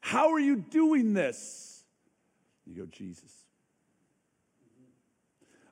How 0.00 0.32
are 0.32 0.40
you 0.40 0.56
doing 0.56 1.12
this? 1.12 1.84
You 2.66 2.82
go, 2.82 2.86
Jesus. 2.86 3.32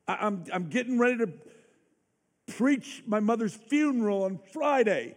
I'm, 0.09 0.45
I'm 0.53 0.69
getting 0.69 0.99
ready 0.99 1.19
to 1.19 1.31
preach 2.57 3.05
my 3.07 3.21
mother's 3.21 3.55
funeral 3.55 4.25
on 4.25 4.41
Friday. 4.53 5.17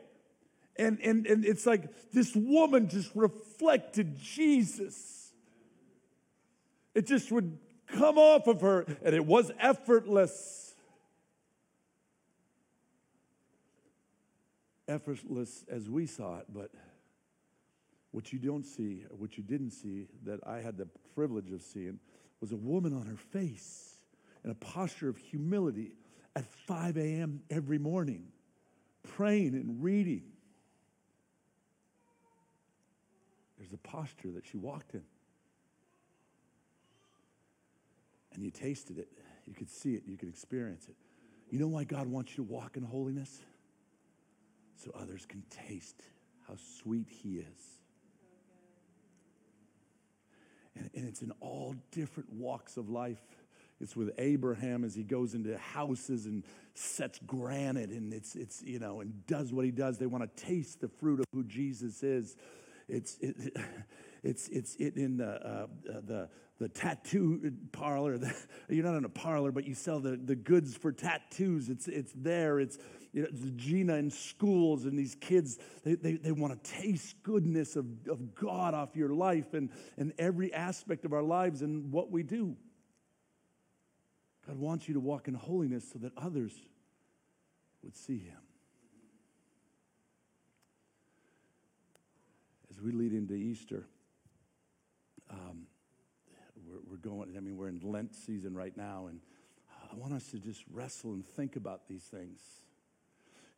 And, 0.75 0.99
and, 1.01 1.25
and 1.25 1.45
it's 1.45 1.65
like 1.65 2.11
this 2.11 2.35
woman 2.35 2.87
just 2.87 3.11
reflected 3.15 4.17
Jesus. 4.17 5.22
It 6.93 7.07
just 7.07 7.31
would 7.31 7.57
come 7.87 8.17
off 8.17 8.47
of 8.47 8.61
her, 8.61 8.85
and 9.03 9.15
it 9.15 9.25
was 9.25 9.51
effortless. 9.59 10.75
Effortless 14.87 15.65
as 15.69 15.89
we 15.89 16.05
saw 16.05 16.39
it, 16.39 16.45
but 16.53 16.71
what 18.11 18.31
you 18.31 18.37
don't 18.37 18.65
see, 18.65 19.05
what 19.09 19.37
you 19.37 19.43
didn't 19.43 19.71
see, 19.71 20.07
that 20.23 20.39
I 20.45 20.57
had 20.59 20.77
the 20.77 20.87
privilege 21.15 21.51
of 21.51 21.61
seeing, 21.61 21.99
was 22.41 22.51
a 22.51 22.57
woman 22.57 22.93
on 22.93 23.05
her 23.05 23.17
face 23.17 23.95
in 24.43 24.51
a 24.51 24.55
posture 24.55 25.09
of 25.09 25.17
humility 25.17 25.93
at 26.35 26.45
5 26.45 26.97
a.m. 26.97 27.41
every 27.49 27.77
morning, 27.77 28.27
praying 29.03 29.55
and 29.55 29.83
reading. 29.83 30.23
There's 33.57 33.73
a 33.73 33.77
posture 33.77 34.31
that 34.31 34.45
she 34.45 34.57
walked 34.57 34.93
in. 34.93 35.03
And 38.35 38.43
you 38.43 38.51
tasted 38.51 38.97
it, 38.97 39.09
you 39.45 39.53
could 39.53 39.69
see 39.69 39.95
it, 39.95 40.03
you 40.07 40.17
could 40.17 40.29
experience 40.29 40.85
it. 40.87 40.95
You 41.49 41.59
know 41.59 41.67
why 41.67 41.83
God 41.83 42.07
wants 42.07 42.31
you 42.31 42.37
to 42.37 42.51
walk 42.51 42.77
in 42.77 42.83
holiness? 42.83 43.41
So 44.83 44.91
others 44.99 45.25
can 45.25 45.43
taste 45.49 46.01
how 46.47 46.55
sweet 46.81 47.07
He 47.09 47.37
is. 47.37 47.73
And, 50.75 50.89
and 50.95 51.07
it's 51.07 51.21
in 51.21 51.31
all 51.39 51.75
different 51.91 52.31
walks 52.33 52.77
of 52.77 52.89
life. 52.89 53.21
It's 53.79 53.95
with 53.95 54.11
Abraham 54.17 54.83
as 54.83 54.95
he 54.95 55.03
goes 55.03 55.33
into 55.33 55.57
houses 55.57 56.25
and 56.25 56.43
sets 56.73 57.19
granite 57.27 57.89
and 57.89 58.13
it's, 58.13 58.35
it's 58.35 58.63
you 58.63 58.79
know, 58.79 59.01
and 59.01 59.25
does 59.27 59.51
what 59.51 59.65
he 59.65 59.71
does. 59.71 59.97
They 59.97 60.05
want 60.05 60.23
to 60.23 60.43
taste 60.43 60.79
the 60.79 60.87
fruit 60.87 61.19
of 61.19 61.25
who 61.33 61.43
Jesus 61.43 62.01
is. 62.01 62.37
It's, 62.87 63.17
it, 63.19 63.35
it's, 64.23 64.47
it's 64.49 64.75
it 64.75 64.97
in 64.97 65.17
the, 65.17 65.29
uh, 65.29 65.67
the, 65.85 66.29
the 66.59 66.69
tattoo 66.69 67.51
parlor. 67.71 68.19
You're 68.69 68.85
not 68.85 68.95
in 68.95 69.05
a 69.05 69.09
parlor, 69.09 69.51
but 69.51 69.65
you 69.65 69.73
sell 69.73 69.99
the, 69.99 70.17
the 70.17 70.35
goods 70.35 70.75
for 70.75 70.91
tattoos. 70.91 71.69
It's, 71.69 71.87
it's 71.87 72.13
there. 72.15 72.59
It's, 72.59 72.77
you 73.11 73.23
know, 73.23 73.27
Gina 73.55 73.95
in 73.95 74.09
schools, 74.09 74.85
and 74.85 74.97
these 74.97 75.15
kids, 75.15 75.59
they, 75.83 75.95
they, 75.95 76.13
they 76.13 76.31
want 76.31 76.63
to 76.63 76.71
taste 76.71 77.21
goodness 77.21 77.75
of, 77.75 77.85
of 78.09 78.33
God 78.33 78.73
off 78.73 78.95
your 78.95 79.09
life 79.09 79.53
and, 79.53 79.69
and 79.97 80.13
every 80.17 80.53
aspect 80.53 81.05
of 81.05 81.13
our 81.13 81.21
lives 81.21 81.61
and 81.61 81.91
what 81.91 82.11
we 82.11 82.23
do. 82.23 82.55
God 84.47 84.57
wants 84.57 84.87
you 84.87 84.95
to 84.95 84.99
walk 84.99 85.27
in 85.27 85.35
holiness 85.35 85.89
so 85.93 85.99
that 85.99 86.11
others 86.17 86.53
would 87.83 87.95
see 87.95 88.19
him. 88.19 88.42
We 92.83 92.91
lead 92.91 93.13
into 93.13 93.33
Easter, 93.33 93.85
um, 95.29 95.67
we're, 96.67 96.79
we're 96.91 96.97
going, 96.97 97.35
I 97.37 97.39
mean, 97.39 97.57
we're 97.57 97.69
in 97.69 97.79
Lent 97.81 98.13
season 98.13 98.53
right 98.53 98.75
now, 98.75 99.07
and 99.07 99.21
I 99.91 99.95
want 99.95 100.13
us 100.13 100.29
to 100.31 100.37
just 100.37 100.63
wrestle 100.71 101.13
and 101.13 101.25
think 101.25 101.55
about 101.55 101.87
these 101.87 102.03
things. 102.03 102.41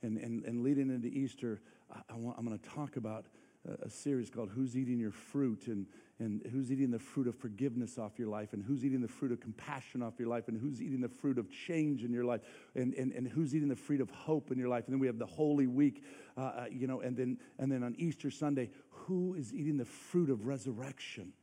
And, 0.03 0.17
and, 0.17 0.43
and 0.45 0.63
leading 0.63 0.89
into 0.89 1.07
Easter, 1.07 1.61
I, 1.91 2.13
I 2.13 2.17
want, 2.17 2.38
I'm 2.38 2.45
going 2.45 2.59
to 2.59 2.69
talk 2.69 2.97
about 2.97 3.26
a, 3.67 3.88
a 3.88 3.89
series 3.89 4.30
called 4.30 4.49
Who's 4.53 4.78
Eating 4.78 4.99
Your 4.99 5.11
Fruit? 5.11 5.67
And, 5.67 5.88
and 6.20 6.41
who's 6.51 6.72
eating 6.72 6.91
the 6.91 6.99
fruit 6.99 7.28
of 7.28 7.36
forgiveness 7.36 7.97
off 7.97 8.18
your 8.18 8.30
life, 8.30 8.53
and 8.53 8.63
who's 8.63 8.86
eating 8.86 9.01
the 9.01 9.07
fruit 9.07 9.34
of 9.34 9.41
compassion 9.41 10.01
off 10.01 10.13
your 10.18 10.30
life, 10.30 10.47
and 10.47 10.57
who's 10.57 10.82
eating 10.82 11.01
the 11.01 11.09
fruit 11.09 11.38
of 11.38 11.49
change 11.49 12.03
in 12.03 12.13
your 12.13 12.24
life, 12.24 12.41
and, 12.74 12.93
and, 12.93 13.11
and 13.11 13.28
who's 13.28 13.53
eating 13.53 13.68
the 13.68 13.76
fruit 13.76 13.99
of 13.99 14.09
hope 14.11 14.49
in 14.49 14.57
your 14.57 14.70
life. 14.70 14.86
And 14.86 14.93
then 14.93 14.99
we 14.99 15.07
have 15.07 15.20
the 15.20 15.26
Holy 15.26 15.68
Week, 15.68 16.03
uh, 16.38 16.41
uh, 16.41 16.66
you 16.72 16.88
know, 16.88 17.01
and 17.01 17.18
then, 17.18 17.38
and 17.59 17.70
then 17.70 17.84
on 17.84 17.95
Easter 17.97 18.32
Sunday, 18.32 18.70
who 18.89 19.36
is 19.36 19.53
eating 19.53 19.78
the 19.78 19.86
fruit 19.86 20.30
of 20.30 20.45
resurrection? 20.45 21.34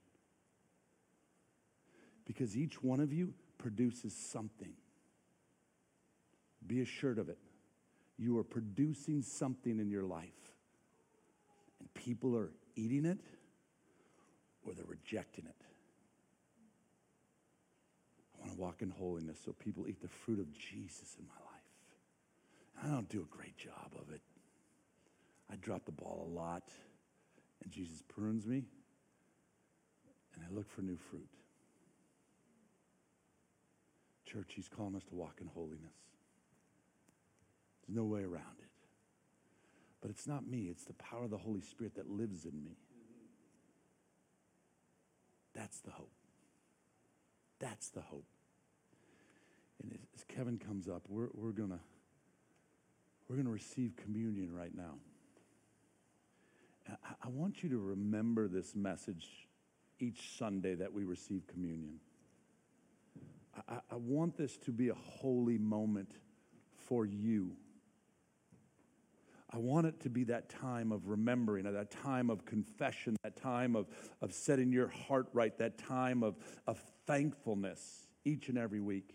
Because 2.25 2.57
each 2.57 2.83
one 2.83 3.01
of 3.01 3.12
you 3.12 3.35
produces 3.59 4.14
something. 4.16 4.73
Be 6.66 6.81
assured 6.81 7.18
of 7.18 7.29
it. 7.29 7.39
You 8.16 8.39
are 8.39 8.45
producing 8.45 9.20
something 9.20 9.81
in 9.81 9.91
your 9.91 10.05
life, 10.05 10.55
and 11.79 11.93
people 11.93 12.35
are 12.37 12.53
eating 12.75 13.05
it 13.05 13.18
or 14.65 14.75
they're 14.75 14.85
rejecting 14.87 15.47
it. 15.47 15.65
I 18.35 18.41
want 18.41 18.53
to 18.53 18.61
walk 18.61 18.83
in 18.83 18.91
holiness 18.91 19.39
so 19.45 19.53
people 19.53 19.87
eat 19.89 20.01
the 20.01 20.09
fruit 20.09 20.39
of 20.39 20.53
Jesus 20.53 21.17
in 21.19 21.27
my 21.27 21.35
life. 21.35 21.53
I 22.83 22.95
don't 22.95 23.09
do 23.09 23.21
a 23.21 23.37
great 23.37 23.57
job 23.57 23.93
of 23.99 24.13
it. 24.13 24.21
I 25.51 25.57
drop 25.57 25.85
the 25.85 25.93
ball 25.93 26.27
a 26.29 26.35
lot, 26.35 26.69
and 27.63 27.71
Jesus 27.71 28.03
prunes 28.09 28.47
me, 28.47 28.65
and 30.35 30.45
I 30.45 30.55
look 30.55 30.71
for 30.71 30.83
new 30.83 30.97
fruit. 30.97 31.29
Church, 34.25 34.53
He's 34.55 34.69
calling 34.69 34.97
us 34.97 35.05
to 35.05 35.15
walk 35.15 35.39
in 35.41 35.47
holiness. 35.47 35.93
There's 37.87 37.97
no 37.97 38.05
way 38.05 38.23
around 38.23 38.59
it. 38.61 38.71
But 40.01 40.11
it's 40.11 40.27
not 40.27 40.47
me, 40.47 40.69
it's 40.71 40.85
the 40.85 40.95
power 40.95 41.25
of 41.25 41.31
the 41.31 41.39
Holy 41.39 41.61
Spirit 41.61 41.95
that 41.97 42.11
lives 42.11 42.45
in 42.47 42.65
me. 42.65 42.79
That's 45.55 45.81
the 45.81 45.91
hope. 45.91 46.13
That's 47.59 47.89
the 47.91 48.01
hope. 48.01 48.27
And 49.83 49.99
as 50.15 50.25
Kevin 50.25 50.59
comes 50.59 50.89
up, 50.89 51.03
we're, 51.09 51.29
we're 51.35 51.53
going 51.53 51.71
to 51.71 51.81
we're 53.29 53.37
going 53.37 53.47
to 53.47 53.53
receive 53.53 53.97
communion 53.97 54.53
right 54.53 54.75
now. 54.75 54.97
I, 56.87 57.15
I 57.25 57.29
want 57.29 57.63
you 57.63 57.71
to 57.71 57.79
remember 57.79 58.47
this 58.47 58.75
message 58.75 59.27
each 60.01 60.37
Sunday 60.37 60.75
that 60.75 60.93
we 60.93 61.05
receive 61.05 61.47
communion. 61.47 62.01
I, 63.69 63.79
I 63.91 63.97
want 63.97 64.37
this 64.37 64.59
to 64.59 64.71
be 64.71 64.89
a 64.91 64.95
holy 64.95 65.57
moment 65.57 66.11
for 66.87 67.07
you. 67.07 67.53
I 69.55 69.59
want 69.59 69.87
it 69.87 70.01
to 70.01 70.09
be 70.09 70.25
that 70.25 70.49
time 70.49 70.93
of 70.93 71.09
remembering, 71.09 71.65
that 71.71 71.91
time 71.91 72.31
of 72.31 72.47
confession, 72.47 73.17
that 73.23 73.37
time 73.37 73.77
of, 73.77 73.87
of 74.23 74.33
setting 74.33 74.73
your 74.73 74.89
heart 74.89 75.29
right, 75.35 75.57
that 75.59 75.77
time 75.77 76.23
of, 76.23 76.37
of 76.67 76.83
thankfulness 77.07 78.07
each 78.25 78.49
and 78.49 78.57
every 78.57 78.81
week. 78.81 79.15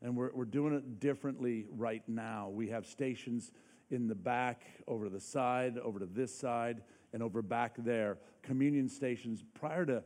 And 0.00 0.16
we're, 0.16 0.30
we're 0.32 0.44
doing 0.44 0.74
it 0.74 1.00
differently 1.00 1.66
right 1.70 2.02
now. 2.06 2.50
We 2.50 2.68
have 2.68 2.86
stations 2.86 3.50
in 3.90 4.06
the 4.06 4.14
back, 4.14 4.64
over 4.86 5.06
to 5.06 5.10
the 5.10 5.20
side, 5.20 5.76
over 5.78 5.98
to 5.98 6.06
this 6.06 6.32
side, 6.32 6.82
and 7.12 7.20
over 7.20 7.42
back 7.42 7.74
there. 7.78 8.18
Communion 8.42 8.88
stations. 8.88 9.42
Prior 9.54 9.84
to 9.86 10.04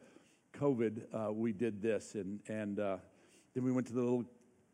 COVID, 0.55 1.03
uh, 1.13 1.33
we 1.33 1.53
did 1.53 1.83
this, 1.83 2.15
and, 2.15 2.41
and 2.49 2.81
uh, 2.81 2.97
then 3.55 3.65
we 3.65 3.73
went 3.73 3.87
to 3.89 3.93
the 3.93 4.01
little 4.01 4.25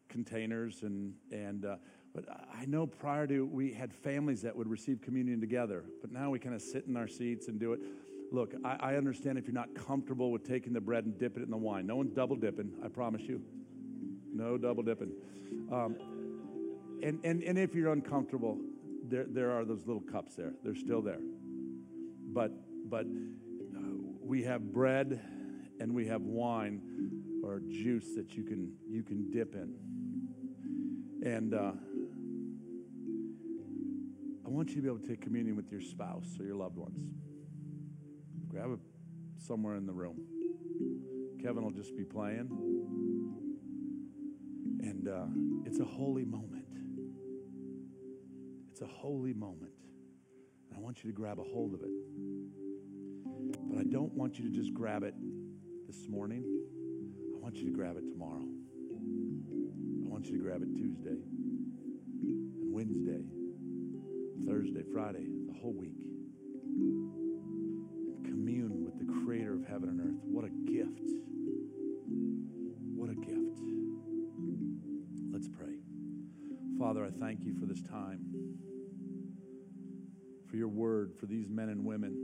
containers 0.09 0.83
and, 0.83 1.15
and 1.33 1.65
uh, 1.65 1.77
but 2.15 2.25
I 2.29 2.65
know 2.67 2.87
prior 2.87 3.27
to 3.27 3.47
we 3.47 3.73
had 3.73 3.93
families 3.93 4.43
that 4.43 4.57
would 4.57 4.69
receive 4.69 5.01
communion 5.01 5.41
together, 5.41 5.85
but 6.01 6.11
now 6.11 6.31
we 6.31 6.39
kind 6.39 6.55
of 6.55 6.63
sit 6.63 6.87
in 6.87 6.97
our 6.97 7.09
seats 7.09 7.49
and 7.49 7.61
do 7.61 7.73
it. 7.73 7.81
Look, 8.31 8.55
I, 8.65 8.77
I, 8.81 8.97
understand 8.97 9.39
if 9.39 9.47
you're 9.47 9.55
not 9.55 9.75
comfortable 9.75 10.31
with 10.31 10.47
taking 10.47 10.75
the 10.75 10.81
bread 10.81 11.07
and 11.07 11.19
dipping 11.19 11.43
it 11.43 11.47
in 11.47 11.51
the 11.51 11.57
wine. 11.57 11.87
No 11.87 11.97
one's 11.97 12.13
double 12.13 12.37
dipping, 12.37 12.71
I 12.85 12.89
promise 12.89 13.23
you. 13.23 13.41
No 14.35 14.59
double 14.59 14.83
dipping. 14.83 15.13
Um, 15.73 15.97
and, 17.03 17.21
and, 17.25 17.43
and 17.43 17.59
if 17.59 17.75
you're 17.75 17.93
uncomfortable, 17.93 18.59
there, 19.05 19.25
there 19.27 19.51
are 19.51 19.65
those 19.65 19.87
little 19.87 20.03
cups 20.03 20.35
there. 20.35 20.53
They're 20.63 20.75
still 20.75 21.01
there. 21.01 21.21
But, 22.33 22.53
but 22.91 23.07
uh, 23.07 23.81
we 24.21 24.43
have 24.43 24.73
bread 24.73 25.21
and 25.81 25.95
we 25.95 26.07
have 26.07 26.23
wine 26.23 26.83
or 27.43 27.61
juice 27.61 28.15
that 28.17 28.35
you 28.35 28.43
can, 28.43 28.73
you 28.91 29.03
can 29.03 29.31
dip 29.31 29.55
in. 29.55 29.75
And 31.25 31.55
uh, 31.55 31.73
I 34.49 34.51
want 34.51 34.71
you 34.71 34.77
to 34.77 34.81
be 34.81 34.89
able 34.89 34.99
to 35.01 35.07
take 35.07 35.21
communion 35.21 35.57
with 35.57 35.71
your 35.71 35.83
spouse 35.83 36.39
or 36.41 36.47
your 36.47 36.57
loved 36.57 36.79
ones. 36.79 36.99
Grab 38.49 38.73
it 38.73 38.79
somewhere 39.37 39.75
in 39.75 39.85
the 39.85 39.93
room. 39.93 40.23
Kevin 41.43 41.65
will 41.65 41.71
just 41.71 41.95
be 41.95 42.03
playing. 42.03 42.49
And 44.81 45.07
uh, 45.07 45.27
it's 45.67 45.81
a 45.81 45.85
holy 45.85 46.25
moment. 46.25 46.65
It's 48.71 48.81
a 48.81 48.87
holy 48.87 49.35
moment. 49.35 49.73
And 50.71 50.79
I 50.79 50.81
want 50.81 51.05
you 51.05 51.11
to 51.11 51.15
grab 51.15 51.39
a 51.39 51.45
hold 51.45 51.75
of 51.75 51.83
it. 51.83 51.91
But 53.69 53.81
I 53.81 53.85
don't 53.85 54.15
want 54.15 54.39
you 54.39 54.49
to 54.49 54.51
just 54.51 54.73
grab 54.73 55.03
it 55.03 55.13
this 55.87 56.09
morning. 56.09 56.43
I 57.35 57.39
want 57.39 57.57
you 57.57 57.67
to 57.67 57.73
grab 57.73 57.99
it 57.99 58.09
tomorrow. 58.09 58.41
I 58.41 60.09
want 60.09 60.25
you 60.25 60.39
to 60.39 60.43
grab 60.43 60.63
it 60.63 60.75
Tuesday 60.75 61.21
and 62.23 62.73
Wednesday, 62.73 63.21
Thursday, 64.49 64.83
Friday, 64.95 65.27
the 65.47 65.53
whole 65.61 65.75
week. 65.75 65.93
Commune 68.25 68.83
with 68.83 68.99
the 68.99 69.05
creator 69.25 69.53
of 69.53 69.67
heaven 69.67 69.91
and 69.91 70.01
earth. 70.01 70.23
What 70.25 70.47
a 70.47 70.49
gift. 70.49 71.11
What 72.97 73.11
a 73.11 73.15
gift. 73.15 73.61
Let's 75.31 75.49
pray. 75.49 75.75
Father, 76.79 77.05
I 77.05 77.11
thank 77.21 77.45
you 77.45 77.55
for 77.61 77.67
this 77.67 77.83
time, 77.83 78.25
for 80.49 80.57
your 80.57 80.69
word, 80.69 81.13
for 81.21 81.27
these 81.27 81.51
men 81.51 81.69
and 81.69 81.85
women. 81.85 82.17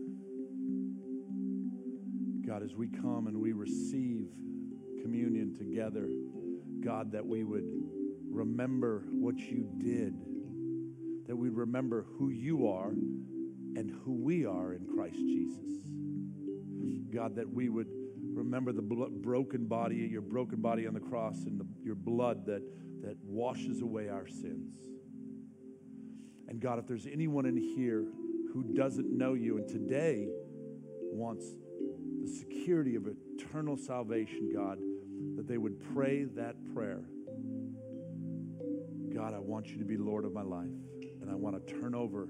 God, 2.47 2.63
as 2.63 2.75
we 2.75 2.89
come 2.89 3.27
and 3.27 3.39
we 3.39 3.53
receive 3.53 4.29
communion 5.03 5.55
together, 5.55 6.09
God, 6.83 7.13
that 7.13 7.27
we 7.27 7.45
would 7.45 7.69
remember 8.31 9.05
what 9.11 9.37
you 9.39 9.69
did, 9.77 10.15
that 11.27 11.37
we 11.37 11.49
remember 11.49 12.07
who 12.19 12.31
you 12.31 12.69
are 12.69 12.91
and 12.91 13.91
who 14.05 14.13
we 14.13 14.45
are 14.45 14.73
in 14.73 14.87
Christ 14.87 15.17
Jesus. 15.17 15.65
God, 17.15 17.37
that 17.37 17.49
we 17.49 17.69
would 17.69 17.87
remember 18.35 18.73
the 18.73 18.83
broken 18.83 19.67
body, 19.67 19.97
your 19.97 20.21
broken 20.21 20.61
body 20.61 20.87
on 20.87 20.95
the 20.95 21.01
cross, 21.01 21.45
and 21.45 21.61
the, 21.61 21.67
your 21.85 21.95
blood 21.95 22.45
that, 22.47 22.63
that 23.03 23.17
washes 23.23 23.81
away 23.81 24.09
our 24.09 24.27
sins. 24.27 24.75
And 26.49 26.61
God, 26.61 26.79
if 26.79 26.87
there's 26.87 27.07
anyone 27.07 27.47
in 27.47 27.57
here 27.57 28.05
who 28.53 28.65
doesn't 28.75 29.17
know 29.17 29.35
you 29.35 29.59
and 29.59 29.69
today 29.69 30.29
wants 31.13 31.47
the 32.21 32.29
security 32.29 32.97
of 32.97 33.07
eternal 33.07 33.77
salvation, 33.77 34.51
God, 34.53 34.79
that 35.37 35.47
they 35.47 35.59
would 35.59 35.79
pray 35.95 36.25
that 36.25 36.57
prayer. 36.75 37.05
God, 39.15 39.33
I 39.33 39.39
want 39.39 39.69
you 39.69 39.79
to 39.79 39.85
be 39.85 39.97
Lord 39.97 40.25
of 40.25 40.33
my 40.33 40.43
life, 40.43 40.69
and 41.25 41.33
I 41.33 41.37
want 41.37 41.67
to 41.67 41.81
turn 41.81 41.95
over 41.95 42.29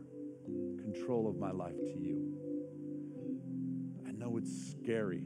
control 0.78 1.26
of 1.28 1.36
my 1.36 1.50
life 1.50 1.74
to 1.74 1.98
you. 1.98 2.32
I 4.06 4.12
know 4.12 4.36
it's 4.36 4.70
scary, 4.70 5.24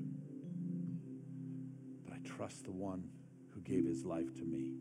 but 2.03 2.14
I 2.14 2.19
trust 2.27 2.64
the 2.64 2.73
one 2.73 3.05
who 3.51 3.61
gave 3.61 3.85
his 3.85 4.07
life 4.07 4.35
to 4.37 4.43
me. 4.43 4.73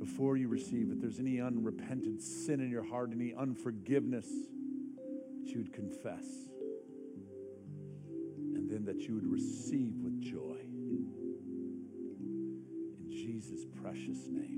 Before 0.00 0.36
you 0.36 0.48
receive, 0.48 0.90
if 0.90 1.00
there's 1.00 1.20
any 1.20 1.40
unrepentant 1.40 2.20
sin 2.20 2.58
in 2.58 2.68
your 2.68 2.84
heart, 2.84 3.10
any 3.14 3.32
unforgiveness, 3.32 4.26
that 4.26 5.46
you 5.46 5.58
would 5.58 5.72
confess 5.72 6.26
and 8.56 8.68
then 8.68 8.84
that 8.86 9.02
you 9.02 9.14
would 9.14 9.30
receive 9.30 9.94
with 10.02 10.20
joy. 10.20 10.58
In 12.98 13.06
Jesus' 13.08 13.64
precious 13.80 14.26
name. 14.28 14.57